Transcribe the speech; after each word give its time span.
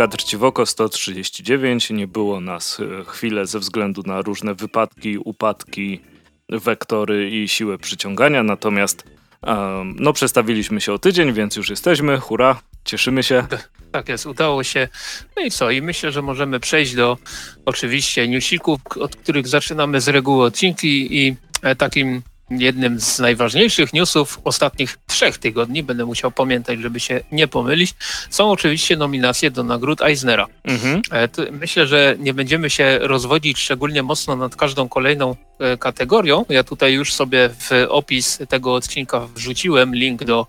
Kadr 0.00 0.22
Ciwoko 0.22 0.66
139. 0.66 1.90
Nie 1.90 2.06
było 2.06 2.40
nas 2.40 2.80
e, 2.80 3.04
chwilę 3.04 3.46
ze 3.46 3.58
względu 3.58 4.02
na 4.06 4.22
różne 4.22 4.54
wypadki, 4.54 5.18
upadki, 5.18 6.00
wektory 6.48 7.30
i 7.30 7.48
siłę 7.48 7.78
przyciągania, 7.78 8.42
natomiast 8.42 9.04
um, 9.42 9.96
no 9.98 10.12
przestawiliśmy 10.12 10.80
się 10.80 10.92
o 10.92 10.98
tydzień, 10.98 11.32
więc 11.32 11.56
już 11.56 11.70
jesteśmy, 11.70 12.18
hurra, 12.18 12.60
cieszymy 12.84 13.22
się. 13.22 13.46
Tak 13.92 14.08
jest, 14.08 14.26
udało 14.26 14.64
się. 14.64 14.88
No 15.36 15.42
i 15.42 15.50
co? 15.50 15.70
I 15.70 15.82
myślę, 15.82 16.12
że 16.12 16.22
możemy 16.22 16.60
przejść 16.60 16.94
do 16.94 17.18
oczywiście 17.64 18.28
newsików, 18.28 18.80
od 19.00 19.16
których 19.16 19.48
zaczynamy 19.48 20.00
z 20.00 20.08
reguły 20.08 20.44
odcinki 20.44 21.16
i 21.16 21.36
e, 21.62 21.76
takim 21.76 22.22
jednym 22.50 23.00
z 23.00 23.18
najważniejszych 23.18 23.92
newsów 23.92 24.40
ostatnich 24.44 24.98
trzech 25.06 25.38
tygodni, 25.38 25.82
będę 25.82 26.04
musiał 26.04 26.30
pamiętać, 26.30 26.80
żeby 26.80 27.00
się 27.00 27.20
nie 27.32 27.48
pomylić, 27.48 27.94
są 28.30 28.50
oczywiście 28.50 28.96
nominacje 28.96 29.50
do 29.50 29.64
nagród 29.64 30.02
Eisnera. 30.02 30.46
Mhm. 30.64 31.02
E, 31.12 31.28
myślę, 31.52 31.86
że 31.86 32.16
nie 32.18 32.34
będziemy 32.34 32.70
się 32.70 32.98
rozwodzić 32.98 33.58
szczególnie 33.58 34.02
mocno 34.02 34.36
nad 34.36 34.56
każdą 34.56 34.88
kolejną 34.88 35.36
e, 35.58 35.76
kategorią. 35.76 36.44
Ja 36.48 36.64
tutaj 36.64 36.92
już 36.92 37.14
sobie 37.14 37.48
w 37.48 37.86
opis 37.88 38.38
tego 38.48 38.74
odcinka 38.74 39.20
wrzuciłem 39.20 39.94
link 39.94 40.24
do, 40.24 40.46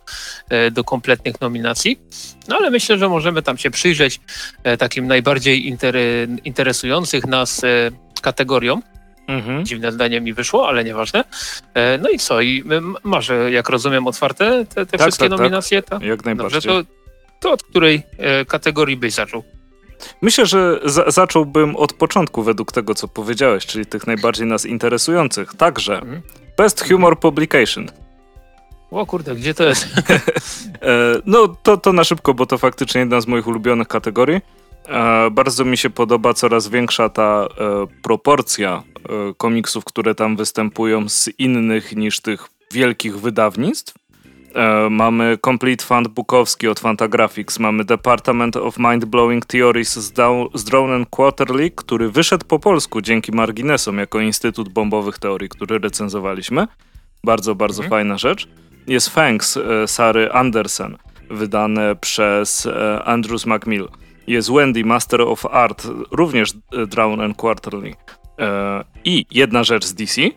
e, 0.50 0.72
do 0.72 0.84
kompletnych 0.84 1.42
nominacji, 1.42 2.00
no 2.48 2.58
ale 2.58 2.70
myślę, 2.70 2.98
że 2.98 3.10
możemy 3.10 3.42
tam 3.42 3.58
się 3.58 3.72
przyjrzeć 3.72 4.20
takim 4.80 5.08
najbardziej 5.08 5.78
interesujących 6.44 7.26
nas 7.26 7.62
kategoriom. 8.22 8.82
Mhm. 9.28 9.66
Dziwne 9.66 9.92
zdanie 9.92 10.22
mi 10.22 10.34
wyszło, 10.34 10.68
ale 10.68 10.84
nieważne. 10.84 11.24
E, 11.74 11.98
no 11.98 12.10
i 12.10 12.20
co? 12.20 12.42
I 12.42 12.64
masz, 13.04 13.32
jak 13.50 13.70
rozumiem, 13.70 14.08
otwarte 14.08 14.66
te, 14.66 14.86
te 14.86 14.86
tak, 14.86 15.02
wszystkie 15.02 15.24
tak, 15.24 15.32
tak. 15.32 15.40
nominacje? 15.40 15.82
Tak. 15.84 16.02
Jak 16.02 16.26
najbardziej. 16.26 16.62
Dobrze, 16.62 16.84
to, 16.84 16.90
to 17.40 17.52
od 17.52 17.64
której 17.64 18.04
e, 18.18 18.46
kategorii 18.46 18.98
byś 18.98 19.14
zaczął? 19.14 19.44
Myślę, 20.22 20.46
że 20.46 20.80
za 20.86 21.12
zacząłbym 21.12 21.76
od 21.76 21.94
początku, 21.94 22.44
według 22.44 22.72
tego, 22.72 22.96
co 22.96 23.08
powiedziałeś, 23.08 23.66
czyli 23.66 23.86
tych 23.86 24.08
najbardziej 24.08 24.48
nas 24.48 24.66
interesujących. 24.66 25.54
Także 25.54 25.94
mhm. 25.94 26.22
Best 26.58 26.88
Humor 26.88 27.20
Publication. 27.20 27.88
O 28.92 29.06
kurde, 29.06 29.36
gdzie 29.36 29.54
to 29.54 29.64
jest? 29.64 29.88
E, 30.82 31.22
no, 31.26 31.48
to, 31.48 31.78
to 31.78 31.94
na 31.94 32.04
szybko, 32.04 32.34
bo 32.34 32.46
to 32.46 32.58
faktycznie 32.58 33.00
jedna 33.00 33.22
z 33.22 33.28
moich 33.28 33.48
ulubionych 33.48 33.88
kategorii. 33.88 34.42
E, 34.90 35.32
bardzo 35.32 35.66
mi 35.66 35.78
się 35.78 35.90
podoba 35.90 36.34
coraz 36.34 36.68
większa 36.68 37.10
ta 37.10 37.48
e, 37.48 37.48
proporcja 38.02 38.84
e, 38.96 39.34
komiksów, 39.38 39.86
które 39.86 40.16
tam 40.16 40.36
występują 40.36 41.10
z 41.10 41.30
innych 41.38 41.96
niż 41.96 42.20
tych 42.20 42.48
wielkich 42.72 43.20
wydawnictw. 43.20 43.94
Mamy 44.90 45.38
Complete 45.46 45.86
Fund 45.86 46.08
Bukowski 46.08 46.68
od 46.68 46.80
Fantagraphics, 46.80 47.60
mamy 47.60 47.86
Department 47.86 48.58
of 48.58 48.78
Mind 48.78 49.06
Blowing 49.06 49.46
Theories 49.46 49.94
z, 49.94 50.14
z 50.54 50.64
Drone 50.64 51.06
Quarterly, 51.10 51.72
który 51.72 52.12
wyszedł 52.12 52.46
po 52.46 52.60
polsku 52.60 53.02
dzięki 53.02 53.32
marginesom 53.32 53.98
jako 53.98 54.20
Instytut 54.20 54.70
Bombowych 54.70 55.20
Teorii, 55.20 55.50
który 55.50 55.80
recenzowaliśmy. 55.80 56.68
Bardzo, 57.24 57.56
bardzo 57.56 57.84
mhm. 57.84 57.90
fajna 57.90 58.18
rzecz. 58.18 58.48
Jest 58.88 59.10
Fangs 59.10 59.60
Sary 59.86 60.32
Andersen, 60.32 60.98
wydane 61.30 61.96
przez 61.96 62.68
Andrews 63.06 63.46
Macmill 63.46 63.88
jest 64.28 64.52
Wendy, 64.52 64.86
Master 64.86 65.22
of 65.22 65.46
Art, 65.46 65.88
również 66.12 66.52
e, 66.52 66.88
Drown 66.88 67.22
and 67.22 67.38
Quarterly. 67.38 67.94
E, 68.40 68.84
I 69.06 69.26
jedna 69.32 69.64
rzecz 69.64 69.86
z 69.86 69.94
DC, 69.94 70.22
e, 70.22 70.32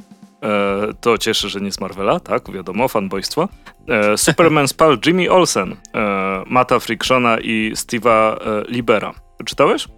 to 1.00 1.18
cieszy, 1.18 1.48
że 1.48 1.60
nie 1.60 1.72
z 1.72 1.80
Marvela, 1.80 2.20
tak, 2.20 2.52
wiadomo, 2.52 2.88
fanboystwo. 2.88 3.48
E, 3.88 4.18
Superman 4.18 4.68
Spal 4.74 4.98
Jimmy 5.06 5.30
Olsen, 5.30 5.76
e, 5.94 6.44
Mata 6.46 6.80
Frictiona 6.80 7.38
i 7.38 7.72
Steve'a 7.74 8.36
e, 8.36 8.64
Libera. 8.68 9.14
Czytałeś? 9.44 9.88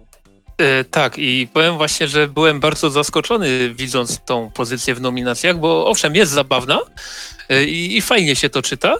tak, 0.91 1.17
i 1.17 1.47
powiem 1.53 1.77
właśnie, 1.77 2.07
że 2.07 2.27
byłem 2.27 2.59
bardzo 2.59 2.89
zaskoczony 2.89 3.73
widząc 3.73 4.25
tą 4.25 4.51
pozycję 4.51 4.95
w 4.95 5.01
nominacjach, 5.01 5.59
bo 5.59 5.87
owszem, 5.87 6.15
jest 6.15 6.31
zabawna 6.31 6.79
i, 7.67 7.97
i 7.97 8.01
fajnie 8.01 8.35
się 8.35 8.49
to 8.49 8.61
czyta, 8.61 8.95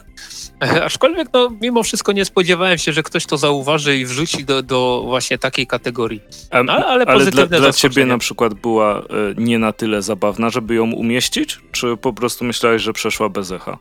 Aczkolwiek 0.85 1.27
no, 1.33 1.49
mimo 1.61 1.83
wszystko 1.83 2.11
nie 2.11 2.25
spodziewałem 2.25 2.77
się, 2.77 2.93
że 2.93 3.03
ktoś 3.03 3.25
to 3.25 3.37
zauważy 3.37 3.97
i 3.97 4.05
wrzuci 4.05 4.45
do, 4.45 4.63
do 4.63 5.03
właśnie 5.05 5.37
takiej 5.37 5.67
kategorii. 5.67 6.21
Ale, 6.51 6.73
ale, 6.85 7.05
ale 7.05 7.25
dla, 7.25 7.45
dla 7.45 7.73
ciebie 7.73 8.05
na 8.05 8.17
przykład 8.17 8.53
była 8.53 8.99
e, 8.99 9.03
nie 9.37 9.59
na 9.59 9.73
tyle 9.73 10.01
zabawna, 10.01 10.49
żeby 10.49 10.75
ją 10.75 10.91
umieścić? 10.91 11.59
Czy 11.71 11.97
po 11.97 12.13
prostu 12.13 12.45
myślałeś, 12.45 12.81
że 12.81 12.93
przeszła 12.93 13.29
bez 13.29 13.51
echa? 13.51 13.77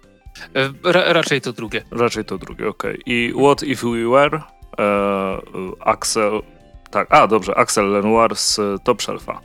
E, 0.55 0.93
ra, 0.93 1.13
raczej 1.13 1.41
to 1.41 1.53
drugie. 1.53 1.83
Raczej 1.91 2.25
to 2.25 2.39
drugie, 2.39 2.69
okej. 2.69 3.01
Okay. 3.01 3.15
I 3.15 3.33
What 3.33 3.63
If 3.63 3.87
We 3.91 4.11
Were? 4.11 4.43
E, 4.79 5.39
Axel... 5.81 6.43
Tak, 6.91 7.15
a 7.15 7.27
dobrze, 7.27 7.59
Axel 7.59 7.91
Lenoir 7.91 8.37
z 8.37 8.61
Top 8.85 9.03
Shelfa. 9.03 9.41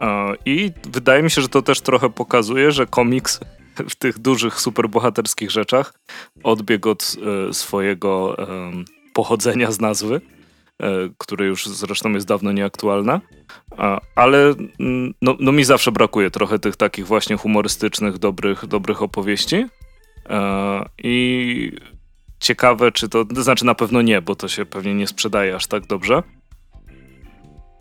E, 0.00 0.34
I 0.46 0.72
wydaje 0.84 1.22
mi 1.22 1.30
się, 1.30 1.42
że 1.42 1.48
to 1.48 1.62
też 1.62 1.80
trochę 1.80 2.10
pokazuje, 2.10 2.72
że 2.72 2.86
komiks 2.86 3.40
w 3.88 3.94
tych 3.94 4.18
dużych, 4.18 4.60
superbohaterskich 4.60 5.50
rzeczach. 5.50 5.94
Odbiegł 6.42 6.90
od 6.90 7.16
e, 7.48 7.54
swojego 7.54 8.38
e, 8.38 8.72
pochodzenia 9.14 9.72
z 9.72 9.80
nazwy, 9.80 10.20
e, 10.82 10.90
które 11.18 11.46
już 11.46 11.66
zresztą 11.66 12.12
jest 12.12 12.26
dawno 12.26 12.52
nieaktualne, 12.52 13.20
ale 14.14 14.54
mm, 14.80 15.14
no, 15.22 15.36
no, 15.40 15.52
mi 15.52 15.64
zawsze 15.64 15.92
brakuje 15.92 16.30
trochę 16.30 16.58
tych 16.58 16.76
takich 16.76 17.06
właśnie 17.06 17.36
humorystycznych, 17.36 18.18
dobrych, 18.18 18.66
dobrych 18.66 19.02
opowieści. 19.02 19.66
E, 20.28 20.84
i 20.98 21.72
ciekawe, 22.40 22.92
czy 22.92 23.08
to, 23.08 23.24
to 23.24 23.42
znaczy 23.42 23.64
na 23.64 23.74
pewno 23.74 24.02
nie, 24.02 24.22
bo 24.22 24.34
to 24.34 24.48
się 24.48 24.66
pewnie 24.66 24.94
nie 24.94 25.06
sprzedaje 25.06 25.54
aż 25.54 25.66
tak 25.66 25.86
dobrze, 25.86 26.22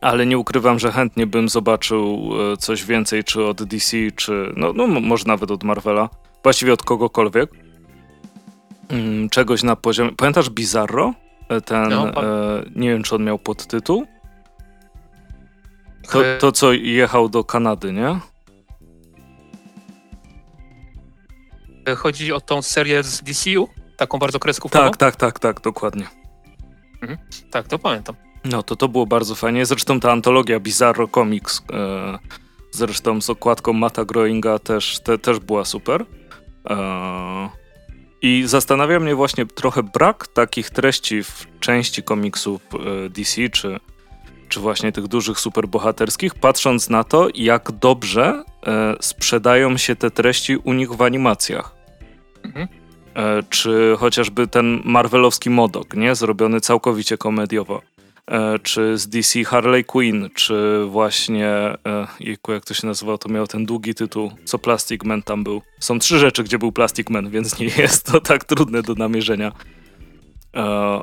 ale 0.04 0.26
nie 0.26 0.38
ukrywam, 0.38 0.80
że 0.80 0.92
chętnie 0.92 1.28
bym 1.28 1.50
zobaczył 1.50 2.30
e, 2.54 2.58
coś 2.58 2.86
więcej, 2.86 3.24
czy 3.24 3.44
od 3.44 3.64
DC, 3.64 3.98
czy 4.16 4.54
no, 4.56 4.74
no 4.74 4.88
może 4.88 5.26
nawet 5.28 5.52
od 5.52 5.64
Marvela, 5.64 6.10
właściwie 6.44 6.74
od 6.74 6.84
kogokolwiek. 6.84 7.50
Mm, 8.90 9.30
czegoś 9.30 9.64
na 9.64 9.76
poziomie. 9.76 10.12
Pamiętasz 10.18 10.50
Bizarro? 10.50 11.14
E, 11.50 11.62
ten, 11.62 11.90
no, 11.90 12.24
e, 12.24 12.64
nie 12.76 12.90
wiem, 12.90 13.04
czy 13.04 13.16
on 13.16 13.24
miał 13.24 13.40
podtytuł. 13.40 14.06
To, 16.12 16.20
to, 16.40 16.52
co 16.52 16.74
jechał 16.74 17.30
do 17.30 17.44
Kanady, 17.44 17.94
nie? 17.94 18.20
Chodzi 21.96 22.34
o 22.34 22.42
tą 22.42 22.62
serię 22.62 23.04
z 23.04 23.22
DCU? 23.24 23.70
Taką 23.98 24.20
bardzo 24.20 24.40
kreskówkową? 24.40 24.86
Tak, 24.86 24.98
tak, 24.98 25.16
tak, 25.16 25.40
tak, 25.40 25.62
dokładnie. 25.62 26.08
Mhm. 27.02 27.20
Tak, 27.52 27.68
to 27.68 27.80
pamiętam. 27.80 28.16
No 28.46 28.64
to 28.64 28.76
to 28.76 28.88
było 28.88 29.06
bardzo 29.06 29.36
fajnie. 29.36 29.66
Zresztą 29.66 30.00
ta 30.00 30.12
antologia 30.12 30.60
Bizarro 30.60 31.08
Comics, 31.08 31.64
e, 31.74 32.20
zresztą 32.72 33.22
z 33.22 33.30
okładką 33.30 33.74
Mata 33.74 34.06
Growinga 34.06 34.60
też, 34.60 35.00
te, 35.00 35.18
też 35.18 35.40
była 35.40 35.66
super. 35.66 36.06
E, 36.70 37.50
I 38.22 38.44
zastanawia 38.46 39.00
mnie 39.00 39.16
właśnie 39.16 39.46
trochę 39.46 39.84
brak 39.84 40.28
takich 40.28 40.70
treści 40.70 41.24
w 41.24 41.48
części 41.60 42.04
komiksów 42.04 42.62
e, 42.74 43.10
DC, 43.10 43.50
czy, 43.50 43.80
czy 44.50 44.60
właśnie 44.60 44.92
tych 44.92 45.08
dużych 45.08 45.40
superbohaterskich, 45.40 46.36
patrząc 46.36 46.90
na 46.90 47.04
to, 47.04 47.28
jak 47.36 47.72
dobrze 47.72 48.44
e, 48.68 48.96
sprzedają 49.00 49.78
się 49.78 49.96
te 49.96 50.12
treści 50.12 50.58
u 50.58 50.74
nich 50.74 50.92
w 50.92 51.02
animacjach. 51.02 51.76
Mhm. 52.44 52.68
E, 53.16 53.44
czy 53.50 53.96
chociażby 54.00 54.48
ten 54.48 54.82
marvelowski 54.86 55.50
modok, 55.50 55.94
nie? 55.94 56.16
Zrobiony 56.16 56.62
całkowicie 56.62 57.18
komediowo. 57.18 57.82
E, 58.32 58.60
czy 58.60 58.98
z 58.98 59.08
DC 59.08 59.44
Harley 59.44 59.84
Quinn, 59.84 60.30
czy 60.36 60.86
właśnie, 60.86 61.48
e, 61.48 62.08
jejku, 62.20 62.52
jak 62.52 62.66
to 62.66 62.74
się 62.74 62.88
nazywało, 62.88 63.18
to 63.18 63.30
miał 63.30 63.48
ten 63.48 63.66
długi 63.66 63.96
tytuł, 63.96 64.32
co 64.46 64.60
Plastic 64.60 65.04
Man 65.04 65.24
tam 65.24 65.44
był. 65.44 65.62
Są 65.80 66.00
trzy 66.00 66.20
rzeczy, 66.20 66.44
gdzie 66.44 66.60
był 66.60 66.72
Plastic 66.72 67.10
Man, 67.10 67.30
więc 67.30 67.60
nie 67.60 67.66
jest 67.78 68.06
to 68.06 68.22
tak 68.22 68.44
trudne 68.44 68.82
do 68.82 68.94
namierzenia. 68.94 69.52
E, 70.56 71.02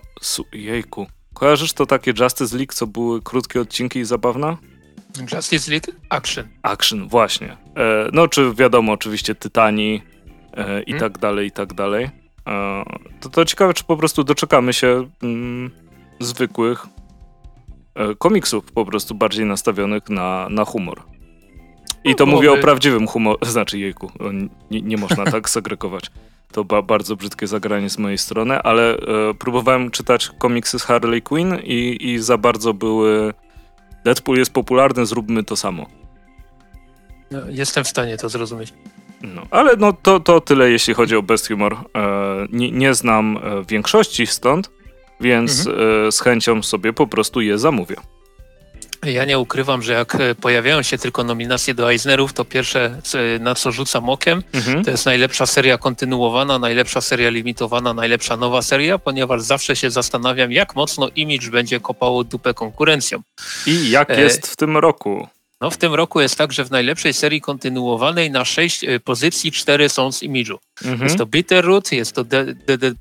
jejku. 0.52 1.06
Kojarzysz 1.34 1.72
to 1.72 1.86
takie 1.86 2.12
Justice 2.20 2.56
League, 2.56 2.72
co 2.72 2.86
były 2.86 3.22
krótkie 3.22 3.60
odcinki 3.60 3.98
i 3.98 4.04
zabawna? 4.04 4.56
Justice 5.32 5.70
League 5.70 5.92
Action. 6.08 6.48
Action, 6.62 7.08
właśnie. 7.08 7.56
No, 8.12 8.28
czy 8.28 8.54
wiadomo, 8.54 8.92
oczywiście 8.92 9.34
Tytani 9.34 10.02
e, 10.56 10.82
i 10.82 10.92
hmm? 10.92 11.00
tak 11.00 11.18
dalej, 11.18 11.46
i 11.46 11.50
tak 11.50 11.74
dalej. 11.74 12.10
To, 13.20 13.28
to 13.28 13.44
ciekawe, 13.44 13.74
czy 13.74 13.84
po 13.84 13.96
prostu 13.96 14.24
doczekamy 14.24 14.72
się 14.72 15.08
mm, 15.22 15.70
zwykłych 16.20 16.86
komiksów 18.18 18.72
po 18.72 18.84
prostu 18.84 19.14
bardziej 19.14 19.46
nastawionych 19.46 20.08
na, 20.08 20.48
na 20.50 20.64
humor. 20.64 21.02
I 22.04 22.14
to 22.14 22.26
no, 22.26 22.32
mówię 22.32 22.52
o 22.52 22.56
prawdziwym 22.56 23.06
humorze, 23.06 23.38
znaczy 23.56 23.78
jejku, 23.78 24.12
nie, 24.70 24.82
nie 24.82 24.96
można 24.96 25.24
tak 25.24 25.50
segregować. 25.56 26.10
To 26.52 26.64
ba 26.64 26.82
bardzo 26.82 27.16
brzydkie 27.16 27.46
zagranie 27.46 27.90
z 27.90 27.98
mojej 27.98 28.18
strony, 28.18 28.62
ale 28.62 28.96
e, 28.96 28.98
próbowałem 29.38 29.90
czytać 29.90 30.30
komiksy 30.38 30.78
z 30.78 30.82
Harley 30.82 31.22
Quinn 31.22 31.54
i, 31.64 31.98
i 32.00 32.18
za 32.18 32.38
bardzo 32.38 32.74
były 32.74 33.34
Deadpool 34.04 34.38
jest 34.38 34.52
popularny, 34.52 35.06
zróbmy 35.06 35.44
to 35.44 35.56
samo. 35.56 35.86
No, 37.30 37.38
jestem 37.48 37.84
w 37.84 37.88
stanie 37.88 38.16
to 38.16 38.28
zrozumieć. 38.28 38.74
No, 39.22 39.42
ale 39.50 39.76
no 39.76 39.92
to, 39.92 40.20
to 40.20 40.40
tyle 40.40 40.70
jeśli 40.70 40.94
chodzi 40.94 41.16
o 41.16 41.22
Best 41.22 41.48
Humor. 41.48 41.74
E, 41.74 41.78
nie, 42.52 42.70
nie 42.70 42.94
znam 42.94 43.36
e, 43.36 43.64
większości 43.68 44.26
stąd, 44.26 44.70
więc 45.20 45.66
mhm. 45.66 46.12
z 46.12 46.20
chęcią 46.20 46.62
sobie 46.62 46.92
po 46.92 47.06
prostu 47.06 47.40
je 47.40 47.58
zamówię. 47.58 47.96
Ja 49.02 49.24
nie 49.24 49.38
ukrywam, 49.38 49.82
że 49.82 49.92
jak 49.92 50.14
e, 50.14 50.34
pojawiają 50.34 50.82
się 50.82 50.98
tylko 50.98 51.24
nominacje 51.24 51.74
do 51.74 51.90
Eisnerów, 51.90 52.32
to 52.32 52.44
pierwsze, 52.44 53.00
na 53.40 53.54
co 53.54 53.72
rzucam 53.72 54.08
okiem, 54.08 54.42
mhm. 54.52 54.84
to 54.84 54.90
jest 54.90 55.06
najlepsza 55.06 55.46
seria 55.46 55.78
kontynuowana, 55.78 56.58
najlepsza 56.58 57.00
seria 57.00 57.30
limitowana, 57.30 57.94
najlepsza 57.94 58.36
nowa 58.36 58.62
seria, 58.62 58.98
ponieważ 58.98 59.42
zawsze 59.42 59.76
się 59.76 59.90
zastanawiam, 59.90 60.52
jak 60.52 60.76
mocno 60.76 61.08
image 61.16 61.50
będzie 61.50 61.80
kopało 61.80 62.24
dupę 62.24 62.54
konkurencją. 62.54 63.22
I 63.66 63.90
jak 63.90 64.10
e... 64.10 64.20
jest 64.20 64.46
w 64.46 64.56
tym 64.56 64.76
roku? 64.76 65.28
No 65.60 65.70
w 65.70 65.76
tym 65.76 65.94
roku 65.94 66.20
jest 66.20 66.38
tak, 66.38 66.52
że 66.52 66.64
w 66.64 66.70
najlepszej 66.70 67.12
serii 67.12 67.40
kontynuowanej 67.40 68.30
na 68.30 68.44
sześć 68.44 68.84
e, 68.84 69.00
pozycji 69.00 69.52
cztery 69.52 69.88
są 69.88 70.12
z 70.12 70.22
image'u. 70.22 70.56
Mhm. 70.84 71.02
Jest 71.02 71.16
to 71.16 71.26
Bitterroot, 71.26 71.92
jest 71.92 72.14
to 72.14 72.24
The, 72.24 72.54
The, 72.66 72.78
The 72.78 72.92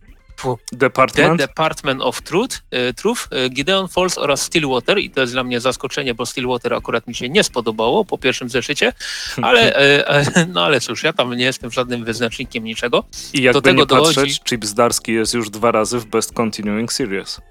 Department? 0.71 1.39
The 1.39 1.47
Department 1.47 2.01
of 2.01 2.21
Truth, 2.21 2.62
e, 2.71 2.94
Truth, 2.94 3.27
e, 3.31 3.50
Gideon 3.50 3.88
Falls 3.88 4.18
oraz 4.18 4.41
Stillwater 4.41 4.97
i 4.97 5.09
to 5.09 5.21
jest 5.21 5.33
dla 5.33 5.44
mnie 5.44 5.59
zaskoczenie, 5.59 6.13
bo 6.13 6.25
Stillwater 6.25 6.74
akurat 6.74 7.07
mi 7.07 7.15
się 7.15 7.30
nie 7.30 7.44
spodobało 7.44 8.06
po 8.06 8.18
pierwszym 8.18 8.50
zeszycie, 8.50 8.94
ale, 9.41 9.75
e, 9.75 10.45
no 10.53 10.65
ale 10.65 10.81
cóż, 10.81 11.03
ja 11.03 11.13
tam 11.13 11.33
nie 11.33 11.45
jestem 11.45 11.71
żadnym 11.71 12.06
wyznacznikiem 12.06 12.63
niczego. 12.63 13.03
I 13.33 13.41
jakby 13.41 13.53
Do 13.53 13.62
tego 13.62 13.81
nie 13.81 13.88
patrzeć, 13.88 14.15
dochodzi... 14.15 14.39
Chip 14.50 14.65
Zdarski 14.65 15.13
jest 15.13 15.33
już 15.33 15.50
dwa 15.50 15.71
razy 15.71 16.00
w 16.00 16.06
Best 16.06 16.33
Continuing 16.33 16.94
Series. 16.94 17.42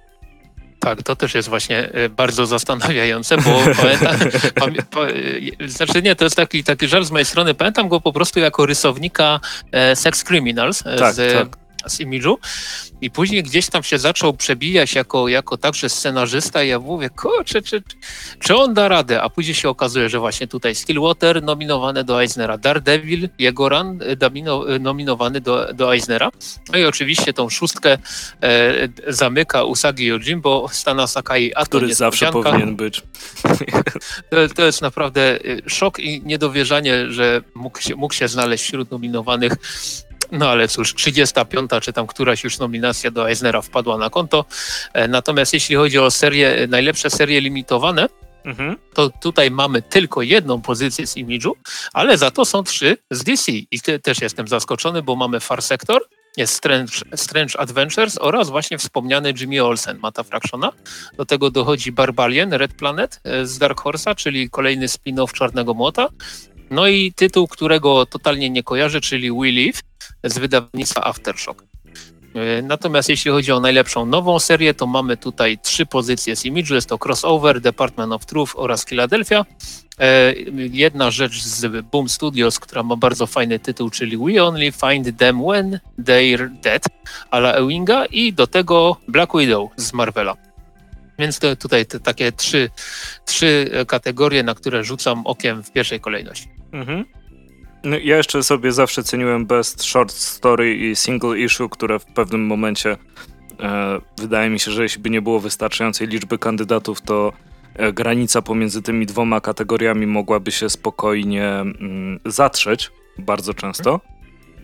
Tak, 0.81 1.02
to 1.02 1.17
też 1.17 1.34
jest 1.34 1.49
właśnie 1.49 1.91
bardzo 2.11 2.46
zastanawiające, 2.46 3.37
bo 3.37 3.61
pamiętam, 3.82 4.17
pamię, 4.55 4.82
znaczy 5.67 6.02
nie, 6.02 6.17
to 6.17 6.25
jest 6.25 6.37
taki, 6.37 6.64
taki 6.64 6.88
żart 6.88 7.06
z 7.06 7.11
mojej 7.11 7.25
strony, 7.25 7.55
pamiętam 7.55 7.88
go 7.88 8.00
po 8.00 8.12
prostu 8.12 8.41
jako 8.41 8.67
rysownika 8.67 9.41
Sex 9.94 10.25
Criminals 10.25 10.82
tak, 10.82 11.14
z, 11.14 11.32
tak 11.32 11.68
z 11.88 12.00
imidżu 12.00 12.38
i 13.00 13.11
później 13.11 13.43
gdzieś 13.43 13.69
tam 13.69 13.82
się 13.82 13.99
zaczął 13.99 14.32
przebijać 14.32 14.94
jako, 14.94 15.29
jako 15.29 15.56
także 15.56 15.88
scenarzysta 15.88 16.62
i 16.62 16.69
ja 16.69 16.79
mówię, 16.79 17.11
kurczę, 17.11 17.62
czy, 17.62 17.82
czy 18.40 18.56
on 18.56 18.75
da 18.75 18.88
radę? 18.88 19.23
A 19.23 19.31
później 19.31 19.55
się 19.55 19.69
okazuje, 19.69 20.08
że 20.08 20.19
właśnie 20.19 20.46
tutaj 20.46 20.75
Stillwater 20.75 21.43
nominowany 21.43 22.05
do 22.05 22.23
Eisnera, 22.23 22.58
Daredevil, 22.58 23.29
jego 23.38 23.69
run 23.69 24.00
e, 24.02 24.79
nominowany 24.79 25.40
do, 25.40 25.75
do 25.75 25.94
Eisnera. 25.94 26.31
No 26.73 26.79
i 26.79 26.85
oczywiście 26.85 27.32
tą 27.32 27.49
szóstkę 27.49 27.99
e, 28.43 28.88
zamyka 29.08 29.64
Usagi 29.64 30.06
Yojimbo, 30.06 30.69
Stana 30.73 31.06
Sakai, 31.06 31.52
a 31.55 31.64
Który 31.64 31.94
zawsze 31.94 32.32
powinien 32.32 32.76
być. 32.76 33.02
To, 34.31 34.55
to, 34.55 34.67
jest 34.67 34.82
naprawdę 34.82 35.20
e, 35.20 35.70
szok 35.70 35.99
i 35.99 36.23
niedowierzanie, 36.25 37.11
że 37.11 37.43
mógł 37.55 37.81
się, 37.81 37.96
mógł 37.96 38.14
się 38.14 38.29
znaleźć 38.29 38.64
wśród 38.64 38.91
nominowanych 38.91 39.52
no 40.33 40.49
ale 40.49 40.69
cóż, 40.69 40.95
35 40.95 41.71
czy 41.83 41.93
tam 41.93 42.07
któraś 42.07 42.45
już 42.45 42.59
nominacja 42.59 43.11
do 43.11 43.29
Eisnera 43.29 43.63
wpadła 43.63 43.99
na 43.99 44.11
konto. 44.11 44.45
E, 44.93 45.09
natomiast 45.09 45.53
jeśli 45.55 45.77
chodzi 45.77 45.99
o 45.99 46.11
serie, 46.11 46.67
najlepsze 46.71 47.11
serie 47.11 47.41
limitowane, 47.41 48.09
Mhm. 48.45 48.77
to 48.95 49.11
tutaj 49.11 49.51
mamy 49.51 49.83
tylko 49.83 50.23
jedną 50.23 50.63
pozycję 50.63 51.07
z 51.07 51.17
imidżu, 51.17 51.57
ale 51.93 52.19
za 52.19 52.31
to 52.31 52.45
są 52.45 52.63
trzy 52.63 52.97
z 53.11 53.25
DC. 53.25 53.53
I 53.53 53.81
też 54.03 54.21
jestem 54.21 54.49
zaskoczony, 54.49 55.03
bo 55.03 55.17
mamy 55.17 55.41
Far 55.41 55.63
Sector, 55.63 56.03
jest 56.37 56.55
Strange, 56.55 56.93
Strange 57.17 57.61
Adventures 57.61 58.19
oraz 58.21 58.51
właśnie 58.51 58.79
wspomniany 58.79 59.35
Jimmy 59.41 59.65
Olsen, 59.65 59.99
Mata 59.99 60.23
Fractiona. 60.23 60.73
Do 61.17 61.27
tego 61.27 61.51
dochodzi 61.51 61.93
Barbarian, 61.93 62.53
Red 62.53 62.75
Planet 62.75 63.21
e, 63.25 63.47
z 63.47 63.59
Dark 63.59 63.81
Horse'a, 63.83 64.15
czyli 64.15 64.51
kolejny 64.51 64.87
spin-off 64.87 65.33
Czarnego 65.33 65.75
Młota. 65.75 66.09
No 66.70 66.88
i 66.88 67.12
tytuł, 67.12 67.49
którego 67.49 68.06
totalnie 68.06 68.50
nie 68.50 68.62
kojarzę, 68.62 69.00
czyli 69.00 69.32
We 69.32 69.53
Live 69.53 69.81
z 70.25 70.38
wydawnictwa 70.38 71.05
Aftershock. 71.05 71.65
E, 72.35 72.62
natomiast 72.62 73.09
jeśli 73.09 73.31
chodzi 73.31 73.53
o 73.53 73.61
najlepszą 73.61 74.06
nową 74.06 74.38
serię, 74.38 74.75
to 74.75 74.87
mamy 74.87 75.17
tutaj 75.17 75.59
trzy 75.59 75.87
pozycje 75.87 76.37
z 76.37 76.44
Image. 76.44 76.75
Jest 76.75 76.88
to 76.88 76.99
Crossover, 76.99 77.61
Department 77.61 78.12
of 78.12 78.26
Truth 78.26 78.53
oraz 78.56 78.85
Philadelphia. 78.85 79.44
E, 80.00 80.32
jedna 80.56 81.11
rzecz 81.11 81.43
z 81.43 81.85
Boom 81.87 82.09
Studios, 82.09 82.59
która 82.59 82.82
ma 82.82 82.97
bardzo 82.97 83.26
fajny 83.26 83.59
tytuł, 83.59 83.91
czyli 83.91 84.17
We 84.17 84.44
Only 84.44 84.73
Find 84.73 85.19
Them 85.19 85.43
When 85.43 85.81
They're 85.99 86.50
Dead, 86.62 86.82
a 87.31 87.38
la 87.38 87.53
Ewinga 87.53 88.06
i 88.06 88.32
do 88.32 88.47
tego 88.47 88.97
Black 89.09 89.32
Widow 89.38 89.70
z 89.76 89.93
Marvela. 89.93 90.37
Więc 91.19 91.38
to 91.38 91.56
tutaj 91.56 91.87
te 91.87 92.00
takie 92.00 92.32
trzy, 92.32 92.70
trzy 93.25 93.70
kategorie, 93.87 94.43
na 94.43 94.55
które 94.55 94.85
rzucam 94.85 95.26
okiem 95.26 95.62
w 95.62 95.73
pierwszej 95.73 96.00
kolejności. 96.00 96.57
Mhm. 96.73 97.05
No, 97.85 97.97
ja 97.99 98.17
jeszcze 98.17 98.43
sobie 98.43 98.73
zawsze 98.73 99.03
ceniłem 99.03 99.47
Best 99.47 99.82
Short 99.82 100.12
Story 100.12 100.76
i 100.76 100.97
Single 100.97 101.38
Issue, 101.38 101.69
które 101.69 101.99
w 101.99 102.05
pewnym 102.05 102.47
momencie 102.47 102.97
e, 103.61 104.00
wydaje 104.19 104.50
mi 104.50 104.61
się, 104.61 104.70
że 104.70 104.82
jeśli 104.82 105.03
by 105.03 105.11
nie 105.11 105.23
było 105.23 105.41
wystarczającej 105.41 106.09
liczby 106.09 106.38
kandydatów, 106.38 107.00
to 107.00 107.32
e, 107.75 107.93
granica 107.93 108.43
pomiędzy 108.43 108.82
tymi 108.82 109.06
dwoma 109.06 109.41
kategoriami 109.41 110.06
mogłaby 110.06 110.53
się 110.53 110.70
spokojnie 110.70 111.47
mm, 111.47 112.20
zatrzeć 112.25 112.91
bardzo 113.19 113.55
często. 113.55 114.00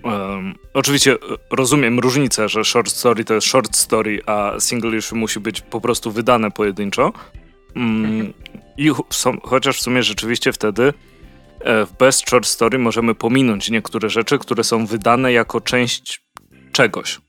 Um, 0.03 0.55
oczywiście 0.75 1.13
e, 1.13 1.17
rozumiem 1.51 1.99
różnicę, 1.99 2.49
że 2.49 2.65
short 2.65 2.91
story 2.91 3.25
to 3.25 3.35
jest 3.35 3.47
short 3.47 3.77
story, 3.77 4.21
a 4.27 4.53
single 4.59 4.99
issue 4.99 5.17
musi 5.17 5.41
być 5.41 5.61
po 5.61 5.81
prostu 5.81 6.11
wydane 6.11 6.51
pojedynczo. 6.51 7.13
Um, 7.77 8.33
I 8.77 8.91
chociaż 9.43 9.79
w 9.79 9.83
sumie 9.83 10.03
rzeczywiście 10.03 10.53
wtedy 10.53 10.93
w 11.65 11.93
Best 11.99 12.29
Short 12.29 12.47
Story 12.47 12.79
możemy 12.79 13.15
pominąć 13.15 13.71
niektóre 13.71 14.11
rzeczy, 14.11 14.39
które 14.39 14.65
są 14.65 14.87
wydane 14.87 15.33
jako 15.33 15.61
część 15.61 16.23
czegoś. 16.73 17.21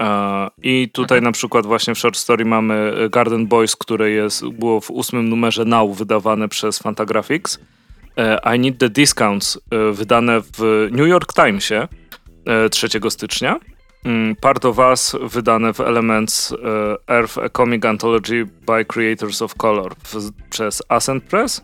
E, 0.00 0.48
I 0.62 0.90
tutaj 0.92 1.18
mhm. 1.18 1.24
na 1.24 1.32
przykład 1.32 1.66
właśnie 1.66 1.94
w 1.94 1.98
Short 1.98 2.16
Story 2.16 2.44
mamy 2.44 2.94
Garden 3.10 3.46
Boys, 3.46 3.76
które 3.76 4.10
jest, 4.10 4.48
było 4.48 4.80
w 4.80 4.90
ósmym 4.90 5.28
numerze 5.28 5.64
Now 5.64 5.96
wydawane 5.96 6.48
przez 6.48 6.78
Fantagraphics. 6.78 7.58
E, 8.16 8.56
I 8.56 8.58
Need 8.58 8.78
the 8.78 8.90
Discounts 8.90 9.60
wydane 9.92 10.40
w 10.40 10.88
New 10.90 11.08
York 11.08 11.32
Timesie 11.34 11.88
3 12.70 12.88
stycznia. 13.08 13.60
Mm, 14.04 14.36
Part 14.36 14.64
of 14.64 14.78
Us 14.78 15.16
wydane 15.22 15.72
w 15.72 15.80
Elements 15.80 16.54
Earth 17.08 17.38
A 17.38 17.48
Comic 17.48 17.84
Anthology 17.84 18.46
by 18.66 18.84
Creators 18.84 19.42
of 19.42 19.54
Color 19.54 19.92
przez 20.50 20.82
Ascent 20.88 21.24
Press. 21.24 21.62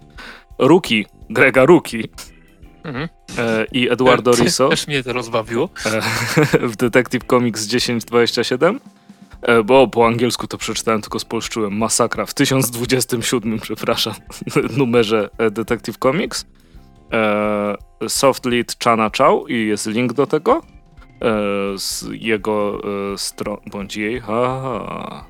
Rookie 0.59 1.05
Grega 1.31 1.65
Ruki 1.65 2.09
mhm. 2.85 3.09
e, 3.39 3.67
i 3.73 3.91
Eduardo 3.91 4.33
Riso. 4.33 4.69
Też 4.69 4.87
mnie 4.87 5.03
to 5.03 5.13
rozbawiło. 5.13 5.69
E, 5.87 6.01
w 6.69 6.77
Detective 6.77 7.25
Comics 7.25 7.69
1027. 7.69 8.81
E, 9.43 9.63
bo 9.63 9.89
po 9.89 10.07
angielsku 10.07 10.47
to 10.47 10.59
przeczytałem, 10.59 11.03
tylko 11.03 11.19
spolszczyłem. 11.19 11.77
Masakra 11.77 12.27
w 12.27 12.35
1027, 12.35 13.59
przepraszam, 13.61 14.15
numerze 14.79 15.31
e, 15.39 15.51
Detective 15.51 15.99
Comics. 15.99 16.47
E, 17.13 18.09
soft 18.09 18.47
Lead 18.47 18.77
Chana 18.85 19.11
Chow 19.19 19.51
i 19.51 19.67
jest 19.67 19.87
link 19.87 20.13
do 20.13 20.27
tego 20.27 20.63
e, 21.23 21.79
z 21.79 22.05
jego 22.11 22.81
e, 23.13 23.19
strony, 23.19 23.63
bądź 23.67 23.97
jej. 23.97 24.21
Ha, 24.21 24.61
ha. 24.63 25.25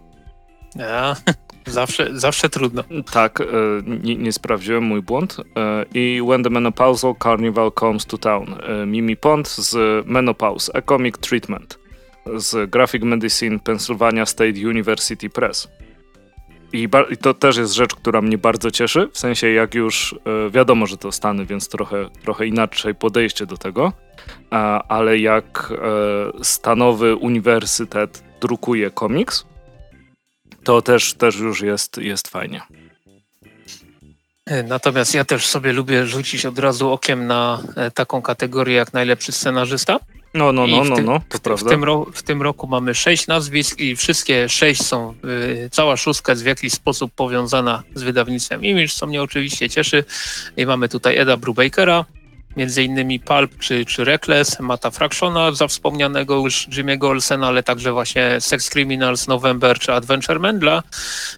Ja. 0.76 1.16
Zawsze, 1.68 2.08
zawsze 2.12 2.48
trudno. 2.48 2.84
Tak, 3.12 3.40
e, 3.40 3.44
nie, 3.86 4.16
nie 4.16 4.32
sprawdziłem, 4.32 4.84
mój 4.84 5.02
błąd. 5.02 5.36
E, 5.56 5.84
I 5.94 6.22
When 6.28 6.42
the 6.42 6.50
Menopausal 6.50 7.14
Carnival 7.22 7.72
Comes 7.80 8.06
to 8.06 8.18
Town. 8.18 8.54
E, 8.62 8.86
Mimi 8.86 9.16
Pond 9.16 9.48
z 9.48 10.06
Menopause, 10.06 10.76
A 10.76 10.82
Comic 10.82 11.18
Treatment 11.18 11.78
z 12.36 12.70
Graphic 12.70 13.02
Medicine 13.02 13.58
Pennsylvania 13.58 14.26
State 14.26 14.68
University 14.68 15.30
Press. 15.30 15.68
I, 16.72 16.88
I, 17.10 17.16
to 17.16 17.34
też 17.34 17.56
jest 17.56 17.72
rzecz, 17.72 17.94
która 17.94 18.20
mnie 18.22 18.38
bardzo 18.38 18.70
cieszy, 18.70 19.08
w 19.12 19.18
sensie 19.18 19.50
jak 19.50 19.74
już 19.74 20.14
wiadomo, 20.50 20.86
że 20.86 20.96
to 20.96 21.12
Stany, 21.12 21.46
więc 21.46 21.68
trochę, 21.68 22.08
trochę 22.22 22.46
inaczej 22.46 22.94
podejście 22.94 23.46
do 23.46 23.56
tego, 23.56 23.92
ale 24.88 25.18
jak 25.18 25.72
stanowy 26.42 27.16
uniwersytet 27.16 28.24
drukuje 28.40 28.90
komiks, 28.90 29.46
to 30.68 30.82
też, 30.82 31.14
też 31.14 31.36
już 31.36 31.60
jest, 31.60 31.98
jest 31.98 32.28
fajnie. 32.28 32.62
Natomiast 34.64 35.14
ja 35.14 35.24
też 35.24 35.46
sobie 35.46 35.72
lubię 35.72 36.06
rzucić 36.06 36.46
od 36.46 36.58
razu 36.58 36.90
okiem 36.90 37.26
na 37.26 37.62
e, 37.76 37.90
taką 37.90 38.22
kategorię 38.22 38.74
jak 38.76 38.92
najlepszy 38.92 39.32
scenarzysta. 39.32 39.98
No, 40.34 40.52
no, 40.52 40.66
no, 40.66 40.84
no, 40.84 40.96
no, 41.00 41.20
to 41.28 41.38
w, 41.38 41.40
prawda. 41.40 41.66
W 41.66 41.68
tym, 41.70 41.84
w 42.12 42.22
tym 42.22 42.42
roku 42.42 42.66
mamy 42.66 42.94
sześć 42.94 43.26
nazwisk 43.26 43.80
i 43.80 43.96
wszystkie 43.96 44.48
sześć 44.48 44.82
są, 44.82 45.14
y, 45.24 45.68
cała 45.72 45.96
szóstka 45.96 46.32
jest 46.32 46.42
w 46.42 46.46
jakiś 46.46 46.72
sposób 46.72 47.12
powiązana 47.14 47.82
z 47.94 48.02
wydawnictwem 48.02 48.64
Image, 48.64 48.88
co 48.88 49.06
mnie 49.06 49.22
oczywiście 49.22 49.70
cieszy. 49.70 50.04
I 50.56 50.66
mamy 50.66 50.88
tutaj 50.88 51.18
Eda 51.18 51.36
Brubakera, 51.36 52.04
między 52.56 52.82
innymi 52.82 53.20
Pulp 53.20 53.58
czy, 53.58 53.84
czy 53.84 54.04
Reckless, 54.04 54.60
Mata 54.60 54.90
Fractiona 54.90 55.52
za 55.52 55.68
wspomnianego 55.68 56.36
już 56.36 56.68
Jimmy'ego 56.68 57.06
Olsena, 57.06 57.46
ale 57.46 57.62
także 57.62 57.92
właśnie 57.92 58.40
Sex 58.40 58.70
Criminals, 58.70 59.28
November 59.28 59.78
czy 59.78 59.92
Adventure 59.92 60.40
Man 60.40 60.58
dla, 60.58 60.82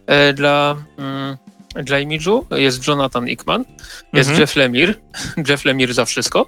e, 0.07 0.33
dla 0.33 0.77
mm, 0.99 1.37
dla 1.75 1.99
Image'u. 1.99 2.57
Jest 2.57 2.89
Jonathan 2.89 3.29
Ickman, 3.29 3.65
jest 4.13 4.31
mhm. 4.31 4.41
Jeff 4.41 4.57
Lemire, 4.57 4.95
Jeff 5.49 5.65
Lemire 5.65 5.95
za 5.95 6.05
wszystko, 6.05 6.47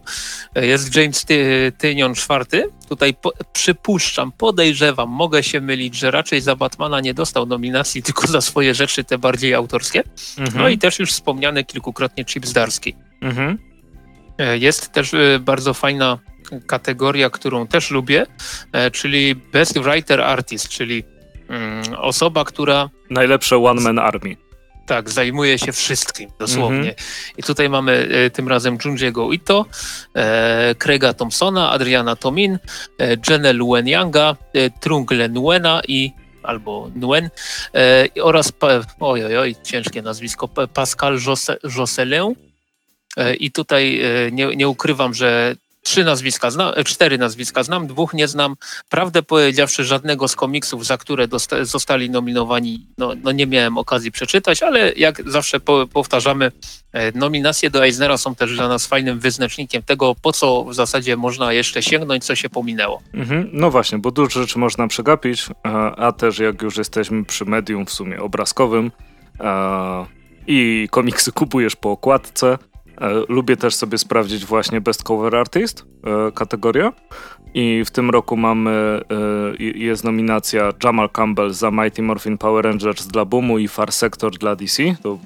jest 0.55 0.97
James 0.97 1.25
Ty 1.25 1.73
Tynion 1.79 2.15
czwarty. 2.15 2.65
Tutaj 2.89 3.15
po, 3.15 3.33
przypuszczam, 3.53 4.33
podejrzewam, 4.33 5.09
mogę 5.09 5.43
się 5.43 5.61
mylić, 5.61 5.95
że 5.95 6.11
raczej 6.11 6.41
za 6.41 6.57
Batmana 6.57 7.01
nie 7.01 7.15
dostał 7.15 7.47
nominacji, 7.47 8.03
tylko 8.13 8.27
za 8.27 8.41
swoje 8.41 8.75
rzeczy 8.75 9.05
te 9.05 9.19
bardziej 9.19 9.55
autorskie. 9.55 10.03
Mhm. 10.39 10.63
No 10.63 10.69
i 10.69 10.79
też 10.79 10.99
już 10.99 11.13
wspomniany 11.13 11.65
kilkukrotnie 11.65 12.25
Chip 12.25 12.47
Zdarski. 12.47 12.95
Mhm. 13.21 13.72
E, 14.39 14.59
jest 14.59 14.93
też 14.93 15.15
e, 15.15 15.39
bardzo 15.39 15.75
fajna 15.75 16.19
kategoria, 16.67 17.31
którą 17.31 17.67
też 17.67 17.91
lubię, 17.91 18.27
e, 18.73 18.91
czyli 18.91 19.35
Best 19.35 19.79
Writer 19.79 20.21
Artist, 20.21 20.69
czyli 20.69 21.05
mm, 21.49 21.83
osoba, 21.97 22.45
która... 22.45 22.91
Najlepsze 23.11 23.57
One 23.57 23.81
Man 23.81 23.99
Army. 23.99 24.37
Tak, 24.87 25.11
zajmuje 25.11 25.59
się 25.59 25.73
wszystkim, 25.73 26.31
dosłownie. 26.39 26.79
Mm 26.79 26.95
-hmm. 26.95 27.33
I 27.37 27.43
tutaj 27.43 27.69
mamy 27.69 28.09
e, 28.11 28.31
tym 28.31 28.49
razem 28.49 28.79
Junjiego 28.85 29.33
Ito, 29.33 29.67
e, 30.15 30.75
Craiga 30.79 31.15
Thompsona, 31.15 31.71
Adriana 31.71 32.17
Tomin, 32.17 32.59
e, 32.99 33.17
Jenę 33.31 33.53
Luen 33.53 33.89
Younga, 33.89 34.37
e, 34.55 35.29
Nguena 35.29 35.81
i 35.89 36.13
albo 36.43 36.91
Nuen 36.95 37.31
e, 37.75 38.09
oraz, 38.23 38.53
oj, 39.01 39.25
oj, 39.25 39.37
oj, 39.37 39.57
ciężkie 39.63 40.03
nazwisko, 40.03 40.49
Pascal 40.49 41.19
Josselin. 41.77 42.35
E, 43.17 43.35
I 43.35 43.51
tutaj 43.51 44.01
e, 44.01 44.33
nie, 44.33 44.57
nie 44.57 44.69
ukrywam, 44.69 45.15
że 45.15 45.57
trzy 45.83 46.05
nazwiska 46.05 46.51
znam, 46.51 46.73
e, 46.77 46.85
cztery 46.85 47.19
nazwiska 47.19 47.63
znam, 47.63 47.87
dwóch 47.87 48.15
nie 48.15 48.29
znam. 48.29 48.57
Prawdę 48.89 49.23
powiedziawszy, 49.23 49.85
żadnego 49.85 50.29
z 50.29 50.37
komiksów, 50.37 50.87
za 50.87 50.99
które 50.99 51.29
zostali 51.63 52.11
nominowani, 52.11 52.87
no, 52.99 53.13
no, 53.23 53.33
nie 53.33 53.47
miałem 53.47 53.79
okazji 53.79 54.13
przeczytać, 54.13 54.63
ale 54.63 54.93
jak 54.93 55.31
zawsze 55.31 55.61
po, 55.61 55.87
powtarzamy, 55.87 56.53
nominacje 57.15 57.71
do 57.71 57.85
Eisnera 57.85 58.17
są 58.17 58.35
też 58.35 58.57
dla 58.57 58.69
nas 58.69 58.87
fajnym 58.87 59.21
wyznacznikiem 59.21 59.83
tego, 59.83 60.15
po 60.23 60.33
co 60.33 60.65
w 60.65 60.75
zasadzie 60.75 61.17
można 61.17 61.53
jeszcze 61.53 61.83
sięgnąć, 61.83 62.25
co 62.25 62.35
się 62.37 62.49
pominęło. 62.49 63.03
Mhm, 63.15 63.49
no 63.53 63.71
właśnie, 63.71 63.99
bo 63.99 64.11
dużo 64.11 64.41
rzeczy 64.41 64.59
można 64.59 64.89
przegapić, 64.89 65.47
a, 65.63 66.13
też 66.13 66.39
jak 66.39 66.63
już 66.63 66.77
jesteśmy 66.77 67.25
przy 67.25 67.45
medium 67.45 67.87
w 67.87 67.91
sumie 67.91 68.21
obrazkowym 68.21 68.91
a, 69.39 70.07
i 70.47 70.89
komiksy 70.91 71.33
kupujesz 71.33 71.77
po 71.77 71.91
okładce, 71.91 72.59
lubię 73.29 73.57
też 73.57 73.75
sobie 73.75 73.99
sprawdzić 73.99 74.47
właśnie 74.47 74.81
Best 74.81 75.03
Cover 75.03 75.37
Artist 75.37 75.85
e, 76.05 76.33
kategorię. 76.33 76.93
I 77.55 77.83
w 77.87 77.91
tym 77.91 78.11
roku 78.11 78.37
mamy, 78.37 78.71
e, 79.61 79.65
jest 79.65 80.05
nominacja 80.05 80.73
Jamal 80.85 81.11
Campbell 81.11 81.53
za 81.53 81.71
Mighty 81.71 82.03
Morphin 82.03 82.39
Power 82.39 82.65
Rangers 82.65 83.07
dla 83.07 83.25
Boomu 83.25 83.59
i 83.59 83.69
Far 83.69 83.93
Sector 83.93 84.39
dla 84.39 84.57
DC. 84.57 84.83
To 85.03 85.19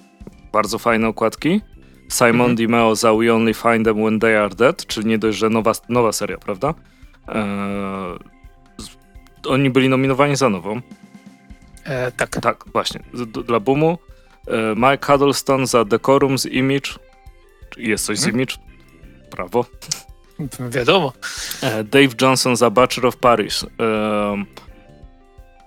bardzo 0.52 0.78
fajne 0.78 1.08
okładki. 1.08 1.60
Simon 2.08 2.40
mhm. 2.40 2.56
DiMeo 2.56 2.94
za 2.94 3.14
We 3.14 3.34
Only 3.34 3.54
Find 3.54 3.84
Them 3.84 3.96
When 3.96 4.20
They 4.20 4.40
Are 4.40 4.54
Dead, 4.54 4.86
czyli 4.86 5.06
nie 5.06 5.18
dość, 5.18 5.38
że 5.38 5.50
nowa, 5.50 5.72
nowa 5.88 6.12
seria, 6.12 6.38
prawda? 6.38 6.74
Eee, 7.28 8.18
oni 9.48 9.70
byli 9.70 9.88
nominowani 9.88 10.36
za 10.36 10.48
nową. 10.48 10.80
E, 11.84 12.12
tak. 12.12 12.30
Tak, 12.40 12.64
właśnie. 12.72 13.00
dla 13.46 13.60
Boomu. 13.60 13.98
E, 14.48 14.74
Mike 14.74 15.06
Huddleston 15.06 15.66
za 15.66 15.84
Decorum 15.84 16.38
z 16.38 16.46
Image 16.46 17.05
jest 17.76 18.06
coś 18.06 18.18
hmm? 18.18 18.36
Image? 18.36 18.56
Prawo. 19.30 19.64
Wiadomo. 20.70 21.12
E, 21.62 21.84
Dave 21.84 22.14
Johnson 22.20 22.56
za 22.56 22.70
Bachelor 22.70 23.06
of 23.06 23.16
Paris. 23.16 23.66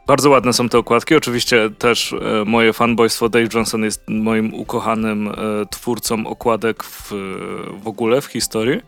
Bardzo 0.07 0.29
ładne 0.29 0.53
są 0.53 0.69
te 0.69 0.77
okładki. 0.77 1.15
Oczywiście 1.15 1.69
też 1.69 2.13
e, 2.13 2.45
moje 2.45 2.73
fanboystwo 2.73 3.29
Dave 3.29 3.47
Johnson 3.53 3.83
jest 3.83 4.03
moim 4.07 4.53
ukochanym 4.53 5.27
e, 5.27 5.33
twórcą 5.71 6.27
okładek 6.27 6.83
w, 6.83 7.13
w 7.83 7.87
ogóle 7.87 8.21
w 8.21 8.25
historii. 8.25 8.81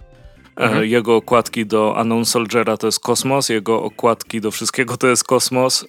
Mhm. 0.55 0.85
Jego 0.85 1.15
okładki 1.15 1.65
do 1.65 1.95
Unknown 2.01 2.25
Soldiera 2.25 2.77
to 2.77 2.87
jest 2.87 2.99
kosmos, 2.99 3.49
jego 3.49 3.83
okładki 3.83 4.41
do 4.41 4.51
wszystkiego 4.51 4.97
to 4.97 5.07
jest 5.07 5.23
kosmos. 5.23 5.85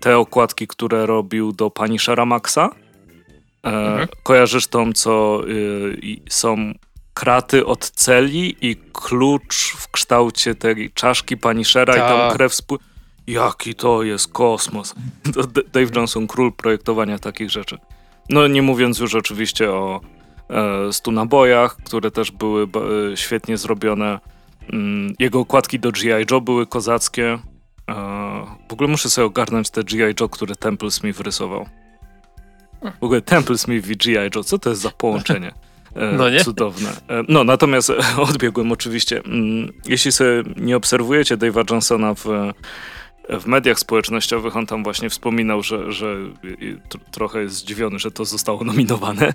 Te 0.00 0.18
okładki, 0.18 0.66
które 0.66 1.06
robił 1.06 1.52
do 1.52 1.70
Pani 1.70 1.96
Maxa, 2.26 2.70
Mhm. 3.62 4.08
Kojarzysz 4.22 4.66
tą, 4.66 4.92
co 4.92 5.42
y, 5.48 6.20
są 6.28 6.72
kraty 7.14 7.66
od 7.66 7.90
celi 7.90 8.56
i 8.60 8.76
klucz 8.92 9.72
w 9.76 9.90
kształcie 9.90 10.54
tej 10.54 10.90
czaszki 10.90 11.36
pani 11.36 11.64
Shera 11.64 11.94
i 11.96 11.98
tam 11.98 12.18
tak. 12.18 12.36
krew 12.36 12.54
spływa. 12.54 12.84
Jaki 13.26 13.74
to 13.74 14.02
jest 14.02 14.32
kosmos. 14.32 14.94
Dave 15.72 15.96
Johnson, 15.96 16.26
król 16.26 16.52
projektowania 16.52 17.18
takich 17.18 17.50
rzeczy. 17.50 17.78
No 18.30 18.46
nie 18.46 18.62
mówiąc 18.62 18.98
już 18.98 19.14
oczywiście 19.14 19.70
o 19.70 20.00
e, 20.50 20.92
stu 20.92 21.12
nabojach, 21.12 21.76
które 21.76 22.10
też 22.10 22.30
były 22.30 22.62
e, 23.12 23.16
świetnie 23.16 23.56
zrobione. 23.56 24.18
Mm, 24.72 25.14
jego 25.18 25.40
okładki 25.40 25.80
do 25.80 25.92
G.I. 25.92 26.26
Joe 26.30 26.40
były 26.40 26.66
kozackie. 26.66 27.38
E, 27.88 27.94
w 28.68 28.72
ogóle 28.72 28.88
muszę 28.88 29.10
sobie 29.10 29.26
ogarnąć 29.26 29.70
te 29.70 29.84
G.I. 29.84 30.14
Joe, 30.20 30.28
które 30.28 30.54
Temple 30.54 30.90
Smith 30.90 31.20
rysował. 31.20 31.66
W 33.00 33.04
ogóle 33.04 33.22
Temple 33.22 33.58
Smith 33.58 33.88
i 33.88 33.96
G.I. 33.96 34.30
Joe, 34.34 34.44
co 34.44 34.58
to 34.58 34.70
jest 34.70 34.82
za 34.82 34.90
połączenie? 34.90 35.52
E, 35.94 36.12
no 36.12 36.30
nie? 36.30 36.44
Cudowne. 36.44 36.90
E, 36.90 37.24
no, 37.28 37.44
natomiast 37.44 37.92
odbiegłem 38.30 38.72
oczywiście. 38.72 39.18
Mm, 39.24 39.72
jeśli 39.86 40.12
sobie 40.12 40.42
nie 40.56 40.76
obserwujecie 40.76 41.36
Dave'a 41.36 41.70
Johnsona 41.70 42.14
w, 42.14 42.24
w 43.40 43.46
mediach 43.46 43.78
społecznościowych, 43.78 44.56
on 44.56 44.66
tam 44.66 44.84
właśnie 44.84 45.10
wspominał, 45.10 45.62
że, 45.62 45.92
że 45.92 46.16
trochę 47.10 47.42
jest 47.42 47.54
zdziwiony, 47.54 47.98
że 47.98 48.10
to 48.10 48.24
zostało 48.24 48.64
nominowane. 48.64 49.34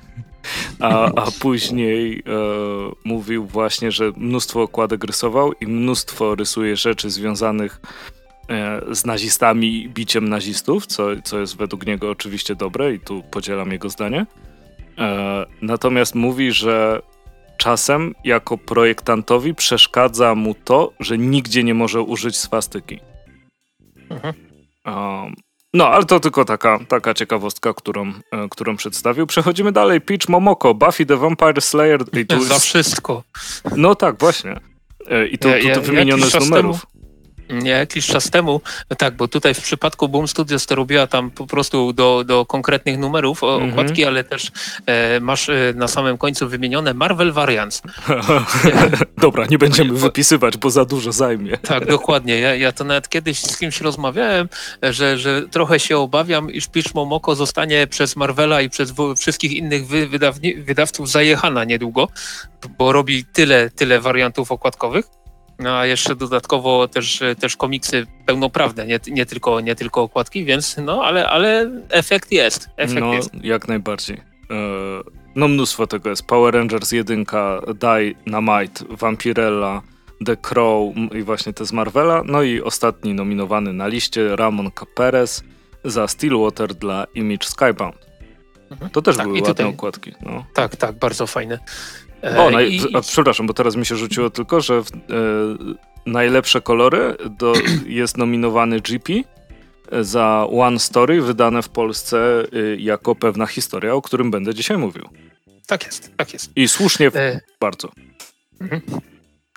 A, 0.80 1.06
a 1.06 1.32
później 1.42 2.20
e, 2.20 2.32
mówił 3.04 3.46
właśnie, 3.46 3.92
że 3.92 4.12
mnóstwo 4.18 4.62
okładek 4.62 5.04
rysował 5.04 5.54
i 5.62 5.68
mnóstwo 5.68 6.36
rysuje 6.36 6.76
rzeczy 6.76 7.10
związanych 7.10 7.82
E, 7.82 8.15
z 8.92 9.06
nazistami 9.06 9.84
i 9.84 9.90
biciem 9.90 10.30
nazistów, 10.30 10.86
co, 10.86 11.08
co 11.24 11.40
jest 11.40 11.58
według 11.58 11.86
niego 11.86 12.10
oczywiście 12.10 12.56
dobre 12.56 12.94
i 12.94 13.00
tu 13.00 13.24
podzielam 13.32 13.72
jego 13.72 13.90
zdanie. 13.90 14.26
E, 14.98 15.46
natomiast 15.62 16.16
mówi, 16.16 16.52
że 16.52 17.02
czasem 17.58 18.16
jako 18.24 18.58
projektantowi 18.58 19.56
przeszkadza 19.56 20.36
mu 20.36 20.54
to, 20.54 20.94
że 21.00 21.18
nigdzie 21.18 21.64
nie 21.64 21.74
może 21.74 22.02
użyć 22.02 22.38
swastyki. 22.38 23.00
Mhm. 24.10 24.34
Um, 24.86 25.34
no, 25.74 25.88
ale 25.88 26.06
to 26.06 26.20
tylko 26.20 26.46
taka, 26.46 26.80
taka 26.88 27.14
ciekawostka, 27.14 27.74
którą, 27.74 28.14
e, 28.32 28.50
którą 28.50 28.78
przedstawił. 28.78 29.28
Przechodzimy 29.28 29.72
dalej. 29.72 30.02
Peach 30.02 30.30
Momoko, 30.30 30.74
Buffy 30.74 31.06
the 31.06 31.18
Vampire 31.18 31.62
Slayer. 31.62 32.02
I 32.14 32.26
tu 32.26 32.44
Za 32.44 32.60
wszystko. 32.60 33.24
No 33.76 33.96
tak, 33.96 34.20
właśnie. 34.20 34.60
I 35.32 35.38
tu, 35.38 35.48
ja, 35.48 35.76
tu, 35.76 35.82
tu 35.82 35.86
wymienione 35.86 36.26
z 36.26 36.34
numerów. 36.34 36.86
Nie, 37.50 37.72
jakiś 37.72 38.08
czas 38.08 38.30
temu, 38.30 38.62
tak, 38.98 39.16
bo 39.16 39.28
tutaj 39.28 39.54
w 39.54 39.62
przypadku 39.62 40.10
Boom 40.10 40.28
Studios 40.28 40.66
to 40.66 40.76
robiła 40.76 41.08
tam 41.08 41.32
po 41.32 41.48
prostu 41.48 41.94
do, 41.94 42.24
do 42.24 42.46
konkretnych 42.46 42.98
numerów 43.00 43.44
mm 43.44 43.60
-hmm. 43.60 43.72
okładki, 43.72 44.06
ale 44.06 44.24
też 44.24 44.52
e, 44.86 45.20
masz 45.20 45.50
e, 45.50 45.74
na 45.76 45.88
samym 45.88 46.18
końcu 46.18 46.50
wymienione 46.50 46.94
Marvel 46.94 47.32
Variants. 47.32 47.82
Dobra, 49.18 49.46
nie 49.46 49.58
będziemy 49.58 49.94
wypisywać, 50.08 50.58
bo 50.58 50.70
za 50.70 50.86
dużo 50.86 51.12
zajmie. 51.12 51.58
tak, 51.58 51.86
dokładnie. 51.86 52.40
Ja, 52.40 52.56
ja 52.56 52.72
to 52.72 52.84
nawet 52.84 53.10
kiedyś 53.10 53.40
z 53.40 53.58
kimś 53.58 53.82
rozmawiałem, 53.82 54.50
że, 54.82 55.18
że 55.18 55.42
trochę 55.52 55.80
się 55.80 55.98
obawiam, 55.98 56.52
iż 56.52 56.68
Pitch 56.68 56.96
Momoko 56.96 57.36
zostanie 57.36 57.88
przez 57.88 58.16
Marvela 58.16 58.62
i 58.62 58.70
przez 58.70 58.94
wszystkich 59.18 59.52
innych 59.52 59.88
wy, 59.88 60.10
wydawców 60.58 61.10
zajechana 61.10 61.64
niedługo, 61.64 62.08
bo 62.78 62.92
robi 62.92 63.26
tyle, 63.26 63.70
tyle 63.70 64.00
wariantów 64.00 64.52
okładkowych. 64.52 65.06
No 65.60 65.78
a 65.78 65.86
jeszcze 65.86 66.16
dodatkowo 66.16 66.88
też, 66.88 67.24
też 67.40 67.58
komiksy 67.58 68.08
pełnoprawne, 68.26 68.88
nie, 68.88 69.00
nie, 69.08 69.26
tylko, 69.26 69.60
nie 69.60 69.76
tylko 69.76 70.02
okładki, 70.02 70.46
więc 70.46 70.78
no 70.78 71.04
ale, 71.04 71.30
ale 71.30 71.72
efekt 71.90 72.32
jest. 72.32 72.70
Efekt 72.78 73.02
no, 73.02 73.14
jest. 73.14 73.30
jak 73.44 73.68
najbardziej. 73.68 74.18
E, 74.18 74.22
no 75.36 75.48
mnóstwo 75.48 75.88
tego 75.88 76.10
jest. 76.10 76.24
Power 76.24 76.54
Rangers 76.54 76.92
1, 76.92 77.26
Dynamite, 77.80 78.86
Vampirella, 78.90 79.82
The 80.26 80.38
Crow 80.38 80.96
i 81.16 81.24
właśnie 81.24 81.54
te 81.54 81.66
z 81.66 81.74
Marvela. 81.74 82.24
No 82.26 82.42
i 82.42 82.62
ostatni 82.62 83.14
nominowany 83.14 83.74
na 83.74 83.88
liście 83.88 84.36
Ramon 84.36 84.72
Caperes 84.72 85.44
za 85.86 86.08
Stillwater 86.08 86.74
dla 86.74 87.06
Image 87.14 87.48
Skybound. 87.48 88.06
Mhm. 88.72 88.92
To 88.92 89.02
też 89.02 89.18
tak, 89.18 89.26
były 89.26 89.40
ładne 89.40 89.54
tutaj... 89.54 89.66
okładki. 89.66 90.12
No. 90.22 90.46
Tak, 90.54 90.76
tak, 90.76 91.00
bardzo 91.00 91.28
fajne. 91.28 91.60
O, 92.38 92.52
naj... 92.52 92.74
I... 92.74 92.82
a, 92.94 93.02
przepraszam, 93.02 93.48
bo 93.48 93.54
teraz 93.54 93.76
mi 93.76 93.86
się 93.86 93.96
rzuciło 93.96 94.30
tylko, 94.30 94.62
że 94.62 94.84
w, 94.84 94.92
e, 94.92 94.96
najlepsze 96.06 96.62
kolory 96.62 97.16
do, 97.30 97.54
jest 97.88 98.18
nominowany 98.18 98.82
GP 98.82 99.14
za 99.92 100.48
One 100.52 100.80
Story 100.80 101.22
wydane 101.22 101.62
w 101.62 101.70
Polsce 101.70 102.44
y, 102.54 102.78
jako 102.80 103.16
pewna 103.16 103.46
historia, 103.48 103.94
o 103.94 104.02
którym 104.02 104.32
będę 104.32 104.54
dzisiaj 104.54 104.78
mówił. 104.78 105.10
Tak 105.68 105.86
jest, 105.86 106.18
tak 106.18 106.34
jest. 106.34 106.52
I 106.56 106.68
słusznie 106.68 107.08
e... 107.16 107.42
bardzo. 107.60 107.92
Mhm. 108.62 108.82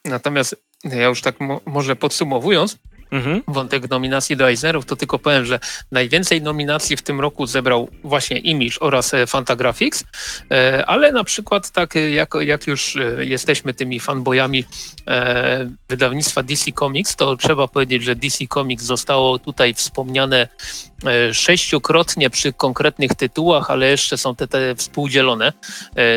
Natomiast 0.04 0.56
ja 0.84 1.08
już 1.08 1.20
tak 1.20 1.40
mo 1.40 1.60
może 1.66 1.96
podsumowując, 1.96 2.78
mhm. 3.10 3.42
wątek 3.48 3.90
nominacji 3.90 4.36
do 4.36 4.48
Eisnerów, 4.48 4.86
to 4.86 4.96
tylko 4.96 5.18
powiem, 5.18 5.44
że 5.44 5.60
najwięcej 5.92 6.42
nominacji 6.42 6.96
w 6.96 7.02
tym 7.02 7.20
roku 7.20 7.46
zebrał 7.46 7.88
właśnie 8.04 8.38
Image 8.38 8.80
oraz 8.80 9.14
e, 9.14 9.26
Fantagraphics, 9.26 10.04
e, 10.50 10.86
ale 10.86 11.12
na 11.12 11.24
przykład 11.24 11.70
tak 11.70 11.94
jak, 11.94 12.34
jak 12.40 12.66
już 12.66 12.96
jesteśmy 13.18 13.74
tymi 13.74 14.00
fanboyami 14.00 14.64
wydawnictwa 15.88 16.42
DC 16.42 16.72
Comics, 16.72 17.16
to 17.16 17.36
trzeba 17.36 17.68
powiedzieć, 17.68 18.04
że 18.04 18.16
DC 18.16 18.46
Comics 18.46 18.84
zostało 18.84 19.38
tutaj 19.38 19.74
wspomniane 19.74 20.48
sześciokrotnie 21.32 22.30
przy 22.30 22.52
konkretnych 22.52 23.14
tytułach, 23.14 23.70
ale 23.70 23.90
jeszcze 23.90 24.18
są 24.18 24.36
te, 24.36 24.48
te 24.48 24.74
współdzielone 24.74 25.52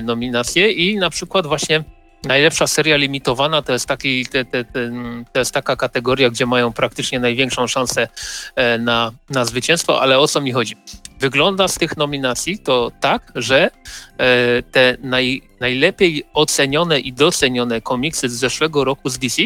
nominacje 0.04 0.72
i 0.72 0.98
na 0.98 1.10
przykład 1.10 1.48
właśnie 1.48 1.84
Najlepsza 2.24 2.68
seria 2.68 2.98
limitowana 2.98 3.62
to 3.62 3.74
jest, 3.74 3.86
taki, 3.86 4.26
te, 4.26 4.46
te, 4.46 4.66
te, 4.66 4.92
to 5.34 5.40
jest 5.40 5.54
taka 5.54 5.76
kategoria, 5.76 6.30
gdzie 6.30 6.46
mają 6.46 6.74
praktycznie 6.74 7.20
największą 7.20 7.68
szansę 7.68 8.08
e, 8.56 8.78
na, 8.78 9.12
na 9.30 9.46
zwycięstwo, 9.46 10.02
ale 10.02 10.20
o 10.20 10.28
co 10.28 10.42
mi 10.42 10.52
chodzi? 10.52 10.76
Wygląda 11.20 11.68
z 11.68 11.76
tych 11.76 11.98
nominacji 11.98 12.60
to 12.60 12.92
tak, 13.00 13.32
że 13.36 13.70
e, 14.18 14.64
te 14.64 14.98
naj, 15.04 15.42
najlepiej 15.60 16.24
ocenione 16.34 17.00
i 17.00 17.14
docenione 17.14 17.82
komiksy 17.82 18.30
z 18.30 18.34
zeszłego 18.34 18.84
roku 18.84 19.10
z 19.10 19.18
DC 19.18 19.44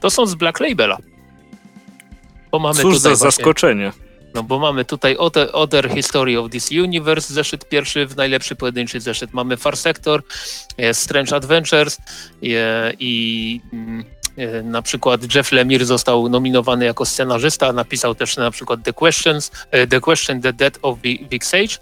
to 0.00 0.10
są 0.10 0.26
z 0.26 0.34
Black 0.34 0.60
Labela. 0.60 0.98
Bo 2.50 2.58
mamy 2.58 2.82
Cóż 2.82 2.98
za 2.98 3.14
zaskoczenie. 3.14 3.92
No 4.34 4.42
bo 4.42 4.58
mamy 4.58 4.84
tutaj 4.84 5.16
Other 5.52 5.90
History 5.94 6.38
of 6.38 6.50
this 6.50 6.70
Universe, 6.70 7.34
zeszyt 7.34 7.68
pierwszy 7.68 8.06
w 8.06 8.16
najlepszy 8.16 8.56
pojedynczy 8.56 9.00
zeszyt. 9.00 9.32
Mamy 9.32 9.56
Far 9.56 9.76
Sector, 9.76 10.22
jest 10.78 11.02
Strange 11.02 11.36
Adventures 11.36 11.98
i, 12.42 12.56
i 12.98 13.60
mm, 13.72 14.04
e, 14.36 14.62
na 14.62 14.82
przykład 14.82 15.34
Jeff 15.34 15.52
Lemire 15.52 15.84
został 15.84 16.28
nominowany 16.28 16.84
jako 16.84 17.06
scenarzysta, 17.06 17.72
napisał 17.72 18.14
też 18.14 18.36
na 18.36 18.50
przykład 18.50 18.80
The 18.84 18.92
Questions, 18.92 19.50
e, 19.70 19.86
The 19.86 20.00
Question, 20.00 20.40
The 20.40 20.52
Death 20.52 20.78
of 20.82 20.98
Big 21.00 21.44
Sage. 21.44 21.76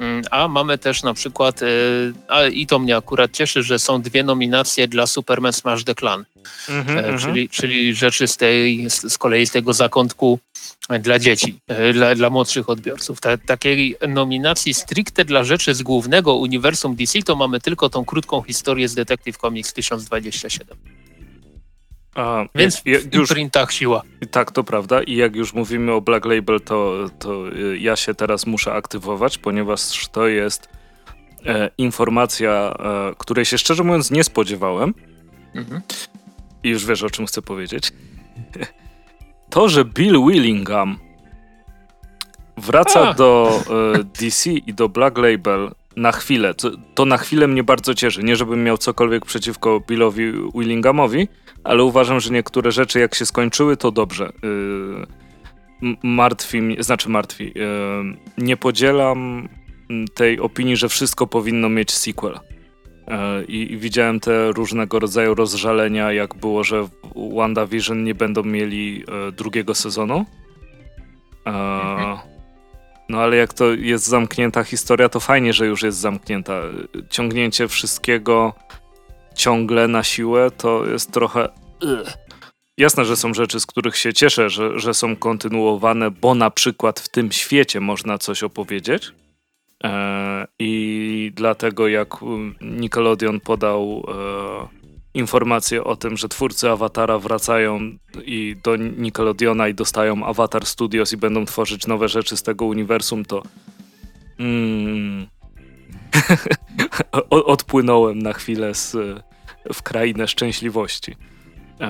Mm, 0.00 0.22
a 0.30 0.48
mamy 0.48 0.78
też 0.78 1.02
na 1.02 1.14
przykład, 1.14 1.60
e, 1.62 2.50
i 2.50 2.66
to 2.66 2.78
mnie 2.78 2.96
akurat 2.96 3.30
cieszy, 3.30 3.62
że 3.62 3.78
są 3.78 4.02
dwie 4.02 4.22
nominacje 4.22 4.88
dla 4.88 5.06
Superman 5.06 5.52
Smash 5.52 5.84
the 5.84 5.94
Clan, 5.94 6.24
mm 6.68 6.86
-hmm, 6.86 7.20
czyli, 7.20 7.48
czyli 7.48 7.94
rzeczy 7.94 8.28
z, 8.28 8.36
tej, 8.36 8.90
z 8.90 9.18
kolei 9.18 9.46
z 9.46 9.50
tego 9.50 9.72
zakątku 9.72 10.38
dla 11.00 11.18
dzieci, 11.18 11.58
e, 11.68 11.92
dla, 11.92 12.14
dla 12.14 12.30
młodszych 12.30 12.68
odbiorców. 12.68 13.20
Ta, 13.20 13.36
takiej 13.36 13.96
nominacji 14.08 14.74
stricte 14.74 15.24
dla 15.24 15.44
rzeczy 15.44 15.74
z 15.74 15.82
głównego 15.82 16.34
uniwersum 16.34 16.96
DC 16.96 17.22
to 17.22 17.36
mamy 17.36 17.60
tylko 17.60 17.90
tą 17.90 18.04
krótką 18.04 18.42
historię 18.42 18.88
z 18.88 18.94
Detective 18.94 19.36
Comics 19.36 19.72
1027. 19.72 20.78
A, 22.18 22.44
Więc 22.54 22.82
w 22.82 23.14
już, 23.14 23.28
printach 23.28 23.72
siła. 23.72 24.02
Tak, 24.30 24.52
to 24.52 24.64
prawda. 24.64 25.02
I 25.02 25.16
jak 25.16 25.36
już 25.36 25.54
mówimy 25.54 25.92
o 25.92 26.00
Black 26.00 26.24
Label, 26.24 26.60
to, 26.60 27.06
to 27.18 27.48
e, 27.48 27.76
ja 27.76 27.96
się 27.96 28.14
teraz 28.14 28.46
muszę 28.46 28.72
aktywować, 28.72 29.38
ponieważ 29.38 30.08
to 30.08 30.28
jest 30.28 30.68
e, 31.46 31.70
informacja, 31.78 32.50
e, 32.50 33.14
której 33.18 33.44
się 33.44 33.58
szczerze 33.58 33.84
mówiąc 33.84 34.10
nie 34.10 34.24
spodziewałem. 34.24 34.94
Mhm. 35.54 35.82
I 36.62 36.68
już 36.68 36.86
wiesz, 36.86 37.02
o 37.02 37.10
czym 37.10 37.26
chcę 37.26 37.42
powiedzieć. 37.42 37.92
to, 39.50 39.68
że 39.68 39.84
Bill 39.84 40.26
Willingham 40.26 40.98
wraca 42.56 43.08
A. 43.08 43.14
do 43.14 43.60
e, 43.94 44.04
DC 44.04 44.50
i 44.50 44.74
do 44.74 44.88
Black 44.88 45.18
Label 45.18 45.70
na 45.96 46.12
chwilę, 46.12 46.54
to, 46.54 46.70
to, 46.94 47.04
na 47.04 47.18
chwilę 47.18 47.48
mnie 47.48 47.64
bardzo 47.64 47.94
cieszy. 47.94 48.22
Nie, 48.22 48.36
żebym 48.36 48.64
miał 48.64 48.78
cokolwiek 48.78 49.26
przeciwko 49.26 49.80
Billowi 49.80 50.32
Willinghamowi, 50.54 51.28
ale 51.64 51.84
uważam, 51.84 52.20
że 52.20 52.30
niektóre 52.30 52.72
rzeczy 52.72 53.00
jak 53.00 53.14
się 53.14 53.26
skończyły, 53.26 53.76
to 53.76 53.90
dobrze. 53.90 54.32
Yy, 55.82 55.96
martwi 56.02 56.62
mnie, 56.62 56.82
znaczy 56.82 57.08
martwi. 57.08 57.44
Yy, 57.44 58.16
nie 58.38 58.56
podzielam 58.56 59.48
tej 60.14 60.40
opinii, 60.40 60.76
że 60.76 60.88
wszystko 60.88 61.26
powinno 61.26 61.68
mieć 61.68 61.90
sequel. 61.90 62.40
E, 63.08 63.44
I, 63.44 63.72
I, 63.72 63.76
widziałem 63.76 64.20
te 64.20 64.52
różnego 64.52 64.98
rodzaju 64.98 65.34
rozżalenia, 65.34 66.12
jak 66.12 66.34
było, 66.34 66.64
że 66.64 66.82
w 66.82 66.90
WandaVision 67.36 68.04
nie 68.04 68.14
będą 68.14 68.42
mieli 68.42 69.04
e, 69.28 69.32
drugiego 69.32 69.74
sezonu. 69.74 70.24
E. 71.46 72.18
No 73.08 73.20
ale 73.20 73.36
jak 73.36 73.54
to 73.54 73.72
jest 73.72 74.06
zamknięta 74.06 74.64
historia, 74.64 75.08
to 75.08 75.20
fajnie, 75.20 75.52
że 75.52 75.66
już 75.66 75.82
jest 75.82 75.98
zamknięta. 75.98 76.62
Ciągnięcie 77.10 77.68
wszystkiego 77.68 78.54
ciągle 79.38 79.88
na 79.88 80.04
siłę 80.04 80.50
to 80.50 80.86
jest 80.86 81.12
trochę. 81.12 81.48
Jasne, 82.78 83.04
że 83.04 83.16
są 83.16 83.34
rzeczy, 83.34 83.60
z 83.60 83.66
których 83.66 83.96
się 83.96 84.12
cieszę, 84.12 84.50
że, 84.50 84.78
że 84.78 84.94
są 84.94 85.16
kontynuowane, 85.16 86.10
bo 86.10 86.34
na 86.34 86.50
przykład 86.50 87.00
w 87.00 87.08
tym 87.08 87.32
świecie 87.32 87.80
można 87.80 88.18
coś 88.18 88.42
opowiedzieć. 88.42 89.12
E, 89.84 90.46
I 90.58 91.32
dlatego 91.34 91.88
jak 91.88 92.08
Nickelodeon 92.60 93.40
podał 93.40 94.04
e, 94.08 94.78
informację 95.14 95.84
o 95.84 95.96
tym, 95.96 96.16
że 96.16 96.28
twórcy 96.28 96.70
Awatara 96.70 97.18
wracają 97.18 97.80
i 98.24 98.56
do 98.64 98.76
Nickelodeona 98.76 99.68
i 99.68 99.74
dostają 99.74 100.24
Avatar 100.24 100.66
Studios 100.66 101.12
i 101.12 101.16
będą 101.16 101.44
tworzyć 101.44 101.86
nowe 101.86 102.08
rzeczy 102.08 102.36
z 102.36 102.42
tego 102.42 102.64
uniwersum, 102.64 103.24
to 103.24 103.42
mm, 104.38 105.26
odpłynąłem 107.30 108.18
na 108.18 108.32
chwilę 108.32 108.74
z, 108.74 108.96
w 109.72 109.82
krainę 109.82 110.28
szczęśliwości. 110.28 111.16
E, 111.80 111.86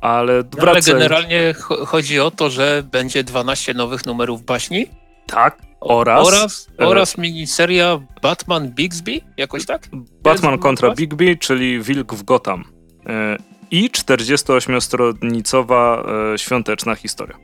ale, 0.00 0.42
no, 0.58 0.68
ale 0.68 0.80
generalnie 0.80 1.54
chodzi 1.86 2.20
o 2.20 2.30
to, 2.30 2.50
że 2.50 2.82
będzie 2.92 3.24
12 3.24 3.74
nowych 3.74 4.06
numerów 4.06 4.42
baśni. 4.42 4.86
Tak, 5.26 5.62
oraz, 5.80 6.26
oraz, 6.26 6.68
e, 6.80 6.86
oraz 6.86 7.18
miniseria 7.18 8.00
Batman 8.22 8.70
Bixby, 8.70 9.20
jakoś 9.36 9.66
tak? 9.66 9.88
Batman 10.22 10.58
kontra 10.58 10.94
Bigby, 10.94 11.36
czyli 11.36 11.82
Wilk 11.82 12.14
w 12.14 12.22
Gotham. 12.22 12.64
E, 13.06 13.36
I 13.70 13.90
48-stronicowa 13.90 16.08
e, 16.34 16.38
świąteczna 16.38 16.94
historia. 16.94 17.36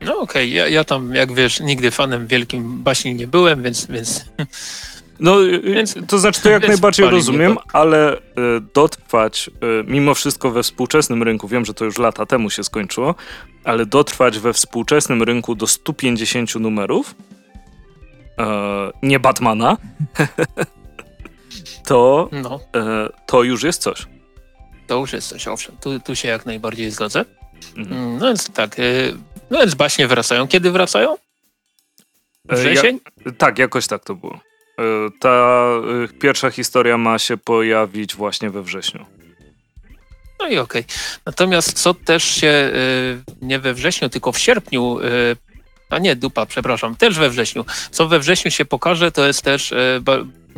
No 0.00 0.18
okej, 0.18 0.22
okay. 0.22 0.48
ja, 0.48 0.68
ja 0.68 0.84
tam, 0.84 1.14
jak 1.14 1.32
wiesz, 1.32 1.60
nigdy 1.60 1.90
fanem 1.90 2.26
wielkim 2.26 2.82
baśni 2.82 3.14
nie 3.14 3.26
byłem, 3.26 3.62
więc, 3.62 3.86
więc 3.86 4.24
no, 5.20 5.42
y, 5.42 5.60
więc, 5.60 5.94
to 6.08 6.18
znaczy 6.18 6.42
to 6.42 6.50
jak 6.50 6.68
najbardziej 6.68 7.10
rozumiem, 7.10 7.56
ale 7.72 8.16
y, 8.16 8.20
dotrwać 8.74 9.48
y, 9.48 9.84
mimo 9.86 10.14
wszystko 10.14 10.50
we 10.50 10.62
współczesnym 10.62 11.22
rynku, 11.22 11.48
wiem, 11.48 11.64
że 11.64 11.74
to 11.74 11.84
już 11.84 11.98
lata 11.98 12.26
temu 12.26 12.50
się 12.50 12.64
skończyło, 12.64 13.14
ale 13.64 13.86
dotrwać 13.86 14.38
we 14.38 14.52
współczesnym 14.52 15.22
rynku 15.22 15.54
do 15.54 15.66
150 15.66 16.54
numerów, 16.54 17.14
nie 19.02 19.20
Batmana, 19.20 19.76
to, 21.88 22.28
no. 22.32 22.60
to 23.26 23.42
już 23.42 23.62
jest 23.62 23.82
coś. 23.82 24.06
To 24.86 24.98
już 24.98 25.12
jest 25.12 25.28
coś, 25.28 25.48
owszem, 25.48 25.76
tu, 25.80 26.00
tu 26.00 26.16
się 26.16 26.28
jak 26.28 26.46
najbardziej 26.46 26.90
zgodzę. 26.90 27.24
Mhm. 27.76 28.02
Mm, 28.02 28.18
no 28.18 28.26
więc 28.26 28.50
tak, 28.50 28.76
no 29.50 29.58
więc 29.58 29.74
baśnie 29.74 30.06
wracają. 30.06 30.48
Kiedy 30.48 30.70
wracają? 30.70 31.16
Wrzesień? 32.44 33.00
Ja, 33.26 33.32
tak, 33.32 33.58
jakoś 33.58 33.86
tak 33.86 34.04
to 34.04 34.14
było. 34.14 34.40
E, 34.78 35.10
ta 35.20 35.28
e, 35.28 36.18
pierwsza 36.18 36.50
historia 36.50 36.98
ma 36.98 37.18
się 37.18 37.36
pojawić 37.36 38.14
właśnie 38.14 38.50
we 38.50 38.62
wrześniu. 38.62 39.06
No 40.40 40.48
i 40.48 40.58
okej. 40.58 40.82
Okay. 40.82 40.96
Natomiast 41.26 41.72
co 41.72 41.94
też 41.94 42.24
się 42.24 42.48
e, 42.48 42.72
nie 43.42 43.58
we 43.58 43.74
wrześniu, 43.74 44.08
tylko 44.08 44.32
w 44.32 44.38
sierpniu, 44.38 44.98
a 45.90 45.98
nie 45.98 46.16
dupa, 46.16 46.46
przepraszam, 46.46 46.96
też 46.96 47.18
we 47.18 47.30
wrześniu. 47.30 47.64
Co 47.90 48.08
we 48.08 48.18
wrześniu 48.18 48.50
się 48.50 48.64
pokaże, 48.64 49.12
to 49.12 49.26
jest 49.26 49.42
też 49.42 49.74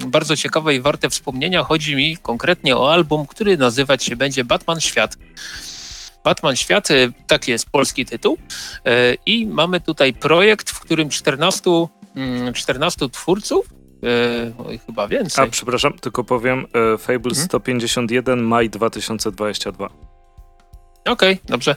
bardzo 0.07 0.37
ciekawe 0.37 0.74
i 0.74 0.81
warte 0.81 1.11
wspomnienia. 1.11 1.64
Chodzi 1.64 1.96
mi 1.96 2.16
konkretnie 2.16 2.77
o 2.77 2.92
album, 2.92 3.27
który 3.27 3.57
nazywać 3.57 4.05
się 4.05 4.16
będzie 4.16 4.44
Batman 4.44 4.81
Świat. 4.81 5.16
Batman 6.24 6.57
Świat, 6.57 6.88
taki 7.27 7.50
jest 7.50 7.70
polski 7.70 8.07
tytuł. 8.07 8.38
I 9.27 9.46
mamy 9.46 9.81
tutaj 9.81 10.12
projekt, 10.12 10.70
w 10.70 10.81
którym 10.81 11.09
14, 11.09 11.70
14 12.55 12.98
mm, 13.00 13.11
twórców 13.11 13.66
e, 14.05 14.79
chyba 14.87 15.09
więcej. 15.09 15.45
A 15.45 15.49
przepraszam, 15.49 15.93
tylko 15.93 16.25
powiem, 16.25 16.67
e, 16.95 16.99
Fable 16.99 17.31
hmm? 17.31 17.45
151 17.45 18.43
maj 18.43 18.71
2022. 18.71 19.87
Okej, 19.87 19.93
okay, 21.12 21.38
dobrze. 21.45 21.77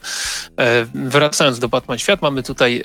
E, 0.60 0.86
wracając 0.94 1.60
do 1.60 1.70
Batman 1.70 1.98
Świat, 1.98 2.22
mamy 2.22 2.44
tutaj 2.44 2.84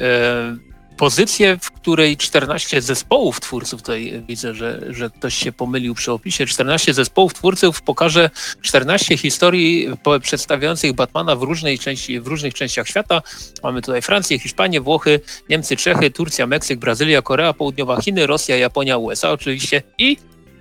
pozycję, 1.03 1.59
w 1.61 1.71
której 1.71 2.17
14 2.17 2.81
zespołów 2.81 3.41
twórców, 3.41 3.83
tutaj 3.83 4.23
widzę, 4.29 4.55
że, 4.55 4.81
że 4.91 5.11
ktoś 5.11 5.35
się 5.35 5.53
pomylił 5.53 5.95
przy 5.95 6.13
opisie, 6.13 6.47
14 6.47 6.95
zespołów 6.95 7.35
twórców 7.35 7.83
pokaże 7.83 8.31
14 8.61 9.17
historii 9.17 9.89
przedstawiających 10.23 10.93
Batmana 10.93 11.37
w, 11.37 11.43
różnej 11.43 11.79
części, 11.79 12.21
w 12.21 12.27
różnych 12.27 12.55
częściach 12.55 12.89
świata. 12.89 13.23
Mamy 13.63 13.83
tutaj 13.83 14.03
Francję, 14.03 14.39
Hiszpanię, 14.39 14.81
Włochy, 14.81 15.21
Niemcy, 15.49 15.77
Czechy, 15.77 16.11
Turcja, 16.11 16.47
Meksyk, 16.47 16.79
Brazylia, 16.79 17.23
Korea 17.23 17.53
Południowa, 17.53 18.01
Chiny, 18.01 18.27
Rosja, 18.27 18.57
Japonia, 18.57 18.99
USA 18.99 19.31
oczywiście 19.31 19.83
i 19.99 20.17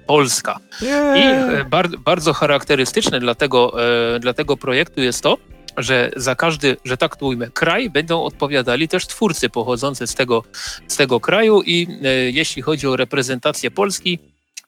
Polska. 0.07 0.59
Yeah. 0.81 1.17
I 1.17 1.21
e, 1.21 1.65
bar, 1.69 1.89
bardzo 1.89 2.33
charakterystyczne 2.33 3.19
dla 3.19 3.35
tego, 3.35 3.85
e, 4.15 4.19
dla 4.19 4.33
tego 4.33 4.57
projektu 4.57 5.01
jest 5.01 5.23
to, 5.23 5.37
że 5.77 6.11
za 6.15 6.35
każdy, 6.35 6.77
że 6.85 6.97
tak 6.97 7.15
to 7.15 7.25
ujmę, 7.25 7.47
kraj 7.53 7.89
będą 7.89 8.23
odpowiadali 8.23 8.87
też 8.87 9.07
twórcy 9.07 9.49
pochodzący 9.49 10.07
z 10.07 10.15
tego, 10.15 10.43
z 10.87 10.95
tego 10.95 11.19
kraju 11.19 11.61
i 11.61 11.87
e, 12.03 12.07
jeśli 12.31 12.61
chodzi 12.61 12.87
o 12.87 12.95
reprezentację 12.95 13.71
Polski, 13.71 14.19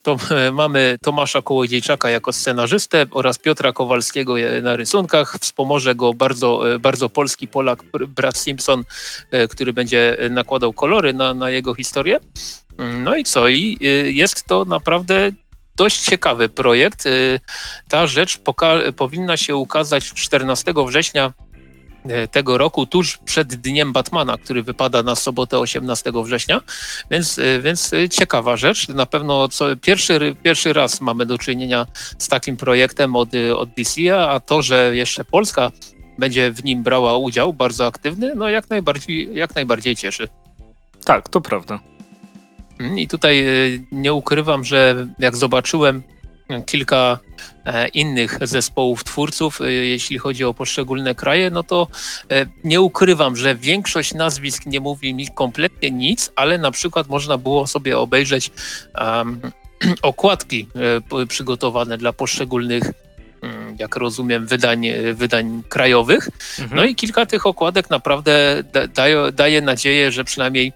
to 0.02 0.18
e, 0.32 0.52
mamy 0.62 0.98
Tomasza 1.02 1.42
Kołodziejczaka 1.42 2.10
jako 2.10 2.34
scenarzystę 2.34 3.06
oraz 3.12 3.38
Piotra 3.38 3.74
Kowalskiego 3.74 4.36
na 4.62 4.76
rysunkach. 4.76 5.38
Wspomoże 5.42 5.96
go 5.96 6.14
bardzo, 6.14 6.74
e, 6.74 6.80
bardzo 6.80 7.10
polski 7.10 7.48
Polak, 7.48 7.84
brat 8.08 8.38
Simpson, 8.38 8.84
który 9.50 9.74
będzie 9.74 10.18
nakładał 10.30 10.74
kolory 10.74 11.14
na, 11.14 11.34
na 11.34 11.50
jego 11.50 11.76
historię. 11.76 12.20
No 13.04 13.16
i 13.16 13.24
co? 13.24 13.48
I 13.48 13.78
jest 14.14 14.44
to 14.44 14.66
naprawdę 14.66 15.32
dość 15.76 16.02
ciekawy 16.02 16.50
projekt. 16.50 17.06
Y, 17.06 17.40
ta 17.90 18.08
rzecz 18.08 18.40
powinna 18.98 19.38
się 19.38 19.56
ukazać 19.56 20.14
14 20.14 20.74
września 20.88 21.34
y, 22.06 22.28
tego 22.28 22.58
roku, 22.58 22.86
tuż 22.86 23.18
przed 23.18 23.56
dniem 23.56 23.94
Batmana, 23.94 24.38
który 24.38 24.64
wypada 24.64 25.04
na 25.04 25.16
sobotę 25.16 25.60
18 25.60 26.12
września, 26.24 26.62
więc, 27.12 27.38
y, 27.38 27.62
więc 27.64 27.92
ciekawa 28.12 28.58
rzecz. 28.58 28.88
Na 28.88 29.06
pewno 29.06 29.48
co, 29.48 29.66
pierwszy, 29.82 30.36
pierwszy 30.44 30.74
raz 30.74 31.02
mamy 31.02 31.26
do 31.26 31.38
czynienia 31.38 31.86
z 32.18 32.28
takim 32.28 32.58
projektem 32.58 33.16
od, 33.16 33.30
od 33.56 33.70
DC, 33.70 34.20
a 34.30 34.40
to, 34.40 34.62
że 34.62 34.96
jeszcze 34.96 35.26
Polska 35.26 35.72
będzie 36.18 36.52
w 36.52 36.64
nim 36.64 36.84
brała 36.84 37.18
udział, 37.18 37.54
bardzo 37.54 37.88
aktywny, 37.88 38.36
no 38.36 38.50
jak 38.50 38.70
najbardziej, 38.70 39.36
jak 39.36 39.56
najbardziej 39.56 39.96
cieszy. 39.96 40.28
Tak, 41.06 41.30
to 41.30 41.42
prawda. 41.42 41.80
I 42.96 43.08
tutaj 43.08 43.48
y, 43.48 43.84
nie 43.92 44.14
ukrywam, 44.14 44.64
że 44.64 45.08
jak 45.20 45.36
zobaczyłem 45.36 46.04
kilka 46.62 47.20
e, 47.66 47.88
innych 47.88 48.40
zespołów 48.42 49.04
twórców, 49.04 49.62
y, 49.62 49.74
jeśli 49.74 50.18
chodzi 50.18 50.44
o 50.44 50.54
poszczególne 50.54 51.16
kraje, 51.16 51.50
no 51.50 51.64
to 51.64 51.88
e, 52.32 52.46
nie 52.64 52.82
ukrywam, 52.82 53.36
że 53.36 53.56
większość 53.56 54.14
nazwisk 54.14 54.66
nie 54.66 54.80
mówi 54.80 55.14
mi 55.14 55.28
kompletnie 55.28 55.92
nic, 55.92 56.32
ale 56.36 56.58
na 56.58 56.72
przykład 56.72 57.08
można 57.08 57.38
było 57.38 57.68
sobie 57.68 57.98
obejrzeć 58.00 58.52
um, 59.02 59.42
okładki 60.02 60.68
e, 61.22 61.26
przygotowane 61.26 61.98
dla 61.98 62.14
poszczególnych 62.14 62.84
mm, 63.42 63.76
jak 63.80 63.96
rozumiem, 63.96 64.48
wydań, 64.48 64.88
wydań 65.14 65.64
krajowych. 65.70 66.30
Mhm. 66.60 66.78
No 66.78 66.86
i 66.86 66.96
kilka 66.96 67.26
tych 67.26 67.46
okładek 67.46 67.90
naprawdę 67.90 68.64
da, 68.74 68.88
daje, 68.88 69.32
daje 69.32 69.62
nadzieję, 69.62 70.12
że 70.12 70.24
przynajmniej 70.24 70.74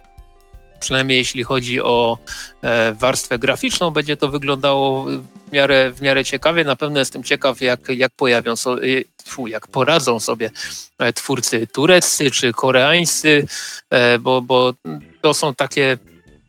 przynajmniej 0.79 1.17
jeśli 1.17 1.43
chodzi 1.43 1.81
o 1.81 2.17
e, 2.61 2.93
warstwę 2.93 3.39
graficzną, 3.39 3.91
będzie 3.91 4.17
to 4.17 4.29
wyglądało 4.29 5.05
w 5.47 5.51
miarę, 5.51 5.91
w 5.91 6.01
miarę 6.01 6.25
ciekawie. 6.25 6.63
Na 6.63 6.75
pewno 6.75 6.99
jestem 6.99 7.23
ciekaw, 7.23 7.61
jak, 7.61 7.79
jak 7.89 8.11
pojawią 8.15 8.55
sobie, 8.55 9.03
jak 9.47 9.67
poradzą 9.67 10.19
sobie 10.19 10.51
e, 10.99 11.13
twórcy 11.13 11.67
tureccy 11.67 12.31
czy 12.31 12.53
koreańscy, 12.53 13.47
e, 13.89 14.19
bo, 14.19 14.41
bo 14.41 14.73
to 15.21 15.33
są 15.33 15.55
takie 15.55 15.97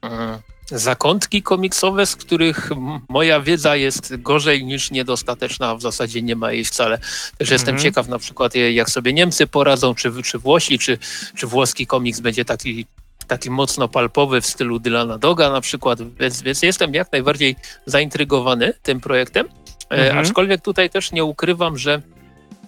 mm, 0.02 0.38
zakątki 0.70 1.42
komiksowe, 1.42 2.06
z 2.06 2.16
których 2.16 2.70
moja 3.08 3.40
wiedza 3.40 3.76
jest 3.76 4.16
gorzej 4.16 4.64
niż 4.64 4.90
niedostateczna, 4.90 5.68
a 5.68 5.74
w 5.74 5.82
zasadzie 5.82 6.22
nie 6.22 6.36
ma 6.36 6.52
jej 6.52 6.64
wcale. 6.64 6.98
Też 7.38 7.50
jestem 7.50 7.74
mhm. 7.74 7.82
ciekaw 7.82 8.08
na 8.08 8.18
przykład, 8.18 8.54
jak 8.54 8.90
sobie 8.90 9.12
Niemcy 9.12 9.46
poradzą, 9.46 9.94
czy, 9.94 10.22
czy 10.22 10.38
Włosi, 10.38 10.78
czy, 10.78 10.98
czy 11.36 11.46
włoski 11.46 11.86
komiks 11.86 12.20
będzie 12.20 12.44
taki 12.44 12.86
taki 13.28 13.50
mocno 13.50 13.88
palpowy 13.88 14.40
w 14.40 14.46
stylu 14.46 14.78
Dylana 14.78 15.18
Doga 15.18 15.50
na 15.50 15.60
przykład, 15.60 15.98
więc, 16.20 16.42
więc 16.42 16.62
jestem 16.62 16.94
jak 16.94 17.12
najbardziej 17.12 17.56
zaintrygowany 17.86 18.74
tym 18.82 19.00
projektem, 19.00 19.46
e, 19.90 19.96
mhm. 19.96 20.18
aczkolwiek 20.18 20.60
tutaj 20.60 20.90
też 20.90 21.12
nie 21.12 21.24
ukrywam, 21.24 21.78
że 21.78 22.02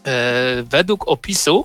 E, 0.07 0.63
według 0.63 1.09
opisu 1.09 1.65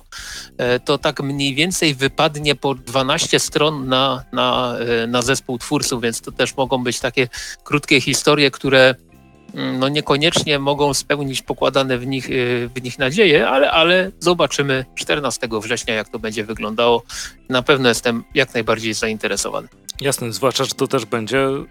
e, 0.58 0.80
to 0.80 0.98
tak 0.98 1.22
mniej 1.22 1.54
więcej 1.54 1.94
wypadnie 1.94 2.54
po 2.54 2.74
12 2.74 3.40
stron 3.40 3.88
na, 3.88 4.24
na, 4.32 4.76
na 5.08 5.22
zespół 5.22 5.58
twórców, 5.58 6.02
więc 6.02 6.20
to 6.20 6.32
też 6.32 6.56
mogą 6.56 6.84
być 6.84 7.00
takie 7.00 7.28
krótkie 7.64 8.00
historie, 8.00 8.50
które 8.50 8.94
no 9.54 9.88
niekoniecznie 9.88 10.58
mogą 10.58 10.94
spełnić 10.94 11.42
pokładane 11.42 11.98
w 11.98 12.06
nich, 12.06 12.30
y, 12.30 12.70
w 12.74 12.82
nich 12.82 12.98
nadzieje, 12.98 13.48
ale, 13.48 13.70
ale 13.70 14.10
zobaczymy 14.20 14.84
14 14.94 15.48
września, 15.60 15.94
jak 15.94 16.08
to 16.08 16.18
będzie 16.18 16.44
wyglądało. 16.44 17.02
Na 17.48 17.62
pewno 17.62 17.88
jestem 17.88 18.24
jak 18.34 18.54
najbardziej 18.54 18.94
zainteresowany. 18.94 19.68
Jasne, 20.00 20.32
zwłaszcza, 20.32 20.64
że 20.64 20.74
to 20.74 20.88
też 20.88 21.04
będzie 21.04 21.38
e, 21.38 21.64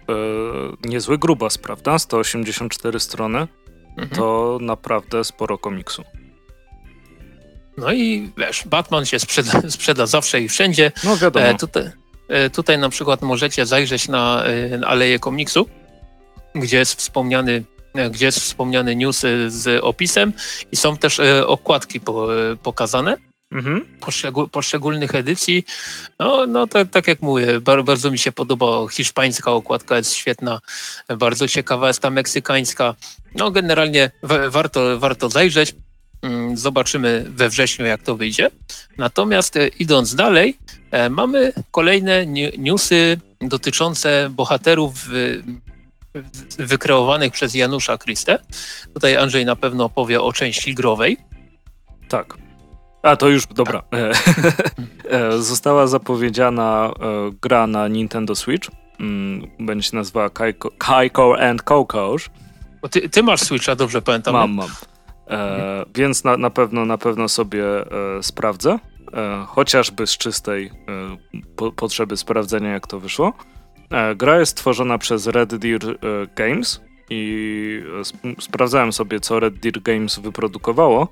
niezły 0.84 1.18
grubas, 1.18 1.58
prawda? 1.58 1.98
184 1.98 3.00
strony 3.00 3.48
mhm. 3.88 4.08
to 4.08 4.58
naprawdę 4.60 5.24
sporo 5.24 5.58
komiksu. 5.58 6.04
No 7.76 7.92
i 7.92 8.32
wiesz, 8.38 8.62
Batman 8.66 9.06
się 9.06 9.18
sprzeda, 9.18 9.52
sprzeda 9.68 10.06
zawsze 10.06 10.40
i 10.40 10.48
wszędzie. 10.48 10.92
No 11.04 11.16
wiadomo. 11.16 11.46
E, 11.46 11.54
tutaj, 11.54 11.90
e, 12.28 12.50
tutaj 12.50 12.78
na 12.78 12.88
przykład 12.88 13.22
możecie 13.22 13.66
zajrzeć 13.66 14.08
na 14.08 14.44
e, 14.44 14.86
Aleję 14.86 15.18
Komiksu, 15.18 15.68
gdzie 16.60 16.78
jest 16.78 16.94
wspomniany 16.94 17.64
gdzie 18.10 18.26
jest 18.26 18.40
wspomniany 18.40 18.96
news 18.96 19.20
z 19.48 19.84
opisem 19.84 20.32
i 20.72 20.76
są 20.76 20.96
też 20.96 21.20
e, 21.20 21.46
okładki 21.46 22.00
po, 22.00 22.36
e, 22.36 22.56
pokazane. 22.56 23.16
Mhm. 23.52 23.86
poszczególnych 24.52 25.14
edycji. 25.14 25.64
No, 26.18 26.46
no 26.46 26.66
tak, 26.66 26.90
tak 26.90 27.08
jak 27.08 27.22
mówię, 27.22 27.60
bardzo, 27.60 27.84
bardzo 27.84 28.10
mi 28.10 28.18
się 28.18 28.32
podoba. 28.32 28.66
Hiszpańska 28.90 29.52
okładka 29.52 29.96
jest 29.96 30.14
świetna, 30.14 30.60
bardzo 31.18 31.48
ciekawa 31.48 31.88
jest 31.88 32.00
ta 32.00 32.10
meksykańska. 32.10 32.94
No 33.34 33.50
generalnie 33.50 34.10
warto, 34.48 34.98
warto 34.98 35.28
zajrzeć. 35.28 35.74
Mm, 36.22 36.56
zobaczymy 36.56 37.24
we 37.28 37.48
wrześniu, 37.48 37.86
jak 37.86 38.02
to 38.02 38.16
wyjdzie. 38.16 38.50
Natomiast 38.98 39.56
e, 39.56 39.68
idąc 39.68 40.14
dalej, 40.14 40.58
mamy 41.10 41.52
kolejne 41.70 42.26
newsy 42.58 43.20
dotyczące 43.40 44.30
bohaterów 44.30 45.08
wykreowanych 46.58 47.32
przez 47.32 47.54
Janusza 47.54 47.98
Kristę. 47.98 48.38
Tutaj 48.94 49.16
Andrzej 49.16 49.44
na 49.44 49.56
pewno 49.56 49.84
opowie 49.84 50.22
o 50.22 50.32
części 50.32 50.74
growej. 50.74 51.16
Tak. 52.08 52.38
A 53.02 53.16
to 53.16 53.28
już, 53.28 53.46
dobra. 53.46 53.82
E, 55.10 55.38
została 55.42 55.86
zapowiedziana 55.86 56.90
e, 57.00 57.30
gra 57.42 57.66
na 57.66 57.88
Nintendo 57.88 58.34
Switch. 58.34 58.68
Mm, 59.00 59.50
będzie 59.58 59.90
się 59.90 59.96
nazywała 59.96 60.30
Kaiko 60.78 61.40
and 61.40 61.62
Coco. 61.62 62.16
Ty, 62.90 63.08
ty, 63.08 63.22
masz 63.22 63.40
Switcha, 63.40 63.76
dobrze 63.76 64.02
pamiętam? 64.02 64.32
Mam, 64.32 64.54
mam. 64.54 64.68
E, 65.30 65.84
więc 65.94 66.24
na, 66.24 66.36
na, 66.36 66.50
pewno, 66.50 66.84
na 66.84 66.98
pewno 66.98 67.28
sobie 67.28 67.64
e, 67.64 68.22
sprawdzę. 68.22 68.78
E, 69.12 69.44
chociażby 69.46 70.06
z 70.06 70.18
czystej 70.18 70.70
po, 71.56 71.72
potrzeby 71.72 72.16
sprawdzenia, 72.16 72.70
jak 72.72 72.86
to 72.86 73.00
wyszło. 73.00 73.32
E, 73.90 74.14
gra 74.14 74.38
jest 74.38 74.52
stworzona 74.52 74.98
przez 74.98 75.26
Red 75.26 75.54
Deer 75.54 75.80
e, 75.84 75.96
Games 76.36 76.80
i 77.10 77.82
sprawdzałem 78.40 78.92
sobie, 78.92 79.20
co 79.20 79.40
Red 79.40 79.54
Deer 79.54 79.82
Games 79.82 80.18
wyprodukowało. 80.18 81.02
E, 81.02 81.08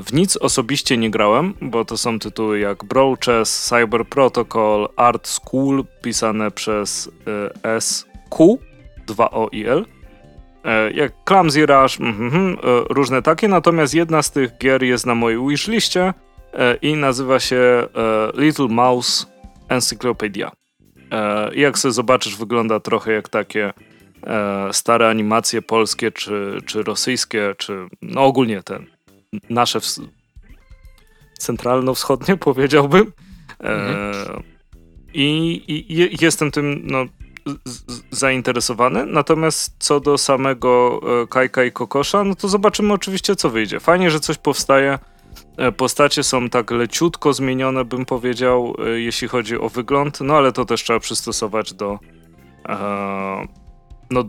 w 0.00 0.12
nic 0.12 0.36
osobiście 0.36 0.96
nie 0.96 1.10
grałem, 1.10 1.54
bo 1.60 1.84
to 1.84 1.96
są 1.96 2.18
tytuły 2.18 2.58
jak 2.58 2.84
Brawl 2.84 3.14
Chess, 3.24 3.68
Cyber 3.68 4.06
Protocol, 4.06 4.88
Art 4.96 5.28
School, 5.28 5.84
pisane 6.02 6.50
przez 6.50 7.10
SQ, 7.80 8.58
2O 9.06 9.48
i 9.52 9.66
L, 9.66 9.84
jak 10.94 11.12
Clumsy 11.24 11.66
Rush, 11.66 12.00
mm, 12.00 12.22
mm, 12.22 12.56
różne 12.90 13.22
takie, 13.22 13.48
natomiast 13.48 13.94
jedna 13.94 14.22
z 14.22 14.30
tych 14.30 14.58
gier 14.58 14.82
jest 14.82 15.06
na 15.06 15.14
mojej 15.14 15.38
wishliście 15.48 16.14
i 16.82 16.94
nazywa 16.94 17.40
się 17.40 17.86
Little 18.34 18.68
Mouse 18.68 19.26
Encyclopedia. 19.68 20.50
E, 21.10 21.54
I 21.54 21.60
jak 21.60 21.78
sobie 21.78 21.92
zobaczysz, 21.92 22.36
wygląda 22.36 22.80
trochę 22.80 23.12
jak 23.12 23.28
takie 23.28 23.72
e, 24.26 24.68
stare 24.72 25.08
animacje 25.08 25.62
polskie, 25.62 26.12
czy, 26.12 26.58
czy 26.66 26.82
rosyjskie, 26.82 27.54
czy 27.58 27.86
no 28.02 28.24
ogólnie 28.24 28.62
te 28.62 28.78
nasze 29.50 29.80
centralno-wschodnie 31.38 32.36
powiedziałbym. 32.48 33.12
E, 33.60 33.72
mhm. 33.72 34.42
I, 35.14 35.62
i, 35.68 36.16
jestem 36.20 36.50
tym 36.50 36.80
no, 36.84 37.06
zainteresowany. 38.10 39.06
Natomiast 39.06 39.74
co 39.78 40.00
do 40.00 40.18
samego 40.18 41.00
Kajka 41.30 41.64
i 41.64 41.72
Kokosza, 41.72 42.24
no 42.24 42.34
to 42.34 42.48
zobaczymy 42.48 42.92
oczywiście, 42.92 43.36
co 43.36 43.50
wyjdzie. 43.50 43.80
Fajnie, 43.80 44.10
że 44.10 44.20
coś 44.20 44.38
powstaje. 44.38 44.98
E, 45.58 45.72
postacie 45.72 46.22
są 46.22 46.48
tak 46.48 46.70
leciutko 46.70 47.32
zmienione, 47.32 47.84
bym 47.84 48.04
powiedział, 48.04 48.74
e, 48.86 49.00
jeśli 49.00 49.28
chodzi 49.28 49.58
o 49.58 49.68
wygląd, 49.68 50.20
no 50.20 50.36
ale 50.36 50.52
to 50.52 50.64
też 50.64 50.82
trzeba 50.82 51.00
przystosować 51.00 51.72
do, 51.72 51.98
e, 52.68 52.76
no, 54.10 54.24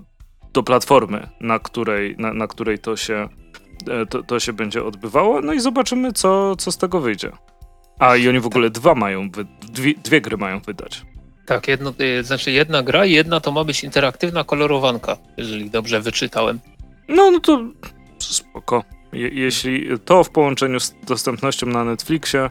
do 0.54 0.64
platformy, 0.64 1.28
na 1.42 1.60
której, 1.60 2.16
na, 2.18 2.34
na 2.34 2.48
której 2.48 2.80
to, 2.80 2.96
się, 2.98 3.30
to, 4.10 4.24
to, 4.24 4.40
się 4.40 4.54
będzie 4.54 4.84
odbywało. 4.84 5.42
No 5.42 5.54
i 5.54 5.60
zobaczymy, 5.60 6.14
co, 6.14 6.56
co 6.56 6.72
z 6.72 6.78
tego 6.78 7.00
wyjdzie. 7.00 7.32
A 8.00 8.16
i 8.16 8.30
oni 8.30 8.40
w 8.40 8.46
ogóle 8.46 8.70
dwa 8.70 8.96
mają, 8.96 9.30
dwie, 9.62 9.94
dwie 9.94 10.22
gry 10.22 10.38
mają 10.38 10.60
wydać. 10.60 11.06
Tak, 11.46 11.68
jedno, 11.68 11.94
znaczy 12.22 12.52
jedna 12.52 12.84
gra 12.84 13.06
i 13.06 13.12
jedna 13.12 13.40
to 13.40 13.52
ma 13.52 13.64
być 13.64 13.84
interaktywna 13.84 14.44
kolorowanka, 14.44 15.18
jeżeli 15.38 15.70
dobrze 15.70 16.02
wyczytałem. 16.02 16.60
No, 17.08 17.32
no 17.32 17.40
to 17.40 17.64
spoko. 18.20 18.84
Je, 19.14 19.28
jeśli 19.28 20.00
to 20.06 20.24
w 20.24 20.30
połączeniu 20.30 20.80
z 20.80 20.96
dostępnością 21.08 21.68
na 21.68 21.84
Netflixie, 21.84 22.50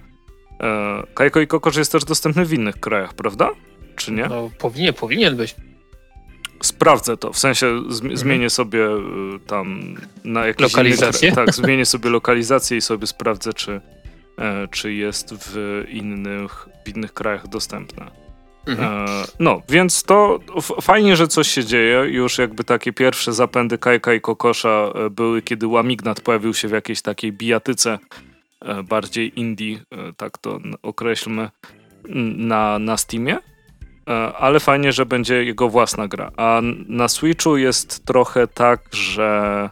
e, 0.60 1.02
Kajko 1.14 1.40
i 1.40 1.46
Kokosz 1.46 1.76
jest 1.76 1.92
też 1.92 2.04
dostępny 2.04 2.44
w 2.44 2.52
innych 2.52 2.80
krajach, 2.80 3.14
prawda? 3.14 3.50
Czy 3.96 4.12
nie? 4.12 4.26
No, 4.26 4.50
powinien, 4.58 4.94
powinien 4.94 5.36
być. 5.36 5.56
Sprawdzę 6.62 7.16
to, 7.16 7.32
w 7.32 7.38
sensie 7.38 7.66
mhm. 7.66 8.16
zmienię 8.16 8.50
sobie 8.50 8.86
y, 8.86 9.00
tam 9.46 9.94
na 10.24 10.46
jakieś 10.46 10.72
lokalizację. 10.72 11.32
Tak, 11.32 11.54
zmienię 11.54 11.86
sobie 11.86 12.10
lokalizację 12.10 12.76
i 12.76 12.80
sobie 12.80 13.06
sprawdzę, 13.06 13.52
czy, 13.52 13.80
e, 14.38 14.68
czy 14.70 14.92
jest 14.92 15.34
w 15.34 15.84
innych, 15.88 16.68
w 16.86 16.96
innych 16.96 17.14
krajach 17.14 17.48
dostępne. 17.48 18.27
Mhm. 18.68 19.09
E, 19.09 19.24
no, 19.38 19.62
więc 19.68 20.02
to 20.02 20.40
fajnie, 20.81 21.16
że 21.16 21.28
coś 21.28 21.48
się 21.48 21.64
dzieje. 21.64 22.04
Już 22.09 22.38
jakby 22.38 22.64
takie 22.64 22.92
pierwsze 22.92 23.33
zapędy 23.33 23.78
Kajka 23.78 24.14
i 24.14 24.20
Kokosza 24.20 24.92
e, 24.94 25.11
były, 25.11 25.42
kiedy 25.42 25.66
Łamignat 25.66 26.20
pojawił 26.20 26.54
się 26.54 26.68
w 26.68 26.72
jakiejś 26.72 27.02
takiej 27.02 27.33
bijatyce 27.33 27.98
e, 28.61 28.83
bardziej 28.83 29.40
indie, 29.40 29.78
tak 30.16 30.38
to 30.38 30.59
określmy, 30.83 31.50
na, 32.37 32.78
na 32.78 32.96
Steamie. 32.96 33.38
Ale 34.38 34.61
fajnie, 34.61 34.92
że 34.92 35.07
będzie 35.07 35.44
jego 35.44 35.68
własna 35.68 36.09
gra. 36.09 36.31
A 36.37 36.61
na 36.88 37.09
Switchu 37.09 37.57
jest 37.57 38.07
trochę 38.07 38.46
tak, 38.46 38.81
że 38.92 39.70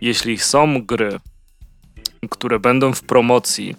jeśli 0.00 0.38
są 0.38 0.82
gry, 0.82 1.18
które 2.30 2.58
będą 2.58 2.92
w 2.92 3.02
promocji, 3.02 3.76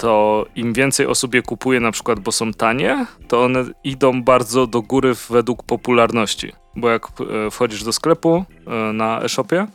to 0.00 0.46
im 0.56 0.72
więcej 0.72 1.06
osób 1.06 1.34
je 1.34 1.42
kupuje, 1.42 1.80
na 1.80 1.92
przykład, 1.92 2.20
bo 2.20 2.32
są 2.32 2.52
tanie, 2.52 3.06
to 3.28 3.44
one 3.44 3.64
idą 3.84 4.22
bardzo 4.22 4.66
do 4.66 4.82
góry 4.82 5.14
według 5.30 5.62
popularności. 5.62 6.52
Bo 6.76 6.90
jak 6.90 7.06
e, 7.06 7.50
wchodzisz 7.50 7.84
do 7.84 7.92
sklepu 7.92 8.44
e, 8.66 8.92
na 8.92 9.22
e-shopie 9.22 9.66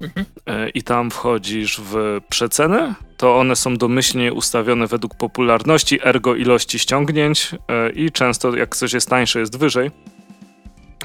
mhm. 0.00 0.26
E, 0.46 0.68
i 0.68 0.82
tam 0.82 1.10
wchodzisz 1.10 1.80
w 1.80 2.20
przeceny, 2.28 2.94
to 3.16 3.36
one 3.36 3.56
są 3.56 3.76
domyślnie 3.76 4.32
ustawione 4.32 4.86
według 4.86 5.14
popularności, 5.14 5.98
ergo 6.04 6.34
ilości 6.34 6.78
ściągnięć 6.78 7.50
i 7.94 8.10
często 8.10 8.56
jak 8.56 8.76
coś 8.76 8.92
jest 8.92 9.10
tańsze, 9.10 9.40
jest 9.40 9.58
wyżej. 9.58 9.90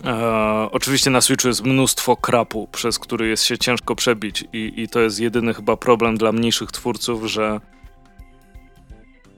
E, 0.06 0.70
oczywiście 0.72 1.10
na 1.10 1.22
Switchu 1.22 1.48
jest 1.48 1.64
mnóstwo 1.64 2.18
krapu, 2.18 2.68
przez 2.72 3.00
który 3.00 3.28
jest 3.28 3.44
się 3.44 3.58
ciężko 3.58 3.96
przebić 3.96 4.44
i, 4.54 4.74
i 4.78 4.88
to 4.88 5.00
jest 5.00 5.20
jedyny 5.20 5.54
chyba 5.54 5.78
problem 5.78 6.18
dla 6.18 6.32
mniejszych 6.32 6.72
twórców, 6.72 7.26
że 7.26 7.60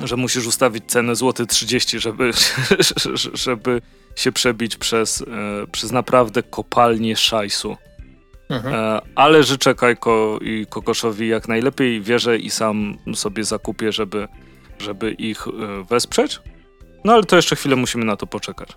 że 0.04 0.18
musisz 0.18 0.48
ustawić 0.48 0.84
cenę 0.88 1.16
złoty 1.16 1.48
30, 1.48 2.00
żeby, 2.00 2.32
żeby 3.46 3.82
się 4.16 4.32
przebić 4.32 4.76
przez, 4.76 5.22
e, 5.22 5.26
przez 5.72 5.92
naprawdę 5.92 6.44
kopalnię 6.44 7.16
szajsu. 7.16 7.78
Mhm. 8.50 8.76
E, 8.76 9.02
ale 9.16 9.44
życzę 9.44 9.76
Kajko 9.76 10.40
i 10.42 10.66
Kokoszowi 10.70 11.28
jak 11.28 11.48
najlepiej. 11.48 12.02
Wierzę 12.02 12.38
i 12.38 12.50
sam 12.50 12.98
sobie 13.16 13.44
zakupię, 13.44 13.92
żeby, 13.92 14.28
żeby 14.80 15.12
ich 15.12 15.48
e, 15.48 15.52
wesprzeć. 15.84 16.40
No 17.04 17.14
ale 17.14 17.24
to 17.24 17.36
jeszcze 17.36 17.56
chwilę 17.56 17.76
musimy 17.76 18.06
na 18.06 18.16
to 18.16 18.28
poczekać. 18.28 18.70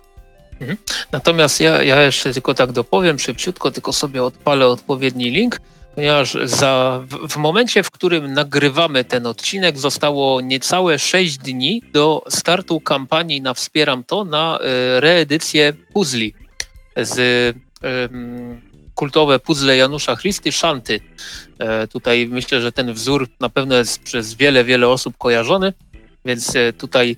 Mhm. 0.59 0.77
Natomiast 1.11 1.61
ja, 1.61 1.83
ja 1.83 2.01
jeszcze 2.01 2.33
tylko 2.33 2.53
tak 2.53 2.71
dopowiem 2.71 3.19
szybciutko, 3.19 3.71
tylko 3.71 3.93
sobie 3.93 4.23
odpalę 4.23 4.67
odpowiedni 4.67 5.31
link 5.31 5.59
ponieważ 5.97 6.37
za, 6.43 7.03
w, 7.07 7.27
w, 7.33 7.37
momencie, 7.37 7.83
w 7.83 7.91
którym 7.91 8.33
nagrywamy 8.33 9.03
ten 9.03 9.25
odcinek, 9.25 9.77
zostało 9.79 10.41
niecałe 10.41 10.99
6 10.99 11.37
dni 11.37 11.81
do 11.93 12.23
startu 12.29 12.81
kampanii 12.81 13.41
na 13.41 13.53
Wspieram 13.53 14.03
To 14.03 14.25
na 14.25 14.59
y, 14.59 14.99
reedycję 14.99 15.73
puzli 15.93 16.33
z 16.97 17.17
y, 17.17 17.53
kultowe 18.95 19.39
puzzle 19.39 19.77
Janusza 19.77 20.15
Christy 20.15 20.51
Szanty. 20.51 20.99
Y, 21.83 21.87
tutaj 21.87 22.27
myślę, 22.27 22.61
że 22.61 22.71
ten 22.71 22.93
wzór 22.93 23.27
na 23.39 23.49
pewno 23.49 23.75
jest 23.75 24.03
przez 24.03 24.33
wiele, 24.33 24.63
wiele 24.63 24.87
osób 24.89 25.17
kojarzony, 25.17 25.73
więc 26.25 26.53
tutaj 26.77 27.17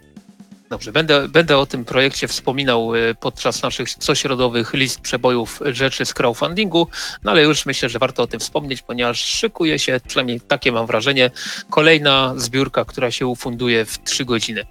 Dobrze, 0.69 0.91
będę, 0.91 1.27
będę 1.27 1.58
o 1.58 1.65
tym 1.65 1.86
projekcie 1.86 2.27
wspominał 2.27 2.95
y, 2.95 3.15
podczas 3.19 3.63
naszych 3.63 3.89
cośrodowych 4.08 4.73
list 4.73 5.01
przebojów 5.01 5.60
rzeczy 5.65 6.05
z 6.05 6.13
crowdfundingu, 6.13 6.88
no 7.23 7.32
ale 7.32 7.43
już 7.43 7.65
myślę, 7.65 7.89
że 7.89 7.99
warto 7.99 8.23
o 8.23 8.27
tym 8.27 8.39
wspomnieć, 8.39 8.82
ponieważ 8.82 9.19
szykuje 9.19 9.79
się, 9.79 9.99
przynajmniej 10.08 10.41
takie 10.41 10.71
mam 10.71 10.88
wrażenie, 10.88 11.32
kolejna 11.69 12.34
zbiórka, 12.38 12.86
która 12.86 13.12
się 13.12 13.27
ufunduje 13.27 13.86
w 13.86 14.03
trzy 14.03 14.25
godziny. 14.25 14.65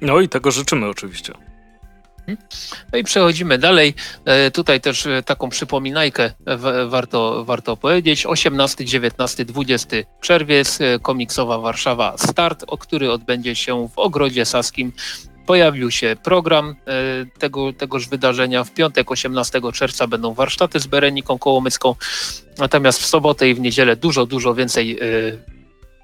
No 0.00 0.20
i 0.20 0.28
tego 0.28 0.50
życzymy 0.50 0.86
oczywiście. 0.86 1.32
No 2.92 2.98
i 2.98 3.04
przechodzimy 3.04 3.58
dalej. 3.58 3.94
E, 4.24 4.50
tutaj 4.50 4.80
też 4.80 5.06
e, 5.06 5.22
taką 5.22 5.48
przypominajkę 5.48 6.32
warto, 6.86 7.44
warto 7.44 7.76
powiedzieć. 7.76 8.26
18, 8.26 8.84
19, 8.84 9.44
20 9.44 9.96
czerwiec, 10.20 10.80
e, 10.80 10.98
komiksowa 10.98 11.58
Warszawa 11.58 12.14
Start, 12.18 12.64
o 12.66 12.78
który 12.78 13.12
odbędzie 13.12 13.56
się 13.56 13.88
w 13.88 13.98
Ogrodzie 13.98 14.44
Saskim. 14.44 14.92
Pojawił 15.46 15.90
się 15.90 16.16
program 16.22 16.74
tego, 17.38 17.72
tegoż 17.72 18.08
wydarzenia. 18.08 18.64
W 18.64 18.70
piątek 18.70 19.10
18 19.10 19.72
czerwca 19.72 20.06
będą 20.06 20.34
warsztaty 20.34 20.80
z 20.80 20.86
Bereniką 20.86 21.38
Kołomyską, 21.38 21.94
natomiast 22.58 23.02
w 23.02 23.06
sobotę 23.06 23.48
i 23.48 23.54
w 23.54 23.60
niedzielę 23.60 23.96
dużo, 23.96 24.26
dużo 24.26 24.54
więcej 24.54 24.98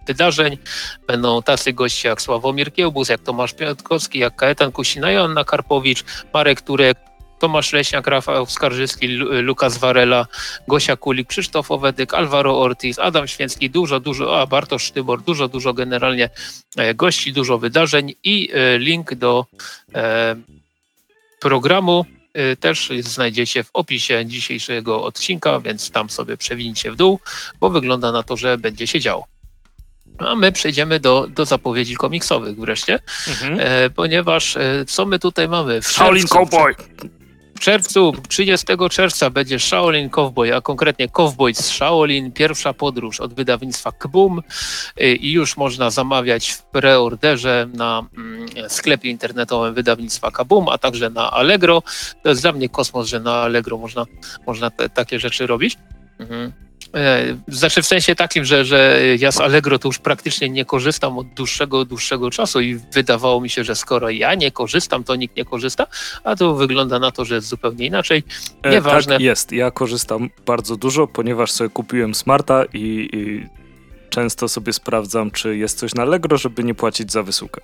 wydarzeń. 0.06 0.58
Będą 1.06 1.42
tacy 1.42 1.72
goście 1.72 2.08
jak 2.08 2.22
Sławomir 2.22 2.72
Kiełbus, 2.72 3.08
jak 3.08 3.20
Tomasz 3.20 3.54
Piątkowski, 3.54 4.18
jak 4.18 4.36
Kajetan 4.36 4.72
Kusina, 4.72 5.10
Joanna 5.10 5.44
Karpowicz, 5.44 6.04
Marek 6.34 6.60
Turek, 6.60 6.98
Tomasz 7.42 7.72
Leśniak, 7.72 8.06
Rafał 8.06 8.46
Skarżyski, 8.46 9.06
Lukas 9.42 9.78
Warela, 9.78 10.26
Gosia 10.68 10.96
Kulik, 10.96 11.28
Krzysztof 11.28 11.70
Owedyk, 11.70 12.14
Alvaro 12.14 12.60
Ortiz, 12.60 12.98
Adam 12.98 13.28
Święcki, 13.28 13.70
dużo, 13.70 14.00
dużo, 14.00 14.40
a 14.40 14.46
Bartosz 14.46 14.82
Sztybor, 14.82 15.22
dużo, 15.22 15.48
dużo 15.48 15.74
generalnie 15.74 16.30
e, 16.76 16.94
gości, 16.94 17.32
dużo 17.32 17.58
wydarzeń 17.58 18.14
i 18.24 18.50
e, 18.52 18.78
link 18.78 19.14
do 19.14 19.46
e, 19.94 20.36
programu 21.40 22.06
też 22.60 22.90
znajdziecie 23.00 23.64
w 23.64 23.70
opisie 23.72 24.26
dzisiejszego 24.26 25.04
odcinka, 25.04 25.60
więc 25.60 25.90
tam 25.90 26.10
sobie 26.10 26.36
przewincie 26.36 26.90
w 26.90 26.96
dół, 26.96 27.20
bo 27.60 27.70
wygląda 27.70 28.12
na 28.12 28.22
to, 28.22 28.36
że 28.36 28.58
będzie 28.58 28.86
się 28.86 29.00
działo. 29.00 29.31
A 30.18 30.34
my 30.34 30.52
przejdziemy 30.52 31.00
do, 31.00 31.26
do 31.26 31.44
zapowiedzi 31.44 31.96
komiksowych 31.96 32.56
wreszcie, 32.56 32.98
mhm. 33.28 33.60
e, 33.60 33.90
ponieważ 33.90 34.56
e, 34.56 34.84
co 34.86 35.06
my 35.06 35.18
tutaj 35.18 35.48
mamy? 35.48 35.82
W 35.82 35.86
Shaolin 35.86 36.26
Cowboy! 36.26 36.74
W 37.54 37.60
czerwcu, 37.60 38.12
30 38.28 38.66
czerwca 38.90 39.30
będzie 39.30 39.58
Shaolin 39.58 40.10
Cowboy, 40.10 40.54
a 40.54 40.60
konkretnie 40.60 41.08
Cowboy 41.08 41.54
z 41.54 41.66
Shaolin, 41.66 42.32
pierwsza 42.32 42.72
podróż 42.72 43.20
od 43.20 43.34
wydawnictwa 43.34 43.92
Kbum 43.92 44.42
e, 44.96 45.12
i 45.12 45.32
już 45.32 45.56
można 45.56 45.90
zamawiać 45.90 46.50
w 46.50 46.62
preorderze 46.62 47.68
na 47.74 48.06
mm, 48.16 48.46
sklepie 48.68 49.10
internetowym 49.10 49.74
wydawnictwa 49.74 50.30
Kabum, 50.30 50.68
a 50.68 50.78
także 50.78 51.10
na 51.10 51.30
Allegro. 51.30 51.82
To 52.22 52.28
jest 52.28 52.42
dla 52.42 52.52
mnie 52.52 52.68
kosmos, 52.68 53.08
że 53.08 53.20
na 53.20 53.34
Allegro 53.34 53.78
można, 53.78 54.04
można 54.46 54.70
te, 54.70 54.88
takie 54.88 55.18
rzeczy 55.18 55.46
robić. 55.46 55.78
Mhm. 56.18 56.52
E, 56.94 57.36
znaczy 57.48 57.82
w 57.82 57.86
sensie 57.86 58.14
takim, 58.14 58.44
że, 58.44 58.64
że 58.64 59.02
ja 59.18 59.32
z 59.32 59.40
Allegro 59.40 59.78
to 59.78 59.88
już 59.88 59.98
praktycznie 59.98 60.48
nie 60.48 60.64
korzystam 60.64 61.18
od 61.18 61.26
dłuższego, 61.26 61.84
dłuższego 61.84 62.30
czasu 62.30 62.60
i 62.60 62.74
wydawało 62.92 63.40
mi 63.40 63.50
się, 63.50 63.64
że 63.64 63.74
skoro 63.74 64.10
ja 64.10 64.34
nie 64.34 64.50
korzystam, 64.50 65.04
to 65.04 65.16
nikt 65.16 65.36
nie 65.36 65.44
korzysta, 65.44 65.86
a 66.24 66.36
to 66.36 66.54
wygląda 66.54 66.98
na 66.98 67.10
to, 67.10 67.24
że 67.24 67.34
jest 67.34 67.48
zupełnie 67.48 67.86
inaczej. 67.86 68.22
Nieważne. 68.70 69.14
E, 69.14 69.16
tak 69.16 69.22
jest, 69.22 69.52
ja 69.52 69.70
korzystam 69.70 70.30
bardzo 70.46 70.76
dużo, 70.76 71.06
ponieważ 71.06 71.50
sobie 71.50 71.70
kupiłem 71.70 72.14
Smarta 72.14 72.64
i, 72.72 73.08
i 73.12 73.46
często 74.10 74.48
sobie 74.48 74.72
sprawdzam, 74.72 75.30
czy 75.30 75.56
jest 75.56 75.78
coś 75.78 75.94
na 75.94 76.02
Allegro, 76.02 76.38
żeby 76.38 76.64
nie 76.64 76.74
płacić 76.74 77.12
za 77.12 77.22
wysyłkę. 77.22 77.60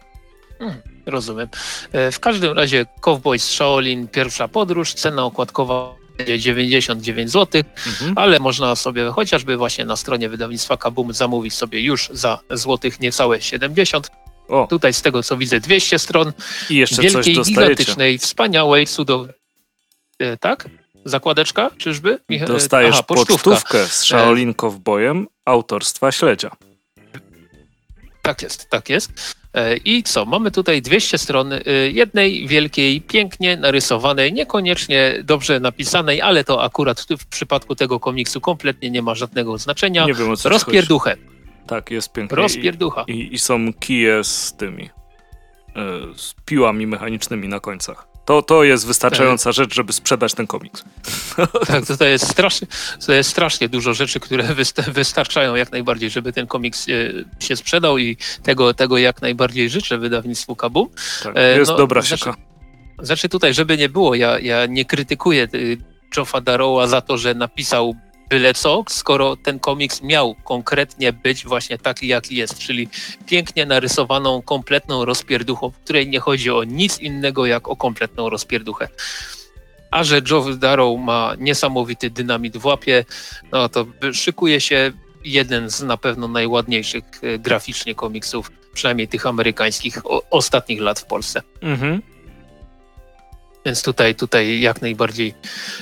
Hmm, 0.58 0.82
rozumiem. 1.06 1.48
E, 1.92 2.12
w 2.12 2.20
każdym 2.20 2.52
razie 2.52 2.86
Cowboys 3.00 3.44
Shaolin, 3.44 4.08
pierwsza 4.08 4.48
podróż, 4.48 4.94
cena 4.94 5.24
okładkowa 5.24 5.94
99 6.38 7.30
zł, 7.30 7.62
mhm. 7.86 8.18
ale 8.18 8.38
można 8.38 8.76
sobie 8.76 9.10
chociażby 9.10 9.56
właśnie 9.56 9.84
na 9.84 9.96
stronie 9.96 10.28
wydawnictwa 10.28 10.76
Kabum 10.76 11.12
zamówić 11.12 11.54
sobie 11.54 11.80
już 11.80 12.08
za 12.12 12.38
złotych 12.50 13.00
niecałe 13.00 13.42
70. 13.42 14.10
O. 14.48 14.66
Tutaj 14.70 14.94
z 14.94 15.02
tego 15.02 15.22
co 15.22 15.36
widzę 15.36 15.60
200 15.60 15.98
stron. 15.98 16.32
I 16.70 16.76
jeszcze 16.76 17.02
wielkiej, 17.02 17.36
coś 17.36 17.46
gigantycznej, 17.46 18.18
wspaniałej, 18.18 18.86
cudownej. 18.86 19.34
E, 20.18 20.36
tak? 20.36 20.68
Zakładeczka, 21.04 21.70
czyżby? 21.78 22.18
Dostajesz 22.46 22.94
Aha, 22.94 23.02
pocztówkę 23.02 23.86
z 23.86 24.04
Shaolin 24.04 24.54
Cowboyem 24.54 25.26
autorstwa 25.44 26.12
Śledzia. 26.12 26.50
Tak 28.22 28.42
jest, 28.42 28.70
tak 28.70 28.88
jest. 28.88 29.36
E, 29.58 29.76
I 29.76 30.02
co? 30.02 30.24
Mamy 30.24 30.50
tutaj 30.50 30.82
200 30.82 31.18
stron 31.18 31.52
e, 31.52 31.60
jednej 31.92 32.48
wielkiej, 32.48 33.00
pięknie 33.00 33.56
narysowanej, 33.56 34.32
niekoniecznie 34.32 35.20
dobrze 35.24 35.60
napisanej, 35.60 36.22
ale 36.22 36.44
to 36.44 36.62
akurat 36.62 37.06
w 37.18 37.26
przypadku 37.26 37.74
tego 37.74 38.00
komiksu 38.00 38.40
kompletnie 38.40 38.90
nie 38.90 39.02
ma 39.02 39.14
żadnego 39.14 39.58
znaczenia. 39.58 40.06
Nie 40.06 40.14
wiem, 40.14 40.30
o 40.30 40.36
co 40.36 40.48
Rozpierduchę. 40.48 41.16
Tak, 41.66 41.90
jest 41.90 42.12
pięknie. 42.12 42.36
Rozpierducha. 42.36 43.04
I, 43.08 43.12
i, 43.12 43.34
I, 43.34 43.38
są 43.38 43.72
kije 43.72 44.24
z 44.24 44.54
tymi, 44.56 44.84
e, 44.84 44.90
z 46.16 46.34
piłami 46.44 46.86
mechanicznymi 46.86 47.48
na 47.48 47.60
końcach. 47.60 48.07
To, 48.28 48.42
to 48.42 48.64
jest 48.64 48.86
wystarczająca 48.86 49.52
rzecz, 49.52 49.74
żeby 49.74 49.92
sprzedać 49.92 50.34
ten 50.34 50.46
komiks. 50.46 50.84
Tak, 51.66 51.86
to, 51.86 51.96
to, 51.96 52.04
jest 52.04 52.28
strasznie, 52.28 52.66
to 53.06 53.12
jest 53.12 53.30
strasznie 53.30 53.68
dużo 53.68 53.94
rzeczy, 53.94 54.20
które 54.20 54.44
wystarczają 54.88 55.54
jak 55.54 55.72
najbardziej, 55.72 56.10
żeby 56.10 56.32
ten 56.32 56.46
komiks 56.46 56.86
e, 56.88 56.92
się 57.44 57.56
sprzedał 57.56 57.98
i 57.98 58.16
tego, 58.42 58.74
tego 58.74 58.98
jak 58.98 59.22
najbardziej 59.22 59.70
życzę 59.70 59.98
wydawnictwu 59.98 60.56
Kabum. 60.56 60.88
Tak, 61.22 61.36
e, 61.36 61.58
jest 61.58 61.70
no, 61.70 61.76
dobra 61.76 62.02
znaczy, 62.02 62.24
sieka. 62.24 62.36
Znaczy 62.98 63.28
tutaj, 63.28 63.54
żeby 63.54 63.76
nie 63.76 63.88
było, 63.88 64.14
ja, 64.14 64.38
ja 64.38 64.66
nie 64.66 64.84
krytykuję 64.84 65.48
Joffa 66.16 66.40
Daroła 66.40 66.86
za 66.86 67.00
to, 67.00 67.18
że 67.18 67.34
napisał 67.34 67.96
byle 68.28 68.54
co, 68.54 68.84
skoro 68.88 69.36
ten 69.36 69.58
komiks 69.58 70.02
miał 70.02 70.34
konkretnie 70.34 71.12
być 71.12 71.44
właśnie 71.44 71.78
taki, 71.78 72.08
jaki 72.08 72.36
jest, 72.36 72.58
czyli 72.58 72.88
pięknie 73.26 73.66
narysowaną, 73.66 74.42
kompletną 74.42 75.04
rozpierduchą, 75.04 75.70
w 75.70 75.78
której 75.78 76.08
nie 76.08 76.20
chodzi 76.20 76.50
o 76.50 76.64
nic 76.64 76.98
innego 76.98 77.46
jak 77.46 77.68
o 77.68 77.76
kompletną 77.76 78.30
rozpierduchę. 78.30 78.88
A 79.90 80.04
że 80.04 80.20
Joe 80.30 80.56
Darrow 80.56 81.00
ma 81.00 81.34
niesamowity 81.38 82.10
dynamit 82.10 82.56
w 82.56 82.66
łapie, 82.66 83.04
no 83.52 83.68
to 83.68 83.86
szykuje 84.12 84.60
się 84.60 84.92
jeden 85.24 85.70
z 85.70 85.82
na 85.82 85.96
pewno 85.96 86.28
najładniejszych 86.28 87.04
e, 87.22 87.38
graficznie 87.38 87.94
komiksów, 87.94 88.50
przynajmniej 88.72 89.08
tych 89.08 89.26
amerykańskich, 89.26 90.02
ostatnich 90.30 90.80
lat 90.80 91.00
w 91.00 91.04
Polsce. 91.04 91.42
Mhm. 91.62 92.02
Więc 93.66 93.82
tutaj, 93.82 94.14
tutaj 94.14 94.60
jak 94.60 94.82
najbardziej, 94.82 95.34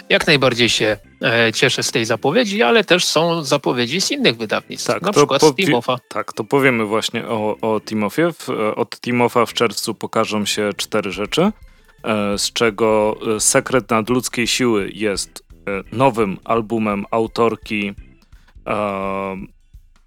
jak 0.08 0.26
najbardziej 0.26 0.68
się 0.68 0.96
e, 1.22 1.52
cieszę 1.52 1.82
z 1.82 1.92
tej 1.92 2.04
zapowiedzi, 2.04 2.62
ale 2.62 2.84
też 2.84 3.04
są 3.04 3.44
zapowiedzi 3.44 4.00
z 4.00 4.10
innych 4.10 4.36
wydawnictw, 4.36 4.86
tak, 4.86 5.02
na 5.02 5.12
przykład 5.12 5.42
z 5.42 5.54
Timofa. 5.54 5.98
Tak, 6.08 6.32
to 6.32 6.44
powiemy 6.44 6.84
właśnie 6.84 7.26
o, 7.26 7.56
o 7.60 7.80
Timofie. 7.80 8.30
Od 8.76 9.00
Timofa 9.00 9.46
w 9.46 9.54
czerwcu 9.54 9.94
pokażą 9.94 10.46
się 10.46 10.70
cztery 10.76 11.12
rzeczy, 11.12 11.42
e, 11.42 12.38
z 12.38 12.52
czego 12.52 13.16
e, 13.36 13.40
Sekret 13.40 13.90
Nadludzkiej 13.90 14.46
Siły 14.46 14.90
jest 14.94 15.46
nowym 15.92 16.38
albumem 16.44 17.06
autorki 17.10 17.94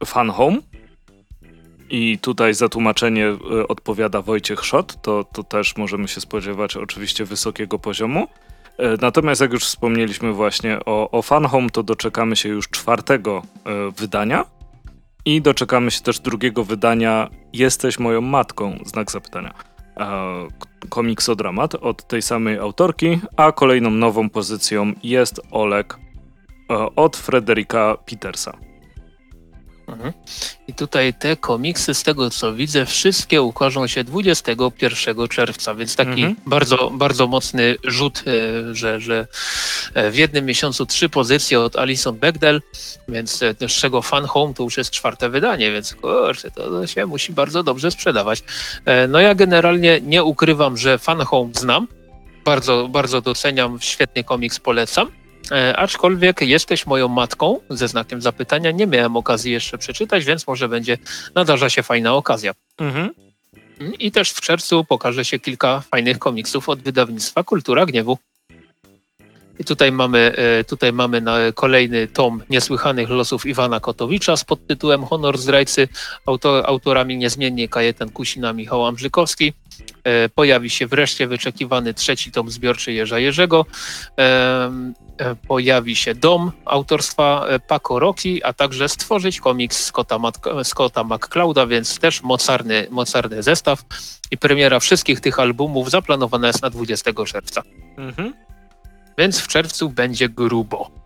Fan 0.06 0.30
Home 0.30 0.58
i 1.90 2.18
tutaj 2.18 2.54
za 2.54 2.70
tłumaczenie 2.70 3.28
e, 3.28 3.68
odpowiada 3.68 4.22
Wojciech 4.22 4.66
Szot, 4.66 5.02
to, 5.02 5.24
to 5.24 5.44
też 5.44 5.78
możemy 5.78 6.08
się 6.08 6.22
spodziewać 6.22 6.78
oczywiście 6.78 7.26
wysokiego 7.26 7.80
poziomu. 7.80 8.28
E, 8.78 8.98
natomiast 9.02 9.42
jak 9.42 9.54
już 9.54 9.64
wspomnieliśmy 9.64 10.34
właśnie 10.34 10.80
o, 10.86 11.12
o 11.12 11.22
Fan 11.22 11.46
Home, 11.46 11.70
to 11.70 11.84
doczekamy 11.84 12.36
się 12.36 12.50
już 12.50 12.70
czwartego 12.70 13.42
e, 13.66 13.92
wydania 13.92 14.46
i 15.26 15.42
doczekamy 15.42 15.92
się 15.92 16.02
też 16.02 16.20
drugiego 16.20 16.64
wydania 16.64 17.30
Jesteś 17.54 18.00
moją 18.00 18.22
matką, 18.22 18.80
znak 18.86 19.12
zapytania. 19.12 19.54
Komiksodramat 20.90 21.76
od 21.76 22.08
tej 22.08 22.22
samej 22.22 22.58
autorki, 22.58 23.20
a 23.38 23.52
kolejną 23.52 23.90
nową 23.90 24.30
pozycją 24.30 24.94
jest 25.04 25.42
Olek 25.52 25.98
od 26.96 27.18
Frederika 27.18 27.98
Petersa. 28.06 28.69
Mhm. 29.94 30.14
I 30.68 30.74
tutaj 30.74 31.14
te 31.14 31.36
komiksy, 31.36 31.94
z 31.94 32.04
tego 32.04 32.30
co 32.30 32.54
widzę, 32.54 32.86
wszystkie 32.86 33.42
ukażą 33.42 33.88
się 33.88 34.04
21 34.04 35.28
czerwca, 35.28 35.76
więc 35.76 35.96
taki 35.96 36.12
mhm. 36.12 36.36
bardzo, 36.46 36.92
bardzo 36.94 37.28
mocny 37.28 37.76
rzut, 37.84 38.24
e, 38.28 38.76
że, 38.76 39.00
że 39.00 39.28
e, 39.94 40.12
w 40.12 40.16
jednym 40.16 40.46
miesiącu 40.46 40.86
trzy 40.86 41.10
pozycje 41.10 41.60
od 41.60 41.76
Alison 41.76 42.18
Bechdel, 42.18 42.62
więc 43.08 43.44
e, 43.44 43.56
z 43.68 43.72
czego 43.72 44.02
Fan 44.02 44.26
Home 44.26 44.54
to 44.54 44.64
już 44.64 44.78
jest 44.78 44.92
czwarte 44.92 45.30
wydanie, 45.30 45.72
więc 45.72 45.96
kurczę, 45.96 46.52
to 46.52 46.88
się 46.88 47.06
musi 47.06 47.34
bardzo 47.34 47.64
dobrze 47.64 47.92
sprzedawać. 47.92 48.44
No 49.10 49.20
ja 49.20 49.36
generalnie 49.36 50.02
nie 50.02 50.24
ukrywam, 50.24 50.78
że 50.78 50.98
Fan 50.98 51.22
Home 51.22 51.52
znam, 51.54 51.88
bardzo, 52.46 52.88
bardzo 52.88 53.22
doceniam, 53.22 53.78
świetny 53.82 54.24
komiks 54.24 54.60
polecam. 54.60 55.19
E, 55.52 55.78
aczkolwiek 55.78 56.42
jesteś 56.42 56.86
moją 56.86 57.08
matką, 57.08 57.60
ze 57.70 57.88
znakiem 57.88 58.22
zapytania. 58.22 58.72
Nie 58.72 58.88
miałem 58.88 59.18
okazji 59.18 59.52
jeszcze 59.52 59.78
przeczytać, 59.78 60.26
więc 60.26 60.48
może 60.48 60.70
będzie 60.70 60.98
nadarza 61.36 61.70
się 61.70 61.84
fajna 61.84 62.14
okazja. 62.14 62.54
Mhm. 62.78 63.10
I 64.00 64.12
też 64.12 64.32
w 64.32 64.42
czerwcu 64.42 64.84
pokaże 64.84 65.26
się 65.26 65.40
kilka 65.40 65.84
fajnych 65.92 66.20
komiksów 66.20 66.70
od 66.70 66.82
wydawnictwa 66.82 67.44
Kultura 67.44 67.86
Gniewu. 67.86 68.18
I 69.60 69.66
tutaj 69.66 69.92
mamy, 69.92 70.36
e, 70.36 70.64
tutaj 70.64 70.94
mamy 70.94 71.22
kolejny 71.56 72.08
tom 72.08 72.44
niesłychanych 72.50 73.10
losów 73.10 73.46
Iwana 73.46 73.80
Kotowicza 73.80 74.38
z 74.38 74.44
podtytułem 74.44 75.06
Honor 75.06 75.38
zdrajcy, 75.38 75.88
autor, 76.26 76.64
autorami 76.68 77.18
niezmiennie 77.18 77.68
Kajetan 77.68 78.10
Kusina, 78.10 78.54
Michał 78.54 78.86
Ambrzykowski. 78.86 79.54
E, 80.04 80.30
pojawi 80.30 80.70
się 80.70 80.88
wreszcie 80.88 81.28
wyczekiwany 81.28 81.94
trzeci 81.94 82.32
tom 82.32 82.52
zbiorczy 82.52 82.94
Jerza 82.94 83.20
Jerzego. 83.20 83.66
E, 85.20 85.36
pojawi 85.36 85.96
się 85.96 86.16
Dom 86.16 86.52
autorstwa 86.66 87.46
e, 87.48 87.60
Paco 87.60 88.00
Rocky, 88.00 88.40
a 88.44 88.54
także 88.54 88.90
stworzyć 88.90 89.40
komiks 89.40 89.84
Scotta, 89.84 90.20
Scotta 90.64 91.04
McClouda, 91.04 91.68
więc 91.68 92.00
też 92.00 92.24
mocarny, 92.24 92.88
mocarny 92.92 93.44
zestaw. 93.44 93.84
I 94.32 94.38
premiera 94.38 94.80
wszystkich 94.80 95.20
tych 95.20 95.40
albumów 95.40 95.90
zaplanowana 95.90 96.48
jest 96.48 96.62
na 96.62 96.70
20 96.70 97.12
czerwca. 97.26 97.62
Mhm. 97.98 98.34
Więc 99.18 99.40
w 99.40 99.48
czerwcu 99.48 99.90
będzie 99.90 100.30
grubo. 100.30 100.99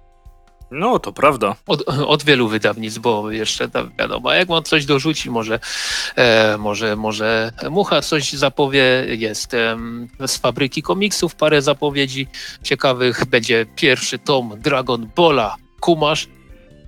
No, 0.73 0.99
to 0.99 1.13
prawda. 1.13 1.55
Od, 1.67 1.83
od 1.87 2.23
wielu 2.23 2.47
wydawnictw, 2.47 2.99
bo 2.99 3.31
jeszcze 3.31 3.69
tam 3.69 3.91
wiadomo, 3.99 4.33
jak 4.33 4.49
on 4.49 4.63
coś 4.63 4.85
dorzuci, 4.85 5.31
może, 5.31 5.59
e, 6.15 6.57
może, 6.57 6.95
może 6.95 7.51
Mucha 7.69 8.01
coś 8.01 8.33
zapowie, 8.33 9.05
jest 9.07 9.53
e, 9.53 9.77
z 10.27 10.37
fabryki 10.37 10.81
komiksów 10.81 11.35
parę 11.35 11.61
zapowiedzi 11.61 12.27
ciekawych, 12.63 13.25
będzie 13.25 13.65
pierwszy 13.75 14.19
tom 14.19 14.53
Dragon 14.57 15.09
Balla, 15.15 15.55
kumasz, 15.79 16.27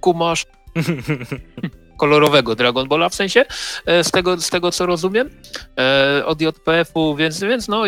kumasz, 0.01 0.45
kolorowego 1.97 2.55
Dragon 2.55 2.87
Balla 2.87 3.09
w 3.09 3.15
sensie, 3.15 3.45
e, 3.85 4.03
z 4.03 4.11
tego, 4.11 4.37
z 4.37 4.49
tego 4.49 4.71
co 4.71 4.85
rozumiem, 4.85 5.29
e, 5.79 6.25
od 6.25 6.41
JPF-u, 6.41 7.15
więc, 7.15 7.39
więc 7.39 7.67
no, 7.67 7.83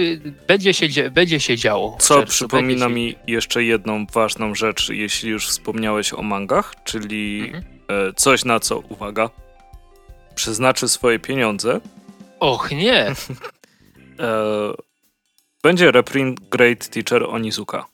będzie 0.48 0.74
się, 0.74 1.12
będzie 1.12 1.40
się 1.40 1.58
działo. 1.58 1.98
Co 2.00 2.24
przypomina 2.24 2.88
się... 2.88 2.94
mi 2.94 3.16
jeszcze 3.28 3.64
jedną 3.64 4.06
ważną 4.14 4.56
rzecz, 4.56 4.90
jeśli 4.90 5.30
już 5.30 5.48
wspomniałeś 5.48 6.14
o 6.14 6.22
mangach, 6.22 6.74
czyli 6.84 7.44
mhm. 7.46 7.78
E, 7.90 8.14
coś 8.14 8.46
na 8.46 8.60
co, 8.60 8.80
uwaga, 8.80 9.30
przeznaczy 10.36 10.88
swoje 10.88 11.20
pieniądze. 11.20 11.82
Och 12.40 12.72
nie! 12.72 13.14
będzie 15.64 15.92
reprint 15.92 16.40
Great 16.50 16.90
Teacher 16.90 17.24
Onizuka. 17.24 17.86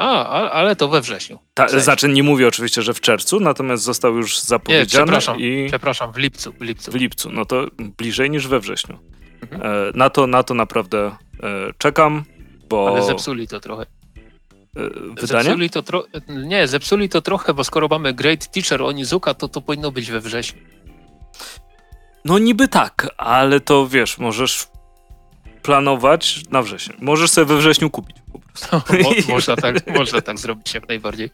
A, 0.00 0.50
ale 0.50 0.76
to 0.76 0.88
we 0.88 1.00
wrześniu. 1.00 1.38
Ta, 1.54 1.68
znaczy 1.68 2.08
nie 2.08 2.22
mówię 2.22 2.48
oczywiście, 2.48 2.82
że 2.82 2.94
w 2.94 3.00
czerwcu, 3.00 3.40
natomiast 3.40 3.82
został 3.82 4.16
już 4.16 4.40
zapowiedziany. 4.40 4.82
Nie, 4.82 4.86
przepraszam, 4.86 5.40
i... 5.40 5.66
przepraszam, 5.68 6.12
w 6.12 6.16
lipcu, 6.16 6.52
w 6.52 6.60
lipcu. 6.60 6.92
W 6.92 6.94
lipcu, 6.94 7.30
no 7.32 7.44
to 7.44 7.66
bliżej 7.78 8.30
niż 8.30 8.48
we 8.48 8.60
wrześniu. 8.60 8.98
Mhm. 9.42 9.62
E, 9.62 9.92
na, 9.94 10.10
to, 10.10 10.26
na 10.26 10.42
to 10.42 10.54
naprawdę 10.54 11.16
e, 11.42 11.72
czekam, 11.78 12.24
bo... 12.68 12.88
Ale 12.88 13.02
zepsuli 13.02 13.48
to 13.48 13.60
trochę. 13.60 13.82
E, 13.82 13.86
wydanie? 15.20 15.44
Zepsuli 15.44 15.70
to 15.70 15.82
tro... 15.82 16.04
Nie, 16.28 16.68
zepsuli 16.68 17.08
to 17.08 17.22
trochę, 17.22 17.54
bo 17.54 17.64
skoro 17.64 17.88
mamy 17.88 18.12
Great 18.12 18.50
Teacher 18.50 18.82
Onizuka, 18.82 19.34
to 19.34 19.48
to 19.48 19.60
powinno 19.60 19.92
być 19.92 20.10
we 20.10 20.20
wrześniu. 20.20 20.60
No 22.24 22.38
niby 22.38 22.68
tak, 22.68 23.08
ale 23.16 23.60
to 23.60 23.86
wiesz, 23.86 24.18
możesz 24.18 24.68
planować 25.62 26.42
na 26.50 26.62
wrzesień. 26.62 26.96
Możesz 27.00 27.30
sobie 27.30 27.44
we 27.44 27.56
wrześniu 27.56 27.90
kupić 27.90 28.16
prostu. 28.50 28.76
Mo 29.02 29.10
można, 29.34 29.56
tak, 29.56 29.96
można 29.96 30.20
tak 30.20 30.38
zrobić 30.38 30.74
jak 30.74 30.88
najbardziej. 30.88 31.30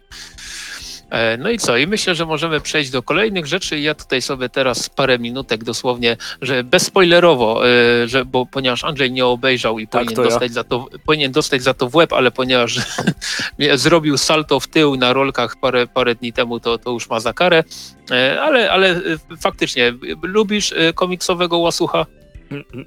E, 1.10 1.36
no 1.36 1.50
i 1.50 1.58
co? 1.58 1.76
I 1.76 1.86
myślę, 1.86 2.14
że 2.14 2.26
możemy 2.26 2.60
przejść 2.60 2.90
do 2.90 3.02
kolejnych 3.02 3.46
rzeczy. 3.46 3.80
Ja 3.80 3.94
tutaj 3.94 4.22
sobie 4.22 4.48
teraz 4.48 4.88
parę 4.88 5.18
minutek 5.18 5.64
dosłownie, 5.64 6.16
że 6.42 6.64
bezspoilerowo, 6.64 7.68
e, 7.68 8.08
że, 8.08 8.24
bo 8.24 8.46
ponieważ 8.46 8.84
Andrzej 8.84 9.12
nie 9.12 9.26
obejrzał 9.26 9.78
i 9.78 9.88
tak, 9.88 10.04
powinien, 10.04 10.24
dostać 10.24 10.50
ja. 10.50 10.54
za 10.54 10.64
to, 10.64 10.86
powinien 11.06 11.32
dostać 11.32 11.62
za 11.62 11.74
to 11.74 11.88
w 11.88 11.94
łeb, 11.94 12.12
ale 12.12 12.30
ponieważ 12.30 12.80
zrobił 13.74 14.18
salto 14.18 14.60
w 14.60 14.68
tył 14.68 14.96
na 14.96 15.12
rolkach 15.12 15.56
parę, 15.56 15.86
parę 15.86 16.14
dni 16.14 16.32
temu, 16.32 16.60
to, 16.60 16.78
to 16.78 16.90
już 16.90 17.10
ma 17.10 17.20
za 17.20 17.32
karę. 17.32 17.64
E, 18.10 18.42
ale, 18.42 18.70
ale 18.70 19.00
faktycznie, 19.40 19.94
lubisz 20.22 20.74
komiksowego 20.94 21.58
łasucha? 21.58 22.06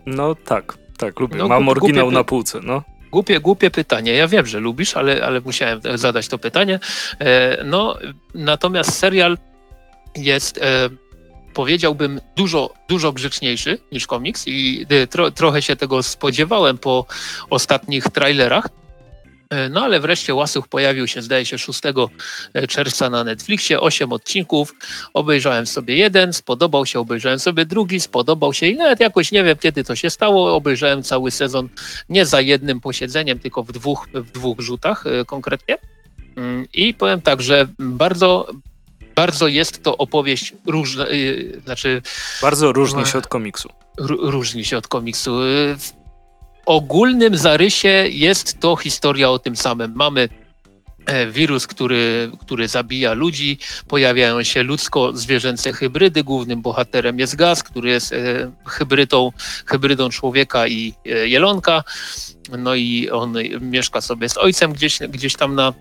No 0.05 0.35
tak. 0.35 0.77
Tak, 0.97 1.19
lubię. 1.19 1.37
No, 1.37 1.47
Mam 1.47 1.69
oryginał 1.69 2.11
na 2.11 2.23
półce, 2.23 2.59
no. 2.63 2.83
Głupie, 3.11 3.39
głupie 3.39 3.71
pytanie. 3.71 4.13
Ja 4.13 4.27
wiem, 4.27 4.45
że 4.45 4.59
lubisz, 4.59 4.97
ale, 4.97 5.25
ale 5.25 5.41
musiałem 5.41 5.81
zadać 5.95 6.27
to 6.27 6.37
pytanie. 6.37 6.79
E, 7.19 7.63
no, 7.63 7.97
natomiast 8.33 8.97
serial 8.97 9.37
jest, 10.15 10.57
e, 10.57 10.89
powiedziałbym, 11.53 12.21
dużo, 12.35 12.73
dużo 12.89 13.13
grzeczniejszy 13.13 13.77
niż 13.91 14.07
komiks 14.07 14.47
i 14.47 14.85
e, 14.89 15.07
tro, 15.07 15.31
trochę 15.31 15.61
się 15.61 15.75
tego 15.75 16.03
spodziewałem 16.03 16.77
po 16.77 17.05
ostatnich 17.49 18.03
trailerach. 18.03 18.69
E, 19.49 19.69
no 19.69 19.81
ale 19.81 19.99
wreszcie 19.99 20.35
Łasuch 20.35 20.67
pojawił 20.67 21.07
się, 21.07 21.21
zdaje 21.21 21.45
się, 21.45 21.57
6 21.57 21.81
e, 22.53 22.67
czerwca 22.67 23.09
na 23.09 23.23
Netflixie, 23.23 23.79
8 23.79 24.13
odcinków. 24.13 24.75
Obejrzałem 25.13 25.67
sobie 25.67 25.95
jeden, 25.95 26.33
spodobał 26.33 26.85
się, 26.85 26.99
obejrzałem 26.99 27.39
sobie 27.39 27.65
drugi, 27.65 27.99
spodobał 27.99 28.53
się 28.53 28.67
i 28.67 28.75
nawet 28.75 28.99
jakoś 28.99 29.31
nie 29.31 29.43
wiem, 29.43 29.57
kiedy 29.57 29.83
to 29.83 29.95
się 29.95 30.09
stało. 30.09 30.55
Obejrzałem 30.55 31.03
cały 31.03 31.31
sezon 31.31 31.69
nie 32.09 32.25
za 32.25 32.41
jednym 32.41 32.81
posiedzeniem, 32.81 33.39
tylko 33.39 33.63
w 33.63 33.71
dwóch, 33.71 34.07
w 34.13 34.31
dwóch 34.31 34.59
rzutach 34.59 35.07
e, 35.07 35.25
konkretnie. 35.25 35.77
Mm, 36.35 36.65
I 36.73 36.93
powiem 36.93 37.21
tak, 37.21 37.41
że 37.41 37.67
bardzo, 37.79 38.47
bardzo 39.15 39.47
jest 39.47 39.83
to 39.83 39.97
opowieść 39.97 40.53
różna, 40.65 41.05
znaczy... 41.65 42.01
Bardzo 42.41 42.73
różni 42.73 43.05
się 43.05 43.17
od 43.17 43.27
komiksu. 43.27 43.69
Różni 43.97 44.65
się 44.65 44.77
od 44.77 44.87
komiksu 44.87 45.39
ogólnym 46.69 47.37
zarysie 47.37 48.05
jest 48.09 48.59
to 48.59 48.75
historia 48.75 49.29
o 49.29 49.39
tym 49.39 49.55
samym. 49.55 49.91
Mamy 49.95 50.29
e, 51.05 51.27
wirus, 51.27 51.67
który, 51.67 52.31
który 52.41 52.67
zabija 52.67 53.13
ludzi, 53.13 53.57
pojawiają 53.87 54.43
się 54.43 54.63
ludzko-zwierzęce 54.63 55.73
hybrydy. 55.73 56.23
Głównym 56.23 56.61
bohaterem 56.61 57.19
jest 57.19 57.35
gaz, 57.35 57.63
który 57.63 57.89
jest 57.89 58.13
e, 58.13 58.51
hybrydą, 58.65 59.31
hybrydą 59.65 60.09
człowieka 60.09 60.67
i 60.67 60.93
e, 61.05 61.27
jelonka. 61.27 61.83
No 62.57 62.75
i 62.75 63.09
on 63.09 63.33
mieszka 63.61 64.01
sobie 64.01 64.29
z 64.29 64.37
ojcem 64.37 64.73
gdzieś, 64.73 64.99
gdzieś 64.99 65.35
tam 65.35 65.55
na, 65.55 65.73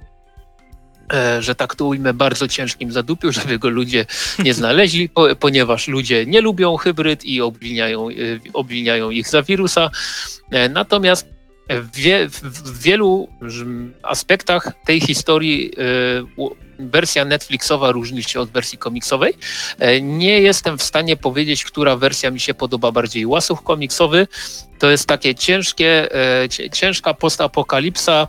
że 1.41 1.55
tak 1.55 1.75
to 1.75 1.85
ujmę, 1.85 2.15
bardzo 2.15 2.49
ciężkim 2.49 2.93
zadupiu, 2.93 3.33
żeby 3.41 3.59
go 3.59 3.69
ludzie 3.69 4.07
nie 4.39 4.55
znaleźli, 4.55 5.11
ponieważ 5.41 5.89
ludzie 5.89 6.27
nie 6.27 6.41
lubią 6.41 6.77
hybryd 6.77 7.25
i 7.25 7.41
obwiniają, 7.41 8.09
e, 8.09 8.13
obwiniają 8.53 9.11
ich 9.11 9.29
za 9.29 9.43
wirusa. 9.43 9.91
E, 10.51 10.69
natomiast 10.69 11.27
w, 11.71 11.97
wie, 11.97 12.29
w 12.29 12.83
wielu 12.83 13.29
aspektach 14.03 14.73
tej 14.87 15.01
historii 15.01 15.71
wersja 16.79 17.25
Netflixowa 17.25 17.93
różni 17.93 18.23
się 18.23 18.41
od 18.41 18.51
wersji 18.51 18.79
komiksowej. 18.79 19.35
Nie 20.03 20.41
jestem 20.41 20.79
w 20.79 20.83
stanie 20.83 21.17
powiedzieć, 21.17 21.65
która 21.65 21.97
wersja 21.97 22.31
mi 22.31 22.41
się 22.41 22.55
podoba 22.55 22.93
bardziej. 22.93 23.27
Łasuch 23.27 23.63
komiksowy 23.63 24.27
to 24.79 24.91
jest 24.91 25.07
takie 25.07 25.35
ciężkie, 25.35 26.09
ciężka 26.73 27.15
postapokalipsa, 27.15 28.29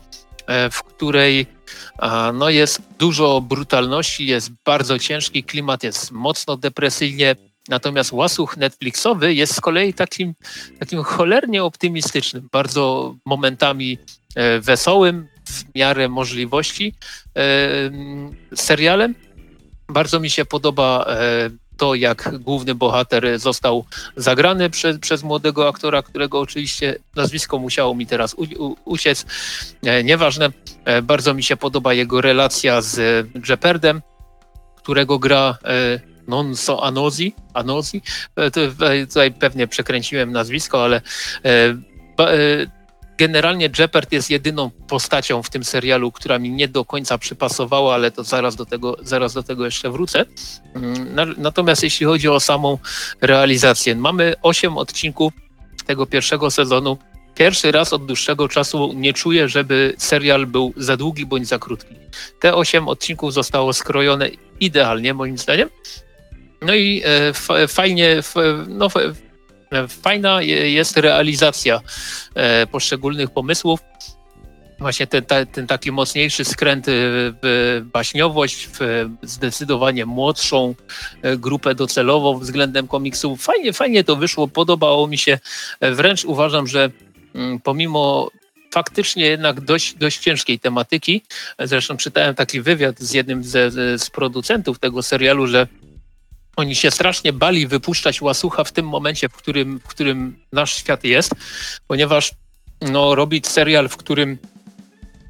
w 0.72 0.84
której 0.84 1.48
no 2.34 2.50
jest 2.50 2.82
dużo 3.00 3.42
brutalności, 3.42 4.26
jest 4.28 4.52
bardzo 4.66 5.00
ciężki 5.00 5.44
klimat, 5.44 5.84
jest 5.84 6.12
mocno 6.12 6.58
depresyjnie. 6.58 7.36
Natomiast 7.70 8.12
łasuch 8.12 8.58
Netflixowy 8.58 9.34
jest 9.34 9.56
z 9.56 9.62
kolei 9.62 9.94
takim, 9.94 10.34
takim 10.80 11.04
cholernie 11.04 11.64
optymistycznym, 11.64 12.50
bardzo 12.52 13.16
momentami 13.26 13.98
e, 14.36 14.60
wesołym, 14.60 15.28
w 15.48 15.76
miarę 15.76 16.10
możliwości 16.10 16.96
e, 17.38 17.42
serialem. 18.56 19.16
Bardzo 19.90 20.20
mi 20.20 20.30
się 20.30 20.46
podoba 20.46 21.06
e, 21.08 21.50
to, 21.80 21.96
jak 21.96 22.38
główny 22.40 22.76
bohater 22.76 23.40
został 23.40 23.86
zagrany 24.16 24.70
przez, 24.70 25.24
młodego 25.24 25.68
aktora, 25.68 26.02
którego 26.04 26.40
oczywiście 26.40 26.96
nazwisko 27.16 27.60
musiało 27.60 27.96
mi 27.96 28.08
teraz 28.08 28.34
u, 28.34 28.44
u, 28.44 28.76
uciec. 28.86 29.26
E, 29.84 30.04
nieważne, 30.04 30.50
e, 30.86 31.02
bardzo 31.02 31.34
mi 31.34 31.44
się 31.44 31.58
podoba 31.58 31.94
jego 31.94 32.22
relacja 32.22 32.82
z 32.82 33.28
Jeopardem, 33.50 34.02
którego 34.78 35.20
gra 35.20 35.58
e, 35.64 36.00
Nonso 36.28 36.84
Anozi. 36.84 37.36
Anozi. 37.54 38.02
E, 38.36 38.52
tutaj 39.08 39.32
pewnie 39.32 39.68
przekręciłem 39.68 40.32
nazwisko, 40.32 40.84
ale 40.84 41.02
Generalnie 43.20 43.70
Jeopard 43.80 44.12
jest 44.12 44.30
jedyną 44.30 44.72
postacią 44.88 45.44
w 45.44 45.50
tym 45.50 45.64
serialu, 45.64 46.12
która 46.12 46.40
mi 46.40 46.50
nie 46.52 46.68
do 46.68 46.86
końca 46.86 47.18
przypasowała, 47.18 47.94
ale 47.94 48.12
to 48.12 48.24
zaraz 48.24 48.56
do 48.56 48.66
tego, 48.66 48.98
zaraz 49.02 49.34
do 49.34 49.44
tego 49.44 49.66
jeszcze 49.66 49.90
wrócę. 49.90 50.26
Mm, 50.76 51.34
natomiast 51.38 51.84
jeśli 51.84 52.06
chodzi 52.06 52.30
o 52.30 52.40
samą 52.40 52.78
realizację, 53.22 53.96
mamy 53.96 54.36
8 54.42 54.78
odcinków 54.78 55.34
tego 55.86 56.06
pierwszego 56.06 56.52
sezonu. 56.52 56.98
Pierwszy 57.36 57.72
raz 57.72 57.94
od 57.94 58.06
dłuższego 58.06 58.48
czasu 58.48 58.94
nie 58.96 59.14
czuję, 59.14 59.50
żeby 59.50 59.94
serial 59.98 60.46
był 60.46 60.74
za 60.78 60.98
długi 60.98 61.26
bądź 61.26 61.48
za 61.48 61.60
krótki. 61.60 61.96
Te 62.40 62.56
8 62.56 62.88
odcinków 62.88 63.34
zostało 63.34 63.74
skrojone 63.74 64.30
idealnie, 64.60 65.14
moim 65.14 65.38
zdaniem. 65.38 65.70
No 66.62 66.76
i 66.76 67.02
e, 67.50 67.68
fajnie, 67.68 68.22
no, 68.68 68.90
Fajna 69.88 70.42
jest 70.42 70.98
realizacja 70.98 71.82
e, 72.36 72.68
poszczególnych 72.68 73.32
pomysłów. 73.32 73.80
Właśnie 74.80 75.08
ten, 75.08 75.26
ten 75.52 75.68
taki 75.68 75.92
mocniejszy 75.92 76.46
skręt 76.46 76.86
w 76.88 77.82
baśniowość, 77.94 78.70
w 78.80 79.10
zdecydowanie 79.22 80.06
młodszą 80.06 80.76
e, 81.22 81.38
grupę 81.38 81.76
docelową 81.76 82.40
względem 82.40 82.88
komiksów. 82.88 83.42
Fajnie, 83.42 83.74
fajnie 83.74 84.04
to 84.04 84.16
wyszło, 84.16 84.48
podobało 84.48 85.08
mi 85.08 85.18
się. 85.18 85.40
E, 85.80 85.92
wręcz 85.92 86.26
uważam, 86.26 86.68
że 86.68 86.90
mm, 87.36 87.60
pomimo 87.60 88.32
faktycznie 88.74 89.26
jednak 89.26 89.62
dość, 89.62 89.94
dość 89.94 90.18
ciężkiej 90.18 90.60
tematyki, 90.60 91.22
zresztą 91.60 91.98
czytałem 91.98 92.36
taki 92.36 92.62
wywiad 92.62 93.00
z 93.00 93.14
jednym 93.14 93.44
z, 93.44 93.74
z 94.02 94.10
producentów 94.10 94.80
tego 94.80 95.04
serialu, 95.04 95.48
że 95.48 95.68
oni 96.60 96.76
się 96.76 96.92
strasznie 96.92 97.34
bali 97.34 97.68
wypuszczać 97.68 98.22
łasucha 98.22 98.64
w 98.64 98.72
tym 98.72 98.88
momencie, 98.88 99.30
w 99.30 99.34
którym, 99.34 99.80
w 99.80 99.88
którym 99.88 100.40
nasz 100.52 100.76
świat 100.76 101.04
jest, 101.04 101.32
ponieważ 101.88 102.32
no, 102.82 103.16
robić 103.16 103.48
serial, 103.48 103.90
w 103.90 103.98
którym 103.98 104.38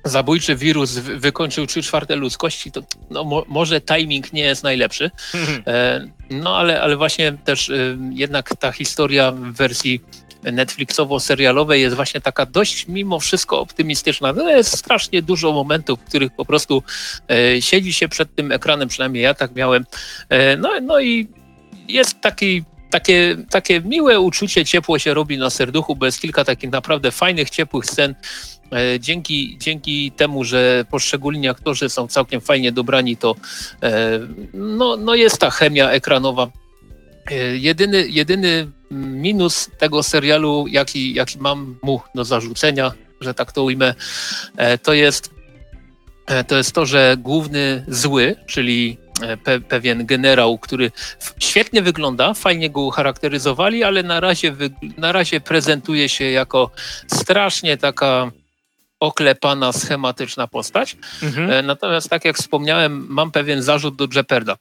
zabójczy 0.10 0.56
wirus 0.56 0.92
wykończył 0.98 1.68
trzy 1.68 1.82
czwarte 1.82 2.16
ludzkości, 2.16 2.72
to 2.72 2.82
no, 3.10 3.24
mo 3.24 3.46
może 3.48 3.82
timing 3.82 4.34
nie 4.34 4.42
jest 4.42 4.64
najlepszy. 4.64 5.12
E, 5.68 6.08
no 6.30 6.58
ale, 6.58 6.82
ale 6.82 6.98
właśnie 6.98 7.34
też 7.46 7.70
e, 7.70 7.98
jednak 8.12 8.56
ta 8.56 8.72
historia 8.72 9.32
w 9.32 9.40
wersji 9.40 10.02
Netflixowo-serialowej 10.44 11.80
jest 11.80 11.96
właśnie 11.96 12.22
taka 12.22 12.46
dość 12.46 12.88
mimo 12.88 13.20
wszystko 13.20 13.60
optymistyczna. 13.60 14.34
No 14.34 14.50
jest 14.50 14.78
strasznie 14.78 15.22
dużo 15.22 15.52
momentów, 15.52 16.00
w 16.00 16.04
których 16.04 16.32
po 16.36 16.46
prostu 16.46 16.84
e, 17.30 17.62
siedzi 17.62 17.94
się 17.94 18.08
przed 18.08 18.36
tym 18.36 18.52
ekranem, 18.52 18.88
przynajmniej 18.88 19.24
ja 19.24 19.34
tak 19.34 19.56
miałem. 19.56 19.86
E, 20.30 20.58
no, 20.58 20.70
no 20.82 21.00
i 21.00 21.28
jest 21.88 22.22
taki 22.22 22.64
takie, 22.90 23.38
takie 23.50 23.82
miłe 23.82 24.20
uczucie, 24.20 24.66
ciepło 24.66 25.00
się 25.00 25.14
robi 25.14 25.38
na 25.38 25.50
serduchu, 25.50 25.96
bo 25.96 26.06
jest 26.06 26.22
kilka 26.22 26.46
takich 26.46 26.72
naprawdę 26.72 27.12
fajnych, 27.12 27.50
ciepłych 27.50 27.86
scen. 27.86 28.16
E, 28.72 29.00
dzięki, 29.00 29.58
dzięki 29.60 30.12
temu, 30.12 30.44
że 30.44 30.86
poszczególni 30.92 31.50
aktorzy 31.50 31.90
są 31.90 32.08
całkiem 32.08 32.42
fajnie 32.42 32.72
dobrani, 32.72 33.18
to 33.18 33.36
e, 33.84 34.20
no, 34.54 34.98
no 34.98 35.16
jest 35.16 35.38
ta 35.38 35.50
chemia 35.50 35.90
ekranowa. 35.90 36.48
E, 37.32 37.36
jedyny, 37.58 38.08
jedyny 38.08 38.68
minus 38.92 39.70
tego 39.78 40.04
serialu, 40.04 40.66
jaki, 40.68 41.14
jaki 41.14 41.40
mam 41.40 41.80
mu 41.84 42.02
do 42.16 42.26
zarzucenia, 42.26 42.92
że 43.22 43.34
tak 43.34 43.52
to 43.52 43.64
ujmę, 43.64 43.94
to 44.84 44.94
jest, 44.94 45.30
to 46.48 46.58
jest 46.58 46.72
to, 46.72 46.86
że 46.86 47.16
główny 47.20 47.86
zły, 47.88 48.36
czyli 48.48 48.98
pe, 49.44 49.60
pewien 49.60 50.06
generał, 50.06 50.58
który 50.58 50.92
świetnie 51.40 51.82
wygląda, 51.82 52.34
fajnie 52.34 52.70
go 52.70 52.82
ucharakteryzowali, 52.82 53.84
ale 53.84 54.04
na 54.04 54.20
razie, 54.20 54.56
na 54.98 55.12
razie 55.12 55.42
prezentuje 55.42 56.10
się 56.10 56.26
jako 56.26 56.72
strasznie 57.08 57.78
taka 57.78 58.32
oklepana, 59.00 59.72
schematyczna 59.72 60.48
postać. 60.48 60.98
Mhm. 61.24 61.66
Natomiast 61.66 62.10
tak 62.10 62.26
jak 62.26 62.38
wspomniałem, 62.38 63.06
mam 63.10 63.32
pewien 63.32 63.62
zarzut 63.62 63.96
do 63.96 64.08
Jeoparda. 64.16 64.58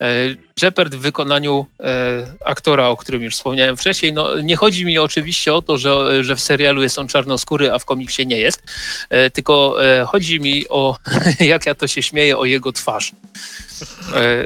E, 0.00 0.36
Jeopard 0.62 0.94
w 0.94 0.98
wykonaniu 0.98 1.66
e, 1.80 2.26
aktora, 2.44 2.88
o 2.88 2.96
którym 2.96 3.22
już 3.22 3.34
wspomniałem 3.34 3.76
wcześniej, 3.76 4.12
no, 4.12 4.40
nie 4.40 4.56
chodzi 4.56 4.84
mi 4.84 4.98
oczywiście 4.98 5.54
o 5.54 5.62
to, 5.62 5.78
że, 5.78 6.24
że 6.24 6.36
w 6.36 6.40
serialu 6.40 6.82
jest 6.82 6.98
on 6.98 7.08
czarnoskóry, 7.08 7.72
a 7.72 7.78
w 7.78 7.84
komiksie 7.84 8.26
nie 8.26 8.38
jest, 8.38 8.62
e, 9.10 9.30
tylko 9.30 9.76
chodzi 10.06 10.40
mi 10.40 10.68
o, 10.68 10.96
jak 11.40 11.66
ja 11.66 11.74
to 11.74 11.86
się 11.86 12.02
śmieję, 12.02 12.38
o 12.38 12.44
jego 12.44 12.72
twarz. 12.72 13.12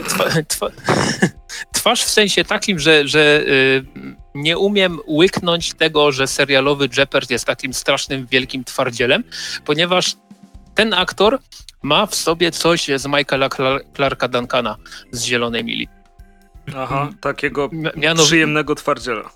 Twa, 0.09 0.25
twa, 0.49 0.67
twarz 1.75 2.05
w 2.05 2.11
sensie 2.11 2.45
takim, 2.45 2.79
że, 2.79 3.09
że 3.09 3.45
nie 4.35 4.59
umiem 4.59 5.01
łyknąć 5.07 5.75
tego, 5.75 6.13
że 6.13 6.27
serialowy 6.27 6.89
Jeopard 6.97 7.31
jest 7.31 7.45
takim 7.45 7.75
strasznym, 7.75 8.27
wielkim 8.27 8.65
twardzielem, 8.65 9.25
ponieważ 9.65 10.17
ten 10.75 10.95
aktor 10.95 11.39
ma 11.83 12.07
w 12.07 12.15
sobie 12.15 12.51
coś 12.51 12.87
z 12.97 13.07
Michaela 13.07 13.49
Clarka 13.97 14.29
Duncana 14.29 14.77
z 15.11 15.25
Zielonej 15.25 15.65
Mili. 15.65 15.89
Aha, 16.77 17.11
takiego 17.21 17.71
Mianow... 17.97 18.27
przyjemnego 18.27 18.75
twardziela. 18.75 19.31